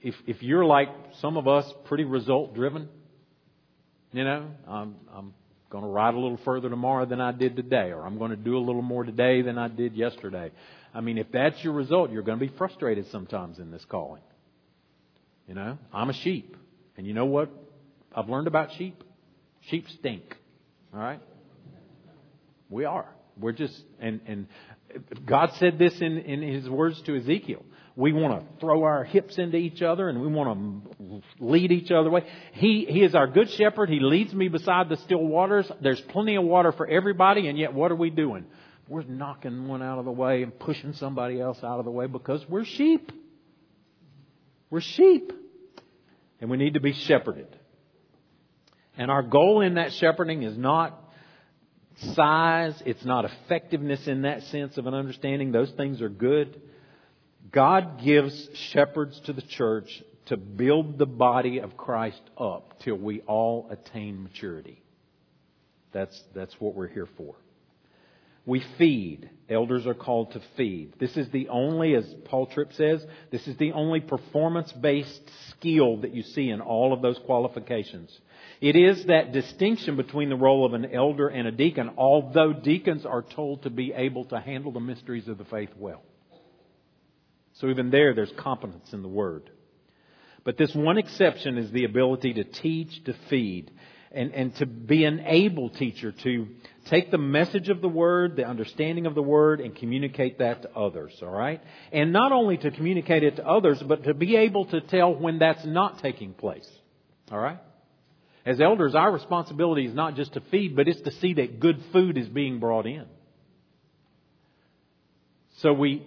if, 0.00 0.14
if 0.26 0.42
you're 0.42 0.64
like 0.64 0.88
some 1.20 1.36
of 1.36 1.46
us, 1.46 1.72
pretty 1.84 2.04
result 2.04 2.54
driven, 2.56 2.88
you 4.12 4.24
know, 4.24 4.48
I'm, 4.68 4.96
I'm 5.12 5.34
going 5.72 5.84
to 5.84 5.90
ride 5.90 6.12
a 6.12 6.18
little 6.18 6.38
further 6.44 6.68
tomorrow 6.68 7.06
than 7.06 7.18
I 7.18 7.32
did 7.32 7.56
today, 7.56 7.92
or 7.92 8.04
I'm 8.04 8.18
going 8.18 8.30
to 8.30 8.36
do 8.36 8.58
a 8.58 8.60
little 8.60 8.82
more 8.82 9.04
today 9.04 9.40
than 9.40 9.56
I 9.56 9.68
did 9.68 9.96
yesterday. 9.96 10.52
I 10.94 11.00
mean, 11.00 11.16
if 11.16 11.32
that's 11.32 11.64
your 11.64 11.72
result, 11.72 12.12
you're 12.12 12.22
going 12.22 12.38
to 12.38 12.46
be 12.46 12.52
frustrated 12.58 13.06
sometimes 13.10 13.58
in 13.58 13.70
this 13.70 13.82
calling. 13.88 14.20
You 15.48 15.54
know, 15.54 15.78
I'm 15.90 16.10
a 16.10 16.12
sheep. 16.12 16.56
And 16.98 17.06
you 17.06 17.14
know 17.14 17.24
what 17.24 17.50
I've 18.14 18.28
learned 18.28 18.48
about 18.48 18.68
sheep? 18.76 19.02
Sheep 19.70 19.86
stink. 19.98 20.36
All 20.92 21.00
right? 21.00 21.20
We 22.68 22.84
are. 22.84 23.08
We're 23.40 23.52
just, 23.52 23.74
and, 23.98 24.20
and 24.26 24.46
God 25.24 25.52
said 25.58 25.78
this 25.78 25.94
in, 26.02 26.18
in 26.18 26.42
His 26.42 26.68
words 26.68 27.00
to 27.06 27.16
Ezekiel. 27.16 27.64
We 27.94 28.12
want 28.12 28.40
to 28.40 28.60
throw 28.60 28.84
our 28.84 29.04
hips 29.04 29.36
into 29.36 29.58
each 29.58 29.82
other 29.82 30.08
and 30.08 30.20
we 30.20 30.28
want 30.28 30.96
to 30.98 31.22
lead 31.40 31.72
each 31.72 31.90
other 31.90 32.08
away. 32.08 32.24
He, 32.52 32.86
he 32.88 33.02
is 33.02 33.14
our 33.14 33.26
good 33.26 33.50
shepherd. 33.50 33.90
He 33.90 34.00
leads 34.00 34.32
me 34.32 34.48
beside 34.48 34.88
the 34.88 34.96
still 34.96 35.22
waters. 35.22 35.70
There's 35.82 36.00
plenty 36.00 36.36
of 36.36 36.44
water 36.44 36.72
for 36.72 36.86
everybody, 36.86 37.48
and 37.48 37.58
yet 37.58 37.74
what 37.74 37.92
are 37.92 37.96
we 37.96 38.08
doing? 38.08 38.46
We're 38.88 39.02
knocking 39.02 39.68
one 39.68 39.82
out 39.82 39.98
of 39.98 40.06
the 40.06 40.10
way 40.10 40.42
and 40.42 40.58
pushing 40.58 40.94
somebody 40.94 41.40
else 41.40 41.58
out 41.62 41.78
of 41.78 41.84
the 41.84 41.90
way 41.90 42.06
because 42.06 42.44
we're 42.48 42.64
sheep. 42.64 43.12
We're 44.70 44.80
sheep. 44.80 45.32
And 46.40 46.50
we 46.50 46.56
need 46.56 46.74
to 46.74 46.80
be 46.80 46.92
shepherded. 46.92 47.58
And 48.96 49.10
our 49.10 49.22
goal 49.22 49.60
in 49.60 49.74
that 49.74 49.92
shepherding 49.92 50.42
is 50.42 50.56
not 50.56 50.98
size, 52.14 52.82
it's 52.84 53.04
not 53.04 53.26
effectiveness 53.26 54.06
in 54.06 54.22
that 54.22 54.42
sense 54.44 54.78
of 54.78 54.86
an 54.86 54.94
understanding. 54.94 55.52
Those 55.52 55.70
things 55.72 56.00
are 56.02 56.08
good. 56.08 56.60
God 57.50 58.02
gives 58.02 58.48
shepherds 58.54 59.20
to 59.26 59.32
the 59.32 59.42
church 59.42 60.02
to 60.26 60.36
build 60.36 60.98
the 60.98 61.06
body 61.06 61.58
of 61.58 61.76
Christ 61.76 62.22
up 62.38 62.80
till 62.80 62.96
we 62.96 63.20
all 63.22 63.68
attain 63.70 64.22
maturity. 64.22 64.82
That's, 65.92 66.22
that's 66.34 66.54
what 66.58 66.74
we're 66.74 66.88
here 66.88 67.08
for. 67.16 67.34
We 68.44 68.64
feed. 68.76 69.30
Elders 69.48 69.86
are 69.86 69.94
called 69.94 70.32
to 70.32 70.42
feed. 70.56 70.94
This 70.98 71.16
is 71.16 71.28
the 71.30 71.48
only, 71.48 71.94
as 71.94 72.12
Paul 72.24 72.46
Tripp 72.46 72.72
says, 72.72 73.04
this 73.30 73.46
is 73.46 73.56
the 73.56 73.72
only 73.72 74.00
performance 74.00 74.72
based 74.72 75.22
skill 75.50 75.98
that 75.98 76.14
you 76.14 76.22
see 76.22 76.48
in 76.48 76.60
all 76.60 76.92
of 76.92 77.02
those 77.02 77.18
qualifications. 77.24 78.16
It 78.60 78.74
is 78.74 79.04
that 79.06 79.32
distinction 79.32 79.96
between 79.96 80.28
the 80.28 80.36
role 80.36 80.64
of 80.64 80.72
an 80.72 80.92
elder 80.92 81.28
and 81.28 81.46
a 81.46 81.52
deacon, 81.52 81.90
although 81.96 82.52
deacons 82.52 83.06
are 83.06 83.22
told 83.22 83.62
to 83.62 83.70
be 83.70 83.92
able 83.92 84.24
to 84.26 84.40
handle 84.40 84.72
the 84.72 84.80
mysteries 84.80 85.28
of 85.28 85.38
the 85.38 85.44
faith 85.44 85.70
well. 85.76 86.02
So 87.62 87.68
even 87.68 87.90
there, 87.90 88.12
there's 88.12 88.32
competence 88.36 88.92
in 88.92 89.02
the 89.02 89.08
word. 89.08 89.48
But 90.44 90.58
this 90.58 90.74
one 90.74 90.98
exception 90.98 91.58
is 91.58 91.70
the 91.70 91.84
ability 91.84 92.34
to 92.34 92.42
teach, 92.42 93.04
to 93.04 93.14
feed, 93.30 93.70
and, 94.10 94.34
and 94.34 94.52
to 94.56 94.66
be 94.66 95.04
an 95.04 95.20
able 95.20 95.70
teacher 95.70 96.10
to 96.10 96.48
take 96.86 97.12
the 97.12 97.18
message 97.18 97.68
of 97.68 97.80
the 97.80 97.88
word, 97.88 98.34
the 98.34 98.44
understanding 98.44 99.06
of 99.06 99.14
the 99.14 99.22
word, 99.22 99.60
and 99.60 99.76
communicate 99.76 100.40
that 100.40 100.62
to 100.62 100.76
others, 100.76 101.16
all 101.22 101.30
right? 101.30 101.62
And 101.92 102.12
not 102.12 102.32
only 102.32 102.56
to 102.56 102.72
communicate 102.72 103.22
it 103.22 103.36
to 103.36 103.46
others, 103.46 103.80
but 103.80 104.02
to 104.04 104.12
be 104.12 104.34
able 104.34 104.64
to 104.66 104.80
tell 104.80 105.14
when 105.14 105.38
that's 105.38 105.64
not 105.64 106.02
taking 106.02 106.34
place, 106.34 106.68
all 107.30 107.38
right? 107.38 107.60
As 108.44 108.60
elders, 108.60 108.96
our 108.96 109.12
responsibility 109.12 109.86
is 109.86 109.94
not 109.94 110.16
just 110.16 110.32
to 110.32 110.40
feed, 110.50 110.74
but 110.74 110.88
it's 110.88 111.00
to 111.02 111.12
see 111.12 111.34
that 111.34 111.60
good 111.60 111.80
food 111.92 112.18
is 112.18 112.26
being 112.26 112.58
brought 112.58 112.86
in. 112.86 113.06
So 115.58 115.72
we, 115.72 116.04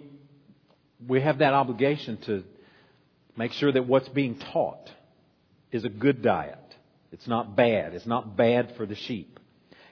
we 1.04 1.20
have 1.20 1.38
that 1.38 1.52
obligation 1.52 2.18
to 2.26 2.44
make 3.36 3.52
sure 3.52 3.70
that 3.70 3.86
what's 3.86 4.08
being 4.08 4.38
taught 4.38 4.90
is 5.72 5.84
a 5.84 5.88
good 5.88 6.22
diet. 6.22 6.58
It's 7.12 7.26
not 7.26 7.56
bad. 7.56 7.94
It's 7.94 8.06
not 8.06 8.36
bad 8.36 8.74
for 8.76 8.86
the 8.86 8.94
sheep. 8.94 9.38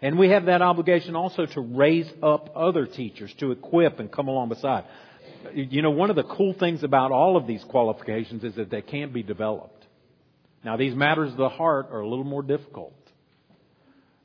And 0.03 0.19
we 0.19 0.31
have 0.31 0.47
that 0.47 0.61
obligation 0.61 1.17
also 1.17 1.47
to 1.47 1.61
raise 1.61 2.11
up 2.23 2.51
other 2.55 2.87
teachers, 2.87 3.33
to 3.39 3.53
equip 3.53 4.01
and 4.01 4.11
come 4.11 4.29
along 4.29 4.51
beside. 4.51 4.85
You 5.55 5.83
know, 5.83 5.91
one 5.91 6.11
of 6.11 6.17
the 6.17 6.25
cool 6.25 6.55
things 6.55 6.83
about 6.83 7.13
all 7.13 7.37
of 7.37 7.47
these 7.47 7.63
qualifications 7.65 8.45
is 8.45 8.55
that 8.57 8.71
they 8.71 8.83
can 8.83 9.13
be 9.13 9.23
developed. 9.23 9.87
Now, 10.65 10.77
these 10.77 10.95
matters 10.95 11.31
of 11.31 11.37
the 11.37 11.49
heart 11.49 11.89
are 11.91 12.01
a 12.01 12.09
little 12.09 12.25
more 12.25 12.43
difficult. 12.43 12.95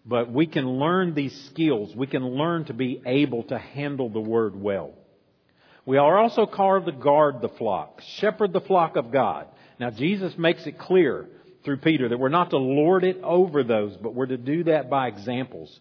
But 0.05 0.31
we 0.31 0.47
can 0.47 0.67
learn 0.79 1.13
these 1.13 1.35
skills. 1.51 1.95
We 1.95 2.07
can 2.07 2.25
learn 2.25 2.65
to 2.65 2.73
be 2.73 3.01
able 3.05 3.43
to 3.43 3.57
handle 3.57 4.09
the 4.09 4.21
word 4.21 4.55
well. 4.55 4.93
We 5.89 5.97
are 5.97 6.19
also 6.19 6.45
called 6.45 6.85
to 6.85 6.91
guard 6.91 7.41
the 7.41 7.49
flock, 7.49 8.03
shepherd 8.17 8.53
the 8.53 8.61
flock 8.61 8.95
of 8.95 9.11
God. 9.11 9.47
Now, 9.79 9.89
Jesus 9.89 10.37
makes 10.37 10.67
it 10.67 10.77
clear 10.77 11.25
through 11.65 11.77
Peter 11.77 12.09
that 12.09 12.19
we're 12.19 12.29
not 12.29 12.51
to 12.51 12.57
lord 12.57 13.03
it 13.03 13.17
over 13.23 13.63
those, 13.63 13.97
but 13.97 14.13
we're 14.13 14.27
to 14.27 14.37
do 14.37 14.65
that 14.65 14.91
by 14.91 15.07
examples. 15.07 15.79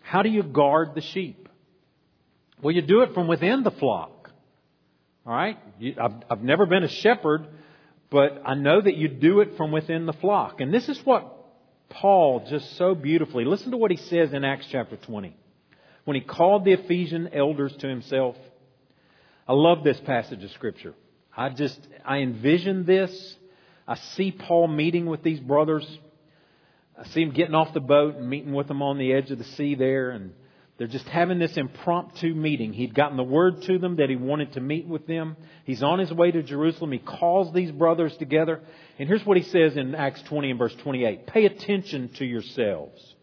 How 0.00 0.22
do 0.22 0.28
you 0.28 0.44
guard 0.44 0.90
the 0.94 1.00
sheep? 1.00 1.48
Well, 2.62 2.72
you 2.72 2.82
do 2.82 3.00
it 3.00 3.14
from 3.14 3.26
within 3.26 3.64
the 3.64 3.72
flock. 3.72 4.30
All 5.26 5.34
right? 5.34 5.58
I've, 6.00 6.22
I've 6.30 6.42
never 6.44 6.64
been 6.64 6.84
a 6.84 6.88
shepherd, 6.88 7.48
but 8.10 8.40
I 8.44 8.54
know 8.54 8.80
that 8.80 8.94
you 8.94 9.08
do 9.08 9.40
it 9.40 9.56
from 9.56 9.72
within 9.72 10.06
the 10.06 10.12
flock. 10.12 10.60
And 10.60 10.72
this 10.72 10.88
is 10.88 11.00
what 11.02 11.34
Paul 11.88 12.46
just 12.48 12.76
so 12.76 12.94
beautifully, 12.94 13.44
listen 13.44 13.72
to 13.72 13.76
what 13.76 13.90
he 13.90 13.96
says 13.96 14.32
in 14.32 14.44
Acts 14.44 14.68
chapter 14.70 14.94
20. 14.94 15.36
When 16.04 16.14
he 16.14 16.20
called 16.20 16.64
the 16.64 16.74
Ephesian 16.74 17.30
elders 17.34 17.74
to 17.80 17.88
himself. 17.88 18.36
I 19.48 19.54
love 19.54 19.82
this 19.82 19.98
passage 20.00 20.44
of 20.44 20.50
scripture. 20.52 20.94
I 21.36 21.48
just, 21.48 21.80
I 22.04 22.18
envision 22.18 22.84
this 22.84 23.36
I 23.88 23.96
see 23.96 24.30
Paul 24.30 24.68
meeting 24.68 25.06
with 25.06 25.22
these 25.22 25.40
brothers. 25.40 25.86
I 26.96 27.06
see 27.06 27.22
him 27.22 27.30
getting 27.30 27.54
off 27.54 27.72
the 27.72 27.80
boat 27.80 28.16
and 28.16 28.28
meeting 28.28 28.52
with 28.52 28.68
them 28.68 28.82
on 28.82 28.98
the 28.98 29.14
edge 29.14 29.30
of 29.30 29.38
the 29.38 29.44
sea 29.44 29.74
there, 29.74 30.10
and 30.10 30.34
they're 30.76 30.86
just 30.88 31.06
having 31.06 31.38
this 31.38 31.56
impromptu 31.56 32.34
meeting. 32.34 32.74
He'd 32.74 32.94
gotten 32.94 33.16
the 33.16 33.22
word 33.22 33.62
to 33.62 33.78
them 33.78 33.96
that 33.96 34.10
he 34.10 34.16
wanted 34.16 34.52
to 34.52 34.60
meet 34.60 34.86
with 34.86 35.06
them. 35.06 35.36
He's 35.64 35.82
on 35.82 36.00
his 36.00 36.12
way 36.12 36.30
to 36.30 36.42
Jerusalem. 36.42 36.92
He 36.92 36.98
calls 36.98 37.54
these 37.54 37.72
brothers 37.72 38.14
together. 38.18 38.60
And 38.98 39.08
here's 39.08 39.24
what 39.24 39.38
he 39.38 39.42
says 39.44 39.78
in 39.78 39.94
Acts 39.94 40.22
20 40.28 40.50
and 40.50 40.58
verse 40.58 40.76
28. 40.82 41.26
Pay 41.26 41.46
attention 41.46 42.10
to 42.18 42.26
yourselves. 42.26 43.14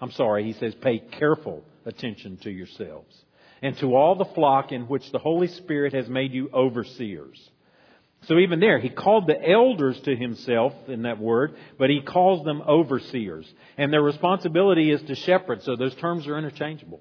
I'm 0.00 0.12
sorry, 0.12 0.44
he 0.44 0.54
says 0.54 0.74
pay 0.74 0.98
careful 0.98 1.62
attention 1.84 2.38
to 2.38 2.50
yourselves 2.50 3.14
and 3.62 3.76
to 3.78 3.94
all 3.94 4.14
the 4.14 4.24
flock 4.24 4.72
in 4.72 4.82
which 4.82 5.10
the 5.12 5.18
Holy 5.18 5.48
Spirit 5.48 5.92
has 5.92 6.08
made 6.08 6.32
you 6.32 6.50
overseers 6.52 7.50
so 8.26 8.38
even 8.38 8.58
there, 8.58 8.80
he 8.80 8.88
called 8.88 9.28
the 9.28 9.48
elders 9.48 10.00
to 10.00 10.16
himself 10.16 10.72
in 10.88 11.02
that 11.02 11.20
word, 11.20 11.54
but 11.78 11.90
he 11.90 12.00
calls 12.00 12.44
them 12.44 12.60
overseers. 12.62 13.46
And 13.78 13.92
their 13.92 14.02
responsibility 14.02 14.90
is 14.90 15.00
to 15.02 15.14
shepherd, 15.14 15.62
so 15.62 15.76
those 15.76 15.94
terms 15.96 16.26
are 16.26 16.36
interchangeable. 16.36 17.00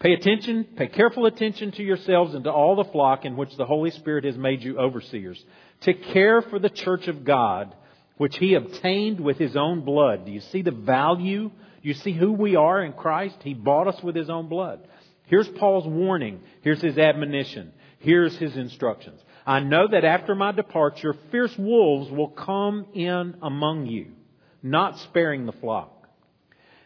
Pay 0.00 0.14
attention, 0.14 0.64
pay 0.76 0.88
careful 0.88 1.26
attention 1.26 1.72
to 1.72 1.82
yourselves 1.82 2.34
and 2.34 2.44
to 2.44 2.50
all 2.50 2.76
the 2.76 2.90
flock 2.90 3.24
in 3.24 3.36
which 3.36 3.54
the 3.56 3.66
Holy 3.66 3.90
Spirit 3.90 4.24
has 4.24 4.36
made 4.36 4.62
you 4.62 4.78
overseers, 4.78 5.42
to 5.82 5.92
care 5.92 6.40
for 6.40 6.58
the 6.58 6.70
church 6.70 7.08
of 7.08 7.24
God, 7.24 7.74
which 8.16 8.36
he 8.38 8.54
obtained 8.54 9.20
with 9.20 9.36
his 9.36 9.54
own 9.54 9.84
blood. 9.84 10.24
Do 10.24 10.32
you 10.32 10.40
see 10.40 10.62
the 10.62 10.70
value? 10.70 11.50
You 11.82 11.94
see 11.94 12.12
who 12.12 12.32
we 12.32 12.56
are 12.56 12.82
in 12.82 12.94
Christ? 12.94 13.36
He 13.42 13.54
bought 13.54 13.86
us 13.86 14.02
with 14.02 14.16
his 14.16 14.30
own 14.30 14.48
blood. 14.48 14.80
Here's 15.26 15.48
Paul's 15.48 15.86
warning. 15.86 16.40
Here's 16.62 16.82
his 16.82 16.98
admonition. 16.98 17.72
Here's 17.98 18.36
his 18.36 18.56
instructions. 18.56 19.20
I 19.46 19.60
know 19.60 19.88
that 19.88 20.04
after 20.04 20.34
my 20.34 20.52
departure, 20.52 21.14
fierce 21.30 21.56
wolves 21.56 22.10
will 22.10 22.28
come 22.28 22.86
in 22.94 23.36
among 23.42 23.86
you, 23.86 24.08
not 24.62 24.98
sparing 24.98 25.46
the 25.46 25.52
flock. 25.52 26.08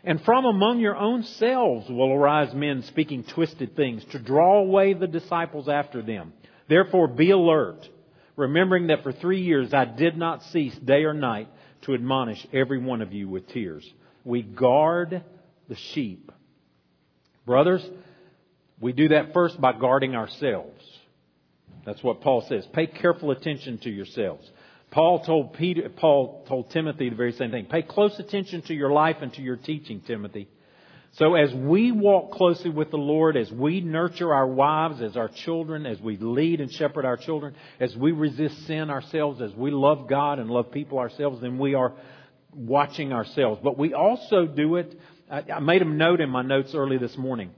And 0.05 0.23
from 0.23 0.45
among 0.45 0.79
your 0.79 0.97
own 0.97 1.25
selves 1.25 1.89
will 1.91 2.13
arise 2.13 2.55
men 2.55 2.83
speaking 2.83 3.25
twisted 3.25 3.75
things 3.75 4.05
to 4.13 4.21
draw 4.21 4.61
away 4.61 4.93
the 4.93 5.09
disciples 5.09 5.69
after 5.69 6.01
them. 6.01 6.33
Therefore 6.69 7.09
be 7.09 7.31
alert, 7.31 7.89
remembering 8.37 8.87
that 8.87 9.03
for 9.03 9.13
three 9.13 9.43
years 9.43 9.75
I 9.75 9.85
did 9.85 10.17
not 10.17 10.45
cease 10.45 10.77
day 10.77 11.05
or 11.05 11.15
night 11.15 11.49
to 11.83 11.95
admonish 11.95 12.47
every 12.53 12.79
one 12.79 13.03
of 13.03 13.13
you 13.13 13.29
with 13.29 13.49
tears. 13.49 13.89
We 14.25 14.43
guard 14.43 15.25
the 15.69 15.77
sheep. 15.77 16.31
Brothers, 17.45 17.85
we 18.81 18.93
do 18.93 19.09
that 19.09 19.33
first 19.33 19.61
by 19.61 19.73
guarding 19.73 20.15
ourselves. 20.15 20.83
That's 21.85 22.03
what 22.03 22.21
Paul 22.21 22.45
says. 22.49 22.67
Pay 22.73 22.89
careful 22.89 23.31
attention 23.31 23.79
to 23.79 23.91
yourselves. 23.91 24.49
Paul 24.91 25.25
told 25.25 25.55
Peter, 25.55 25.89
Paul 25.89 26.45
told 26.49 26.71
Timothy 26.71 27.11
the 27.11 27.17
very 27.17 27.33
same 27.33 27.51
thing. 27.51 27.67
Pay 27.67 27.83
close 27.83 28.19
attention 28.19 28.63
to 28.63 28.75
your 28.75 28.91
life 28.91 29.17
and 29.21 29.33
to 29.35 29.43
your 29.43 29.57
teaching, 29.57 30.01
Timothy. 30.07 30.49
So 31.13 31.35
as 31.35 31.53
we 31.55 31.93
walk 31.93 32.33
closely 32.33 32.71
with 32.71 32.91
the 32.91 32.99
Lord, 32.99 33.37
as 33.37 33.51
we 33.51 33.81
nurture 33.81 34.35
our 34.35 34.47
wives, 34.47 35.01
as 35.01 35.17
our 35.17 35.29
children, 35.29 35.87
as 35.87 35.99
we 36.01 36.19
lead 36.19 36.61
and 36.61 36.71
shepherd 36.71 37.07
our 37.07 37.17
children, 37.17 37.55
as 37.81 37.97
we 37.97 38.13
resist 38.13 38.67
sin 38.67 38.91
ourselves, 38.91 39.41
as 39.41 39.53
we 39.55 39.71
love 39.71 40.09
God 40.09 40.39
and 40.39 40.51
love 40.51 40.73
people 40.73 40.99
ourselves, 40.99 41.41
then 41.41 41.59
we 41.59 41.75
are 41.75 41.95
watching 42.53 43.13
ourselves. 43.13 43.61
But 43.63 43.79
we 43.79 43.95
also 43.95 44.47
do 44.47 44.77
it, 44.77 44.99
I 45.31 45.61
made 45.61 45.83
a 45.83 45.87
note 45.87 46.21
in 46.21 46.29
my 46.29 46.43
notes 46.43 46.75
early 46.75 46.99
this 46.99 47.17
morning. 47.17 47.51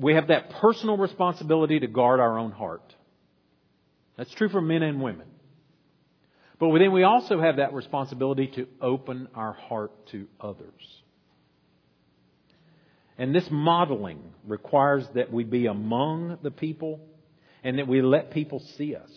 We 0.00 0.14
have 0.14 0.28
that 0.28 0.50
personal 0.62 0.96
responsibility 0.96 1.78
to 1.78 1.86
guard 1.86 2.20
our 2.20 2.38
own 2.38 2.52
heart. 2.52 2.94
That's 4.16 4.32
true 4.34 4.48
for 4.48 4.62
men 4.62 4.82
and 4.82 5.02
women. 5.02 5.26
But 6.58 6.76
then 6.78 6.92
we 6.92 7.02
also 7.02 7.40
have 7.40 7.56
that 7.56 7.74
responsibility 7.74 8.46
to 8.56 8.66
open 8.80 9.28
our 9.34 9.52
heart 9.52 9.92
to 10.12 10.26
others. 10.40 11.02
And 13.18 13.34
this 13.34 13.46
modeling 13.50 14.22
requires 14.46 15.04
that 15.14 15.30
we 15.30 15.44
be 15.44 15.66
among 15.66 16.38
the 16.42 16.50
people 16.50 17.00
and 17.62 17.78
that 17.78 17.86
we 17.86 18.00
let 18.00 18.30
people 18.30 18.62
see 18.78 18.96
us. 18.96 19.10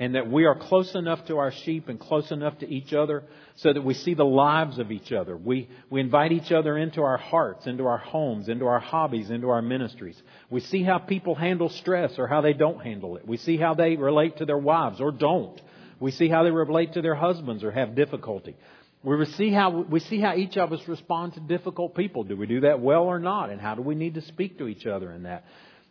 And 0.00 0.16
that 0.16 0.28
we 0.28 0.46
are 0.46 0.56
close 0.56 0.96
enough 0.96 1.24
to 1.26 1.38
our 1.38 1.52
sheep 1.52 1.88
and 1.88 2.00
close 2.00 2.32
enough 2.32 2.58
to 2.58 2.68
each 2.68 2.92
other 2.92 3.22
so 3.56 3.72
that 3.72 3.82
we 3.82 3.94
see 3.94 4.14
the 4.14 4.24
lives 4.24 4.78
of 4.78 4.90
each 4.90 5.12
other. 5.12 5.36
We, 5.36 5.68
we 5.90 6.00
invite 6.00 6.32
each 6.32 6.50
other 6.52 6.76
into 6.76 7.02
our 7.02 7.18
hearts, 7.18 7.66
into 7.66 7.86
our 7.86 7.98
homes, 7.98 8.48
into 8.48 8.66
our 8.66 8.80
hobbies, 8.80 9.30
into 9.30 9.50
our 9.50 9.62
ministries. 9.62 10.20
We 10.50 10.60
see 10.60 10.82
how 10.82 10.98
people 10.98 11.34
handle 11.34 11.68
stress 11.68 12.18
or 12.18 12.26
how 12.26 12.40
they 12.40 12.54
don't 12.54 12.82
handle 12.82 13.16
it. 13.16 13.26
We 13.26 13.36
see 13.36 13.56
how 13.56 13.74
they 13.74 13.96
relate 13.96 14.38
to 14.38 14.46
their 14.46 14.58
wives 14.58 15.00
or 15.00 15.12
don't. 15.12 15.60
We 16.00 16.10
see 16.10 16.28
how 16.28 16.42
they 16.44 16.50
relate 16.50 16.94
to 16.94 17.02
their 17.02 17.14
husbands 17.14 17.62
or 17.62 17.70
have 17.70 17.94
difficulty. 17.94 18.56
We 19.04 19.24
see 19.26 19.50
how 19.50 19.82
we 19.82 20.00
see 20.00 20.20
how 20.20 20.36
each 20.36 20.56
of 20.56 20.72
us 20.72 20.80
respond 20.86 21.34
to 21.34 21.40
difficult 21.40 21.94
people. 21.94 22.22
Do 22.22 22.36
we 22.36 22.46
do 22.46 22.60
that 22.60 22.80
well 22.80 23.02
or 23.02 23.18
not? 23.18 23.50
And 23.50 23.60
how 23.60 23.74
do 23.74 23.82
we 23.82 23.94
need 23.96 24.14
to 24.14 24.22
speak 24.22 24.58
to 24.58 24.68
each 24.68 24.86
other 24.86 25.12
in 25.12 25.24
that? 25.24 25.44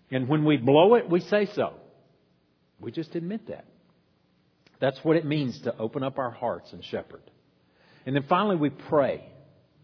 And 0.10 0.28
when 0.28 0.46
we 0.46 0.58
blow 0.58 0.96
it, 0.96 1.10
we 1.10 1.20
say 1.20 1.48
so. 1.54 1.74
We 2.80 2.92
just 2.92 3.16
admit 3.16 3.48
that. 3.48 3.66
That's 4.80 5.00
what 5.04 5.16
it 5.16 5.26
means 5.26 5.62
to 5.62 5.78
open 5.78 6.04
up 6.04 6.18
our 6.18 6.32
hearts 6.32 6.74
and 6.74 6.84
shepherd. 6.84 7.22
And 8.06 8.16
then 8.16 8.24
finally, 8.28 8.56
we 8.56 8.70
pray. 8.70 9.24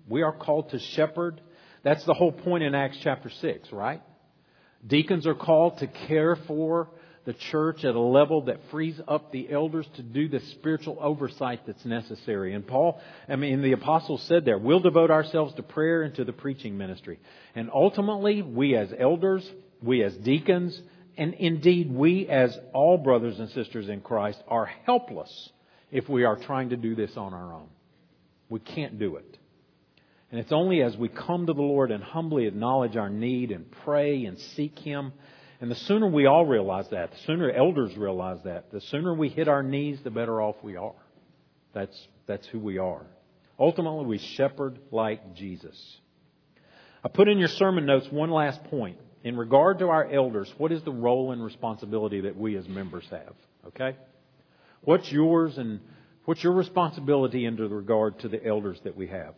We 0.08 0.22
are 0.22 0.32
called 0.32 0.70
to 0.72 0.80
shepherd. 0.80 1.42
That's 1.84 2.06
the 2.06 2.14
whole 2.14 2.32
point 2.32 2.64
in 2.64 2.76
Acts 2.76 2.98
chapter 3.04 3.30
6, 3.30 3.72
right? 3.72 4.02
Deacons 4.86 5.28
are 5.28 5.36
called 5.36 5.80
to 5.80 5.88
care 5.88 6.36
for 6.48 6.90
the 7.26 7.34
church 7.34 7.84
at 7.84 7.94
a 7.94 8.00
level 8.00 8.44
that 8.44 8.58
frees 8.72 9.00
up 9.06 9.34
the 9.34 9.52
elders 9.52 9.86
to 9.98 10.02
do 10.02 10.30
the 10.30 10.40
spiritual 10.52 10.98
oversight 11.02 11.60
that's 11.68 11.84
necessary. 11.84 12.54
And 12.54 12.66
Paul, 12.66 13.02
I 13.28 13.36
mean, 13.36 13.62
the 13.62 13.74
apostles 13.74 14.24
said 14.30 14.46
there, 14.46 14.58
we'll 14.58 14.80
devote 14.80 15.12
ourselves 15.12 15.54
to 15.56 15.64
prayer 15.64 16.04
and 16.04 16.16
to 16.16 16.24
the 16.24 16.32
preaching 16.32 16.78
ministry. 16.78 17.20
And 17.54 17.70
ultimately, 17.70 18.42
we 18.42 18.78
as 18.78 18.94
elders, 18.98 19.46
we 19.84 20.04
as 20.04 20.14
deacons, 20.16 20.80
and 21.18 21.34
indeed 21.34 21.92
we 21.92 22.30
as 22.30 22.58
all 22.74 22.98
brothers 22.98 23.40
and 23.40 23.50
sisters 23.50 23.90
in 23.90 24.00
Christ 24.00 24.42
are 24.48 24.66
helpless 24.66 25.50
if 25.92 26.08
we 26.08 26.24
are 26.24 26.38
trying 26.38 26.70
to 26.70 26.78
do 26.78 26.96
this 26.96 27.12
on 27.18 27.34
our 27.34 27.54
own. 27.54 27.68
We 28.50 28.60
can't 28.60 29.00
do 29.00 29.18
it. 29.18 29.38
And 30.32 30.40
it's 30.40 30.52
only 30.52 30.82
as 30.82 30.96
we 30.98 31.08
come 31.08 31.48
to 31.48 31.54
the 31.54 31.62
Lord 31.62 31.92
and 31.92 32.04
humbly 32.04 32.48
acknowledge 32.48 32.98
our 32.98 33.10
need 33.10 33.52
and 33.52 33.72
pray 33.84 34.26
and 34.26 34.38
seek 34.38 34.78
Him. 34.80 35.14
And 35.62 35.72
the 35.72 35.76
sooner 35.76 36.08
we 36.08 36.26
all 36.26 36.46
realize 36.46 36.90
that, 36.90 37.12
the 37.12 37.18
sooner 37.26 37.50
elders 37.50 37.96
realize 37.98 38.40
that, 38.44 38.72
the 38.72 38.82
sooner 38.82 39.14
we 39.14 39.30
hit 39.30 39.48
our 39.48 39.64
knees, 39.64 40.00
the 40.04 40.12
better 40.12 40.42
off 40.42 40.56
we 40.62 40.76
are. 40.76 40.94
That's, 41.74 42.08
that's 42.28 42.46
who 42.48 42.60
we 42.60 42.78
are. 42.78 43.06
Ultimately, 43.60 44.06
we 44.06 44.18
shepherd 44.20 44.80
like 44.92 45.34
Jesus. 45.34 45.98
I 47.04 47.10
put 47.10 47.28
in 47.28 47.40
your 47.40 47.48
sermon 47.48 47.86
notes 47.86 48.08
one 48.12 48.30
last 48.30 48.64
point. 48.66 48.98
In 49.24 49.36
regard 49.36 49.80
to 49.80 49.88
our 49.88 50.10
elders, 50.10 50.54
what 50.58 50.72
is 50.72 50.84
the 50.84 50.92
role 50.92 51.32
and 51.32 51.44
responsibility 51.44 52.22
that 52.22 52.38
we 52.38 52.56
as 52.56 52.68
members 52.68 53.06
have? 53.10 53.34
Okay? 53.68 53.98
What's 54.82 55.12
yours 55.12 55.58
and 55.58 55.80
What's 56.28 56.44
your 56.44 56.52
responsibility 56.52 57.46
in 57.46 57.56
regard 57.56 58.20
to 58.20 58.28
the 58.28 58.46
elders 58.46 58.78
that 58.84 58.98
we 58.98 59.08
have? 59.08 59.34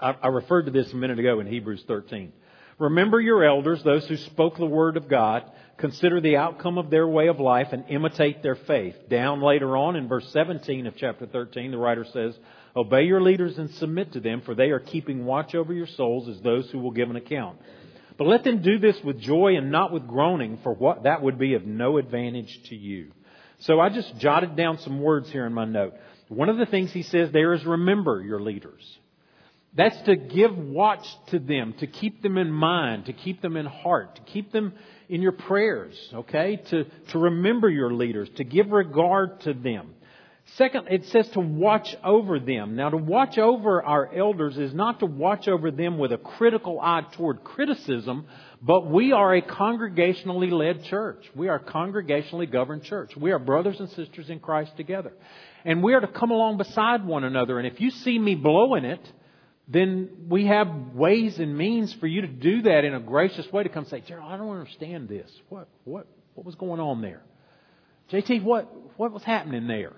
I, 0.00 0.16
I 0.20 0.26
referred 0.26 0.64
to 0.64 0.72
this 0.72 0.92
a 0.92 0.96
minute 0.96 1.20
ago 1.20 1.38
in 1.38 1.46
Hebrews 1.46 1.84
13. 1.86 2.32
Remember 2.80 3.20
your 3.20 3.44
elders, 3.44 3.84
those 3.84 4.04
who 4.08 4.16
spoke 4.16 4.56
the 4.56 4.66
word 4.66 4.96
of 4.96 5.08
God, 5.08 5.44
consider 5.78 6.20
the 6.20 6.38
outcome 6.38 6.76
of 6.76 6.90
their 6.90 7.06
way 7.06 7.28
of 7.28 7.38
life 7.38 7.68
and 7.70 7.84
imitate 7.88 8.42
their 8.42 8.56
faith. 8.56 8.96
Down 9.08 9.40
later 9.40 9.76
on 9.76 9.94
in 9.94 10.08
verse 10.08 10.28
17 10.32 10.88
of 10.88 10.96
chapter 10.96 11.24
13, 11.24 11.70
the 11.70 11.78
writer 11.78 12.04
says, 12.12 12.36
Obey 12.74 13.04
your 13.04 13.20
leaders 13.20 13.56
and 13.56 13.70
submit 13.70 14.14
to 14.14 14.20
them, 14.20 14.40
for 14.40 14.56
they 14.56 14.70
are 14.70 14.80
keeping 14.80 15.24
watch 15.24 15.54
over 15.54 15.72
your 15.72 15.86
souls 15.86 16.28
as 16.28 16.40
those 16.40 16.68
who 16.72 16.80
will 16.80 16.90
give 16.90 17.10
an 17.10 17.16
account. 17.16 17.60
But 18.18 18.26
let 18.26 18.42
them 18.42 18.60
do 18.60 18.80
this 18.80 18.98
with 19.04 19.20
joy 19.20 19.54
and 19.56 19.70
not 19.70 19.92
with 19.92 20.08
groaning, 20.08 20.58
for 20.64 20.74
what 20.74 21.04
that 21.04 21.22
would 21.22 21.38
be 21.38 21.54
of 21.54 21.64
no 21.64 21.96
advantage 21.96 22.58
to 22.70 22.74
you. 22.74 23.12
So 23.60 23.80
I 23.80 23.88
just 23.88 24.18
jotted 24.18 24.56
down 24.56 24.78
some 24.78 25.00
words 25.00 25.30
here 25.30 25.46
in 25.46 25.52
my 25.52 25.64
note. 25.64 25.94
One 26.28 26.48
of 26.48 26.58
the 26.58 26.66
things 26.66 26.92
he 26.92 27.02
says 27.02 27.30
there 27.32 27.54
is 27.54 27.64
remember 27.64 28.22
your 28.22 28.40
leaders. 28.40 28.82
That's 29.76 30.00
to 30.06 30.16
give 30.16 30.56
watch 30.56 31.04
to 31.28 31.38
them, 31.38 31.74
to 31.80 31.86
keep 31.86 32.22
them 32.22 32.38
in 32.38 32.50
mind, 32.50 33.06
to 33.06 33.12
keep 33.12 33.42
them 33.42 33.56
in 33.56 33.66
heart, 33.66 34.16
to 34.16 34.22
keep 34.22 34.50
them 34.50 34.72
in 35.08 35.20
your 35.20 35.32
prayers, 35.32 35.94
okay? 36.14 36.56
To, 36.70 36.84
to 37.10 37.18
remember 37.18 37.68
your 37.68 37.92
leaders, 37.92 38.28
to 38.36 38.44
give 38.44 38.70
regard 38.70 39.40
to 39.42 39.52
them. 39.52 39.94
Second, 40.54 40.86
it 40.90 41.04
says 41.06 41.28
to 41.30 41.40
watch 41.40 41.96
over 42.04 42.38
them. 42.38 42.76
Now, 42.76 42.90
to 42.90 42.96
watch 42.96 43.36
over 43.36 43.82
our 43.82 44.14
elders 44.14 44.56
is 44.56 44.72
not 44.72 45.00
to 45.00 45.06
watch 45.06 45.48
over 45.48 45.72
them 45.72 45.98
with 45.98 46.12
a 46.12 46.18
critical 46.18 46.80
eye 46.80 47.02
toward 47.12 47.42
criticism, 47.42 48.26
but 48.62 48.88
we 48.88 49.12
are 49.12 49.34
a 49.34 49.42
congregationally 49.42 50.52
led 50.52 50.84
church. 50.84 51.24
We 51.34 51.48
are 51.48 51.56
a 51.56 51.64
congregationally 51.64 52.50
governed 52.50 52.84
church. 52.84 53.16
We 53.16 53.32
are 53.32 53.40
brothers 53.40 53.80
and 53.80 53.90
sisters 53.90 54.30
in 54.30 54.38
Christ 54.38 54.76
together. 54.76 55.12
And 55.64 55.82
we 55.82 55.94
are 55.94 56.00
to 56.00 56.06
come 56.06 56.30
along 56.30 56.58
beside 56.58 57.04
one 57.04 57.24
another. 57.24 57.58
And 57.58 57.66
if 57.66 57.80
you 57.80 57.90
see 57.90 58.16
me 58.16 58.36
blowing 58.36 58.84
it, 58.84 59.00
then 59.66 60.10
we 60.28 60.46
have 60.46 60.68
ways 60.94 61.40
and 61.40 61.58
means 61.58 61.92
for 61.94 62.06
you 62.06 62.20
to 62.20 62.28
do 62.28 62.62
that 62.62 62.84
in 62.84 62.94
a 62.94 63.00
gracious 63.00 63.52
way 63.52 63.64
to 63.64 63.68
come 63.68 63.84
say, 63.86 64.00
Gerald, 64.00 64.30
I 64.30 64.36
don't 64.36 64.56
understand 64.56 65.08
this. 65.08 65.28
What, 65.48 65.68
what, 65.82 66.06
what 66.34 66.46
was 66.46 66.54
going 66.54 66.80
on 66.80 67.02
there? 67.02 67.22
JT, 68.12 68.44
what, 68.44 68.72
what 68.96 69.12
was 69.12 69.24
happening 69.24 69.66
there? 69.66 69.92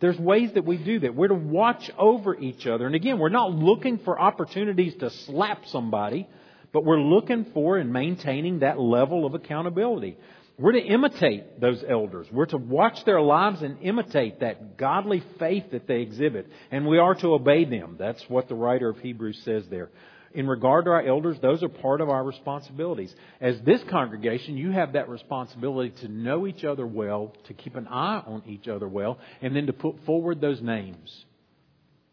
There's 0.00 0.18
ways 0.18 0.52
that 0.54 0.64
we 0.64 0.76
do 0.76 1.00
that. 1.00 1.14
We're 1.14 1.28
to 1.28 1.34
watch 1.34 1.90
over 1.98 2.38
each 2.38 2.66
other. 2.66 2.86
And 2.86 2.94
again, 2.94 3.18
we're 3.18 3.30
not 3.30 3.52
looking 3.52 3.98
for 3.98 4.20
opportunities 4.20 4.94
to 5.00 5.10
slap 5.10 5.66
somebody, 5.66 6.28
but 6.72 6.84
we're 6.84 7.00
looking 7.00 7.46
for 7.52 7.78
and 7.78 7.92
maintaining 7.92 8.60
that 8.60 8.78
level 8.78 9.26
of 9.26 9.34
accountability. 9.34 10.16
We're 10.56 10.72
to 10.72 10.82
imitate 10.82 11.60
those 11.60 11.84
elders. 11.88 12.26
We're 12.32 12.46
to 12.46 12.58
watch 12.58 13.04
their 13.04 13.20
lives 13.20 13.62
and 13.62 13.78
imitate 13.80 14.40
that 14.40 14.76
godly 14.76 15.22
faith 15.38 15.70
that 15.70 15.86
they 15.86 16.00
exhibit. 16.00 16.48
And 16.70 16.86
we 16.86 16.98
are 16.98 17.14
to 17.16 17.34
obey 17.34 17.64
them. 17.64 17.96
That's 17.98 18.22
what 18.28 18.48
the 18.48 18.56
writer 18.56 18.88
of 18.88 18.98
Hebrews 18.98 19.40
says 19.44 19.64
there. 19.70 19.90
In 20.34 20.46
regard 20.46 20.84
to 20.84 20.90
our 20.90 21.02
elders, 21.02 21.38
those 21.40 21.62
are 21.62 21.68
part 21.68 22.00
of 22.00 22.10
our 22.10 22.22
responsibilities. 22.22 23.14
As 23.40 23.56
this 23.64 23.80
congregation, 23.90 24.56
you 24.56 24.70
have 24.70 24.92
that 24.92 25.08
responsibility 25.08 25.90
to 26.02 26.08
know 26.08 26.46
each 26.46 26.64
other 26.64 26.86
well, 26.86 27.32
to 27.46 27.54
keep 27.54 27.76
an 27.76 27.88
eye 27.88 28.22
on 28.26 28.42
each 28.46 28.68
other 28.68 28.88
well, 28.88 29.18
and 29.40 29.56
then 29.56 29.66
to 29.66 29.72
put 29.72 29.96
forward 30.04 30.40
those 30.40 30.60
names 30.60 31.24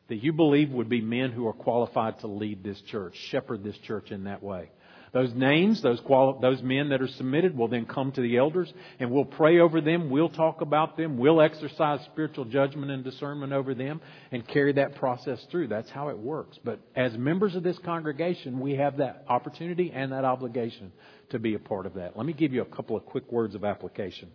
that 0.07 0.24
you 0.24 0.34
believe 0.34 0.70
would 0.72 0.89
be 0.89 1.01
men 1.01 1.32
who 1.32 1.47
are 1.47 1.53
qualified 1.53 2.20
to 2.20 2.28
lead 2.28 2.63
this 2.63 2.80
church, 2.82 3.16
shepherd 3.32 3.63
this 3.63 3.78
church 3.80 4.11
in 4.11 4.26
that 4.26 4.43
way. 4.43 4.70
Those 5.16 5.34
names, 5.34 5.82
those, 5.82 6.01
quali- 6.01 6.39
those 6.41 6.61
men 6.61 6.89
that 6.89 7.01
are 7.01 7.07
submitted 7.07 7.57
will 7.57 7.70
then 7.70 7.86
come 7.86 8.11
to 8.11 8.22
the 8.22 8.36
elders 8.36 8.72
and 8.99 9.09
we'll 9.09 9.24
pray 9.24 9.59
over 9.59 9.80
them. 9.80 10.09
We'll 10.09 10.28
talk 10.28 10.59
about 10.59 10.97
them. 10.97 11.18
We'll 11.18 11.39
exercise 11.39 12.01
spiritual 12.11 12.43
judgment 12.43 12.91
and 12.91 13.01
discernment 13.01 13.53
over 13.53 13.74
them 13.74 14.01
and 14.34 14.45
carry 14.45 14.74
that 14.74 14.95
process 14.95 15.41
through. 15.49 15.70
That's 15.70 15.89
how 15.89 16.09
it 16.09 16.18
works. 16.18 16.59
But 16.66 16.82
as 16.97 17.18
members 17.18 17.55
of 17.55 17.63
this 17.63 17.78
congregation, 17.78 18.59
we 18.59 18.76
have 18.76 18.97
that 18.97 19.24
opportunity 19.30 19.89
and 19.95 20.11
that 20.11 20.26
obligation 20.26 20.91
to 21.30 21.39
be 21.39 21.53
a 21.53 21.59
part 21.59 21.86
of 21.86 21.93
that. 21.93 22.18
Let 22.18 22.26
me 22.26 22.34
give 22.34 22.51
you 22.51 22.63
a 22.63 22.66
couple 22.66 22.97
of 22.97 23.05
quick 23.05 23.32
words 23.32 23.55
of 23.55 23.63
application. 23.63 24.28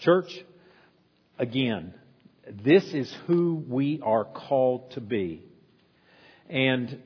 Church, 0.00 0.28
again, 1.38 1.94
this 2.62 2.84
is 2.92 3.10
who 3.26 3.64
we 3.66 4.02
are 4.04 4.26
called 4.26 4.90
to 4.90 5.00
be. 5.00 5.46
And 6.50 7.00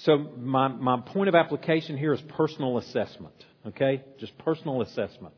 so 0.00 0.18
my, 0.38 0.68
my 0.68 1.00
point 1.00 1.28
of 1.28 1.34
application 1.34 1.96
here 1.96 2.12
is 2.12 2.20
personal 2.36 2.78
assessment. 2.78 3.34
Okay? 3.66 4.02
Just 4.18 4.36
personal 4.38 4.82
assessment. 4.82 5.34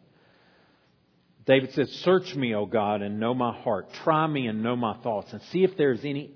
David 1.47 1.73
says, 1.75 1.89
Search 2.05 2.35
me, 2.35 2.55
O 2.55 2.67
God, 2.67 3.03
and 3.03 3.21
know 3.21 3.33
my 3.33 3.57
heart. 3.57 3.87
Try 4.03 4.27
me 4.27 4.49
and 4.49 4.65
know 4.65 4.75
my 4.75 4.97
thoughts, 4.99 5.33
and 5.33 5.41
see 5.53 5.63
if 5.63 5.77
there's 5.77 6.05
any 6.05 6.33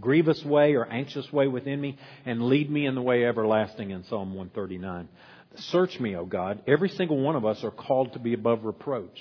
grievous 0.00 0.42
way 0.44 0.74
or 0.74 0.86
anxious 0.86 1.30
way 1.32 1.48
within 1.48 1.80
me, 1.80 1.98
and 2.24 2.44
lead 2.44 2.70
me 2.70 2.86
in 2.86 2.94
the 2.94 3.02
way 3.02 3.24
everlasting 3.26 3.90
in 3.90 4.04
Psalm 4.04 4.34
139. 4.34 5.08
Search 5.56 5.98
me, 5.98 6.14
O 6.14 6.24
God. 6.24 6.62
Every 6.68 6.88
single 6.90 7.20
one 7.20 7.34
of 7.34 7.44
us 7.44 7.64
are 7.64 7.72
called 7.72 8.12
to 8.12 8.20
be 8.20 8.34
above 8.34 8.64
reproach 8.64 9.18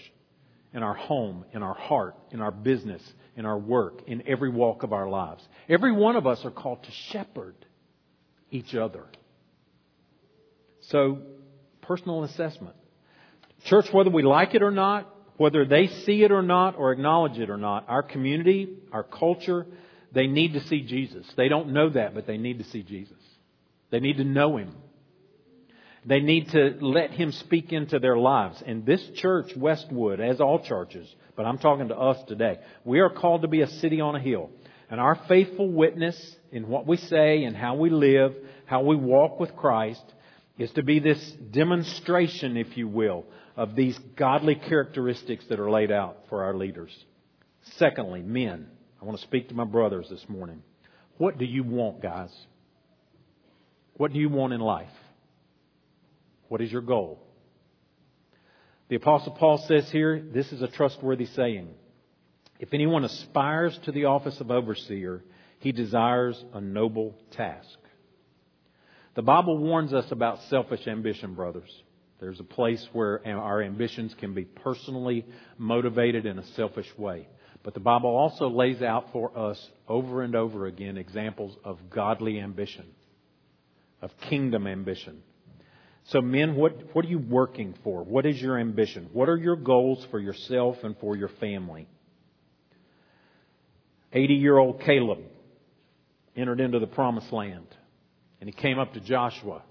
in 0.74 0.84
our 0.84 0.94
home, 0.94 1.44
in 1.54 1.64
our 1.64 1.74
heart, 1.74 2.16
in 2.30 2.40
our 2.40 2.52
business, 2.52 3.02
in 3.36 3.46
our 3.46 3.58
work, 3.58 4.04
in 4.08 4.28
every 4.28 4.50
walk 4.50 4.84
of 4.84 4.94
our 4.94 5.10
lives. 5.10 5.44
Every 5.68 5.92
one 5.92 6.16
of 6.16 6.28
us 6.28 6.46
are 6.46 6.52
called 6.52 6.84
to 6.84 6.92
shepherd 7.10 7.56
each 8.52 8.76
other. 8.76 9.06
So, 10.90 11.20
personal 11.82 12.24
assessment. 12.24 12.76
Church, 13.66 13.86
whether 13.92 14.10
we 14.10 14.24
like 14.24 14.54
it 14.54 14.62
or 14.62 14.72
not, 14.72 15.12
whether 15.38 15.66
they 15.66 15.88
see 15.88 16.24
it 16.24 16.32
or 16.32 16.42
not 16.42 16.78
or 16.78 16.92
acknowledge 16.92 17.40
it 17.40 17.50
or 17.50 17.58
not, 17.58 17.86
our 17.88 18.04
community, 18.04 18.78
our 18.92 19.04
culture, 19.04 19.66
they 20.12 20.28
need 20.28 20.54
to 20.54 20.62
see 20.68 20.82
Jesus. 20.82 21.26
They 21.38 21.48
don't 21.48 21.74
know 21.74 21.90
that, 21.90 22.14
but 22.14 22.28
they 22.28 22.38
need 22.38 22.60
to 22.60 22.66
see 22.66 22.84
Jesus. 22.84 23.18
They 23.92 24.00
need 24.00 24.18
to 24.18 24.24
know 24.24 24.58
Him. 24.58 24.76
They 26.06 26.20
need 26.20 26.50
to 26.50 26.78
let 26.82 27.12
Him 27.12 27.32
speak 27.32 27.72
into 27.72 28.00
their 28.00 28.18
lives. 28.18 28.62
And 28.66 28.86
this 28.86 29.04
church, 29.16 29.52
Westwood, 29.56 30.20
as 30.20 30.42
all 30.42 30.64
churches, 30.64 31.08
but 31.36 31.46
I'm 31.46 31.60
talking 31.60 31.90
to 31.90 31.98
us 31.98 32.18
today, 32.28 32.60
we 32.84 33.00
are 33.00 33.10
called 33.10 33.44
to 33.44 33.48
be 33.48 33.62
a 33.62 33.68
city 33.68 34.02
on 34.02 34.16
a 34.16 34.20
hill. 34.20 34.50
And 34.92 35.00
our 35.00 35.16
faithful 35.30 35.72
witness 35.72 36.36
in 36.52 36.68
what 36.68 36.86
we 36.86 36.98
say 36.98 37.46
and 37.46 37.56
how 37.56 37.76
we 37.76 37.90
live, 37.90 38.36
how 38.66 38.84
we 38.84 38.98
walk 38.98 39.40
with 39.40 39.56
Christ, 39.56 40.04
is 40.58 40.70
to 40.74 40.84
be 40.84 41.00
this 41.00 41.32
demonstration, 41.50 42.58
if 42.58 42.76
you 42.76 42.90
will, 42.90 43.24
of 43.56 43.74
these 43.74 43.98
godly 44.18 44.56
characteristics 44.56 45.46
that 45.48 45.62
are 45.62 45.72
laid 45.72 45.92
out 45.92 46.18
for 46.28 46.44
our 46.44 46.54
leaders. 46.54 46.92
Secondly, 47.78 48.22
men. 48.22 48.68
I 49.02 49.06
want 49.06 49.18
to 49.18 49.26
speak 49.26 49.48
to 49.48 49.56
my 49.56 49.64
brothers 49.64 50.08
this 50.10 50.26
morning. 50.28 50.62
What 51.18 51.38
do 51.38 51.46
you 51.46 51.64
want, 51.64 52.02
guys? 52.02 52.36
What 53.96 54.12
do 54.12 54.20
you 54.20 54.28
want 54.28 54.52
in 54.52 54.60
life? 54.60 54.90
What 56.50 56.60
is 56.60 56.70
your 56.70 56.82
goal? 56.82 57.24
The 58.90 58.98
Apostle 58.98 59.38
Paul 59.40 59.58
says 59.70 59.90
here, 59.90 60.22
this 60.34 60.52
is 60.52 60.62
a 60.62 60.68
trustworthy 60.68 61.28
saying. 61.28 61.70
If 62.62 62.76
anyone 62.76 63.04
aspires 63.04 63.76
to 63.86 63.92
the 63.92 64.06
office 64.06 64.40
of 64.40 64.52
overseer, 64.52 65.24
he 65.60 65.72
desires 65.72 66.42
a 66.54 66.62
noble 66.62 67.16
task. 67.32 67.80
The 69.16 69.24
Bible 69.24 69.58
warns 69.58 69.94
us 69.94 70.12
about 70.12 70.44
selfish 70.44 70.86
ambition, 70.86 71.34
brothers. 71.34 71.72
There's 72.20 72.40
a 72.40 72.44
place 72.44 72.88
where 72.94 73.28
our 73.28 73.64
ambitions 73.64 74.14
can 74.14 74.36
be 74.36 74.46
personally 74.46 75.26
motivated 75.58 76.28
in 76.28 76.38
a 76.38 76.46
selfish 76.50 76.88
way. 77.00 77.28
But 77.64 77.74
the 77.74 77.80
Bible 77.80 78.12
also 78.12 78.48
lays 78.48 78.84
out 78.84 79.12
for 79.12 79.36
us 79.36 79.60
over 79.88 80.22
and 80.22 80.36
over 80.36 80.68
again 80.68 80.98
examples 80.98 81.58
of 81.66 81.90
godly 81.90 82.40
ambition, 82.40 82.86
of 84.04 84.12
kingdom 84.30 84.68
ambition. 84.68 85.24
So, 86.06 86.22
men, 86.22 86.56
what, 86.56 86.94
what 86.94 87.06
are 87.06 87.10
you 87.10 87.20
working 87.20 87.74
for? 87.84 88.04
What 88.04 88.28
is 88.28 88.40
your 88.40 88.60
ambition? 88.60 89.10
What 89.14 89.30
are 89.30 89.38
your 89.38 89.56
goals 89.56 90.06
for 90.12 90.20
yourself 90.20 90.78
and 90.84 90.96
for 91.00 91.16
your 91.16 91.30
family? 91.40 91.88
80 94.14 94.34
year 94.34 94.58
old 94.58 94.82
Caleb 94.82 95.20
entered 96.36 96.60
into 96.60 96.80
the 96.80 96.88
promised 96.88 97.32
land. 97.32 97.68
And 98.40 98.50
he 98.50 98.54
came 98.54 98.80
up 98.80 98.94
to 98.94 99.00
Joshua 99.00 99.62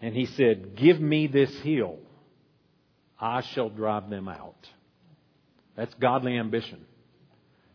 and 0.00 0.14
he 0.14 0.26
said, 0.26 0.76
Give 0.76 1.00
me 1.00 1.26
this 1.26 1.54
hill. 1.62 1.98
I 3.20 3.42
shall 3.54 3.68
drive 3.68 4.10
them 4.10 4.28
out. 4.28 4.66
That's 5.76 5.92
godly 5.94 6.36
ambition. 6.36 6.84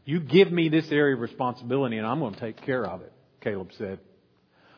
You 0.05 0.19
give 0.19 0.51
me 0.51 0.69
this 0.69 0.91
area 0.91 1.15
of 1.15 1.21
responsibility 1.21 1.97
and 1.97 2.05
I'm 2.05 2.19
going 2.19 2.34
to 2.34 2.39
take 2.39 2.61
care 2.61 2.86
of 2.86 3.01
it, 3.01 3.13
Caleb 3.41 3.69
said. 3.78 3.99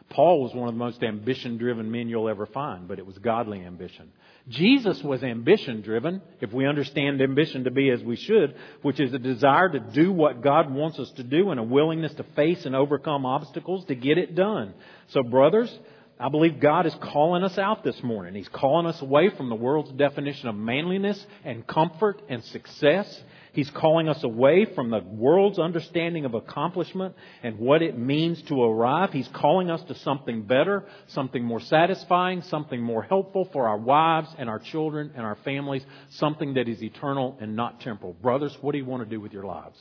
Paul 0.09 0.43
was 0.43 0.53
one 0.53 0.67
of 0.69 0.75
the 0.75 0.79
most 0.79 1.03
ambition 1.03 1.57
driven 1.57 1.91
men 1.91 2.07
you'll 2.07 2.29
ever 2.29 2.45
find, 2.45 2.87
but 2.87 2.99
it 2.99 3.05
was 3.05 3.17
godly 3.17 3.61
ambition. 3.61 4.11
Jesus 4.47 5.01
was 5.03 5.23
ambition 5.23 5.81
driven, 5.81 6.21
if 6.39 6.53
we 6.53 6.67
understand 6.67 7.19
ambition 7.19 7.63
to 7.63 7.71
be 7.71 7.89
as 7.89 8.03
we 8.03 8.15
should, 8.15 8.55
which 8.83 8.99
is 8.99 9.13
a 9.13 9.19
desire 9.19 9.69
to 9.69 9.79
do 9.79 10.11
what 10.11 10.43
God 10.43 10.71
wants 10.71 10.99
us 10.99 11.09
to 11.13 11.23
do 11.23 11.49
and 11.49 11.59
a 11.59 11.63
willingness 11.63 12.13
to 12.15 12.23
face 12.35 12.65
and 12.65 12.75
overcome 12.75 13.25
obstacles 13.25 13.85
to 13.85 13.95
get 13.95 14.19
it 14.19 14.35
done. 14.35 14.75
So, 15.07 15.23
brothers, 15.23 15.75
I 16.18 16.30
believe 16.30 16.61
God 16.61 16.86
is 16.86 16.95
calling 17.01 17.43
us 17.43 17.57
out 17.57 17.84
this 17.84 18.01
morning. 18.01 18.36
He's 18.36 18.47
calling 18.47 18.86
us 18.86 19.01
away 19.01 19.30
from 19.36 19.49
the 19.49 19.55
world's 19.55 19.91
definition 19.91 20.47
of 20.47 20.55
manliness 20.55 21.24
and 21.43 21.68
comfort 21.68 22.22
and 22.30 22.41
success. 22.45 23.22
He's 23.51 23.70
calling 23.70 24.07
us 24.07 24.24
away 24.24 24.66
from 24.76 24.91
the 24.91 24.99
world's 24.99 25.59
understanding 25.59 26.24
of 26.24 26.34
accomplishment 26.34 27.16
and 27.43 27.59
what 27.59 27.82
it 27.82 27.97
means 27.97 28.41
to 28.43 28.63
arrive. 28.63 29.11
He's 29.11 29.28
calling 29.30 29.70
us 29.70 29.84
to 29.84 29.95
something 29.95 30.43
better, 30.43 30.86
something 31.07 31.43
more 31.43 31.59
satisfying, 31.59 32.43
something 32.43 32.82
more 32.82 33.03
helpful 33.03 33.49
for 33.51 33.68
our 33.68 33.78
wives 33.78 34.30
and 34.38 34.49
our 34.49 34.59
children 34.59 35.11
and 35.16 35.26
our 35.26 35.38
families, 35.43 35.86
something 36.11 36.53
that 36.53 36.70
is 36.70 36.82
eternal 36.82 37.38
and 37.41 37.57
not 37.57 37.82
temporal. 37.82 38.13
Brothers, 38.13 38.57
what 38.61 38.72
do 38.72 38.78
you 38.78 38.86
want 38.86 39.03
to 39.03 39.09
do 39.09 39.20
with 39.20 39.34
your 39.34 39.45
lives? 39.45 39.80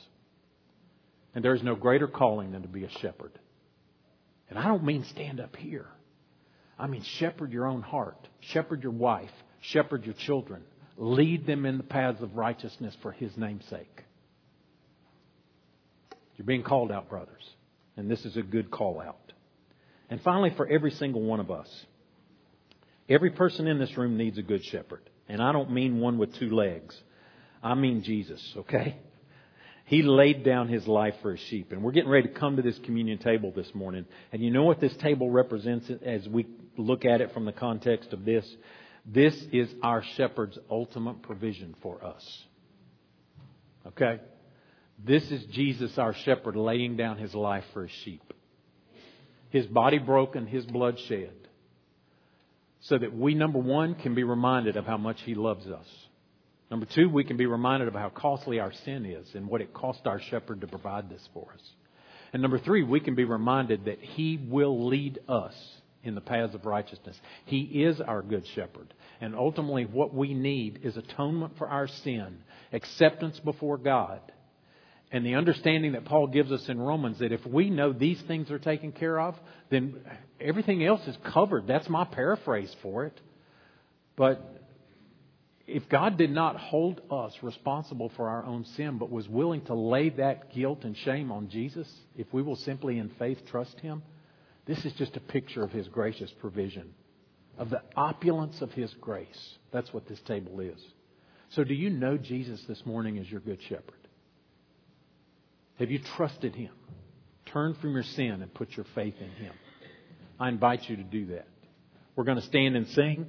And 1.33 1.43
there 1.43 1.55
is 1.55 1.63
no 1.63 1.75
greater 1.75 2.07
calling 2.07 2.51
than 2.51 2.61
to 2.63 2.67
be 2.67 2.83
a 2.83 2.89
shepherd. 2.99 3.31
And 4.49 4.59
I 4.59 4.67
don't 4.67 4.83
mean 4.83 5.05
stand 5.05 5.39
up 5.39 5.55
here. 5.55 5.87
I 6.77 6.87
mean, 6.87 7.03
shepherd 7.03 7.51
your 7.51 7.67
own 7.67 7.81
heart, 7.81 8.27
shepherd 8.41 8.83
your 8.83 8.91
wife, 8.91 9.31
shepherd 9.61 10.05
your 10.05 10.13
children, 10.13 10.63
lead 10.97 11.45
them 11.45 11.65
in 11.65 11.77
the 11.77 11.83
paths 11.83 12.21
of 12.21 12.35
righteousness 12.35 12.95
for 13.01 13.11
His 13.11 13.35
name's 13.37 13.65
sake. 13.67 14.03
You're 16.35 16.45
being 16.45 16.63
called 16.63 16.91
out, 16.91 17.09
brothers, 17.09 17.43
and 17.95 18.11
this 18.11 18.25
is 18.25 18.35
a 18.35 18.41
good 18.41 18.69
call 18.69 18.99
out. 18.99 19.31
And 20.09 20.21
finally, 20.21 20.51
for 20.55 20.67
every 20.67 20.91
single 20.91 21.21
one 21.21 21.39
of 21.39 21.49
us, 21.49 21.67
every 23.09 23.31
person 23.31 23.67
in 23.67 23.79
this 23.79 23.97
room 23.97 24.17
needs 24.17 24.37
a 24.37 24.43
good 24.43 24.63
shepherd. 24.65 25.09
And 25.27 25.41
I 25.41 25.51
don't 25.51 25.71
mean 25.71 25.99
one 25.99 26.17
with 26.17 26.35
two 26.35 26.53
legs. 26.53 26.95
I 27.63 27.73
mean 27.73 28.03
Jesus, 28.03 28.41
okay? 28.57 28.97
He 29.85 30.01
laid 30.01 30.43
down 30.43 30.67
his 30.67 30.87
life 30.87 31.15
for 31.21 31.31
his 31.31 31.39
sheep. 31.41 31.71
And 31.71 31.83
we're 31.83 31.91
getting 31.91 32.09
ready 32.09 32.27
to 32.27 32.33
come 32.33 32.55
to 32.57 32.61
this 32.61 32.77
communion 32.79 33.19
table 33.19 33.51
this 33.55 33.73
morning. 33.73 34.05
And 34.31 34.43
you 34.43 34.51
know 34.51 34.63
what 34.63 34.79
this 34.79 34.95
table 34.97 35.29
represents 35.29 35.89
as 36.03 36.27
we 36.27 36.47
look 36.77 37.05
at 37.05 37.21
it 37.21 37.33
from 37.33 37.45
the 37.45 37.51
context 37.51 38.13
of 38.13 38.25
this? 38.25 38.45
This 39.05 39.35
is 39.51 39.69
our 39.83 40.03
shepherd's 40.15 40.57
ultimate 40.69 41.21
provision 41.21 41.75
for 41.81 42.03
us. 42.03 42.43
Okay? 43.87 44.19
This 45.03 45.23
is 45.31 45.43
Jesus, 45.45 45.97
our 45.97 46.13
shepherd, 46.13 46.55
laying 46.55 46.97
down 46.97 47.17
his 47.17 47.35
life 47.35 47.65
for 47.73 47.83
his 47.83 47.95
sheep. 48.03 48.33
His 49.49 49.67
body 49.67 49.99
broken, 49.99 50.47
his 50.47 50.65
blood 50.65 50.99
shed. 51.07 51.33
So 52.81 52.97
that 52.97 53.15
we, 53.15 53.35
number 53.35 53.59
one, 53.59 53.95
can 53.95 54.15
be 54.15 54.23
reminded 54.23 54.77
of 54.77 54.85
how 54.85 54.97
much 54.97 55.21
he 55.21 55.35
loves 55.35 55.67
us. 55.67 55.87
Number 56.71 56.87
two, 56.87 57.09
we 57.09 57.23
can 57.23 57.37
be 57.37 57.45
reminded 57.45 57.87
of 57.87 57.93
how 57.93 58.09
costly 58.09 58.59
our 58.59 58.73
sin 58.85 59.05
is 59.05 59.27
and 59.35 59.47
what 59.47 59.61
it 59.61 59.73
cost 59.73 60.07
our 60.07 60.19
shepherd 60.19 60.61
to 60.61 60.67
provide 60.67 61.09
this 61.09 61.27
for 61.33 61.51
us. 61.53 61.61
And 62.33 62.41
number 62.41 62.59
three, 62.59 62.83
we 62.83 62.99
can 62.99 63.15
be 63.15 63.23
reminded 63.23 63.85
that 63.85 63.99
he 63.99 64.37
will 64.49 64.87
lead 64.87 65.19
us 65.27 65.53
in 66.05 66.15
the 66.15 66.21
paths 66.21 66.55
of 66.55 66.65
righteousness. 66.65 67.19
He 67.45 67.61
is 67.61 67.99
our 67.99 68.21
good 68.21 68.45
shepherd. 68.55 68.93
And 69.19 69.35
ultimately, 69.35 69.85
what 69.85 70.13
we 70.13 70.33
need 70.33 70.81
is 70.83 70.97
atonement 70.97 71.57
for 71.57 71.67
our 71.67 71.87
sin, 71.87 72.37
acceptance 72.71 73.39
before 73.39 73.77
God, 73.77 74.21
and 75.11 75.25
the 75.25 75.35
understanding 75.35 75.93
that 75.93 76.05
Paul 76.05 76.27
gives 76.27 76.51
us 76.51 76.67
in 76.67 76.79
Romans 76.79 77.19
that 77.19 77.31
if 77.31 77.45
we 77.45 77.69
know 77.69 77.93
these 77.93 78.21
things 78.23 78.51
are 78.51 78.59
taken 78.59 78.91
care 78.91 79.19
of, 79.19 79.35
then 79.69 80.01
everything 80.41 80.83
else 80.83 81.01
is 81.07 81.15
covered. 81.31 81.67
That's 81.67 81.87
my 81.87 82.05
paraphrase 82.05 82.75
for 82.81 83.05
it. 83.05 83.19
But 84.17 84.63
if 85.67 85.87
God 85.89 86.17
did 86.17 86.31
not 86.31 86.57
hold 86.57 87.01
us 87.09 87.33
responsible 87.41 88.11
for 88.15 88.29
our 88.29 88.43
own 88.45 88.65
sin, 88.75 88.97
but 88.97 89.09
was 89.09 89.27
willing 89.27 89.61
to 89.65 89.73
lay 89.73 90.09
that 90.09 90.53
guilt 90.53 90.83
and 90.83 90.97
shame 90.97 91.31
on 91.31 91.49
Jesus, 91.49 91.87
if 92.17 92.31
we 92.33 92.41
will 92.41 92.55
simply 92.57 92.97
in 92.97 93.09
faith 93.17 93.39
trust 93.49 93.79
Him, 93.79 94.03
this 94.65 94.83
is 94.85 94.93
just 94.93 95.15
a 95.15 95.19
picture 95.19 95.63
of 95.63 95.71
His 95.71 95.87
gracious 95.87 96.31
provision, 96.39 96.93
of 97.57 97.69
the 97.69 97.81
opulence 97.95 98.61
of 98.61 98.71
His 98.71 98.93
grace. 98.99 99.55
That's 99.71 99.93
what 99.93 100.07
this 100.07 100.19
table 100.21 100.59
is. 100.59 100.79
So, 101.49 101.63
do 101.63 101.73
you 101.73 101.89
know 101.89 102.17
Jesus 102.17 102.63
this 102.67 102.85
morning 102.85 103.17
as 103.19 103.29
your 103.29 103.39
good 103.39 103.61
shepherd? 103.61 104.07
Have 105.79 105.91
you 105.91 105.99
trusted 106.17 106.55
Him? 106.55 106.71
Turn 107.45 107.75
from 107.75 107.93
your 107.93 108.03
sin 108.03 108.41
and 108.41 108.53
put 108.53 108.71
your 108.75 108.85
faith 108.95 109.15
in 109.19 109.29
Him. 109.29 109.53
I 110.39 110.49
invite 110.49 110.89
you 110.89 110.95
to 110.97 111.03
do 111.03 111.27
that. 111.27 111.47
We're 112.15 112.23
going 112.23 112.39
to 112.39 112.45
stand 112.45 112.75
and 112.75 112.87
sing. 112.89 113.27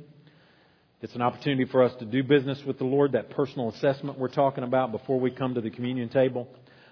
It's 1.02 1.14
an 1.14 1.22
opportunity 1.22 1.66
for 1.70 1.82
us 1.82 1.92
to 1.98 2.04
do 2.04 2.22
business 2.22 2.62
with 2.66 2.78
the 2.78 2.84
Lord, 2.84 3.12
that 3.12 3.30
personal 3.30 3.68
assessment 3.68 4.18
we're 4.18 4.28
talking 4.28 4.64
about 4.64 4.92
before 4.92 5.20
we 5.20 5.30
come 5.30 5.54
to 5.54 5.60
the 5.60 5.70
communion 5.70 6.08
table. 6.08 6.48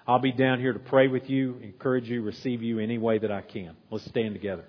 I'll 0.06 0.18
be 0.18 0.32
down 0.32 0.60
here 0.60 0.72
to 0.72 0.78
pray 0.78 1.08
with 1.08 1.30
you, 1.30 1.58
encourage 1.62 2.08
you, 2.08 2.22
receive 2.22 2.62
you 2.62 2.78
any 2.78 2.98
way 2.98 3.18
that 3.18 3.32
I 3.32 3.40
can. 3.40 3.74
Let's 3.90 4.04
stand 4.04 4.34
together. 4.34 4.64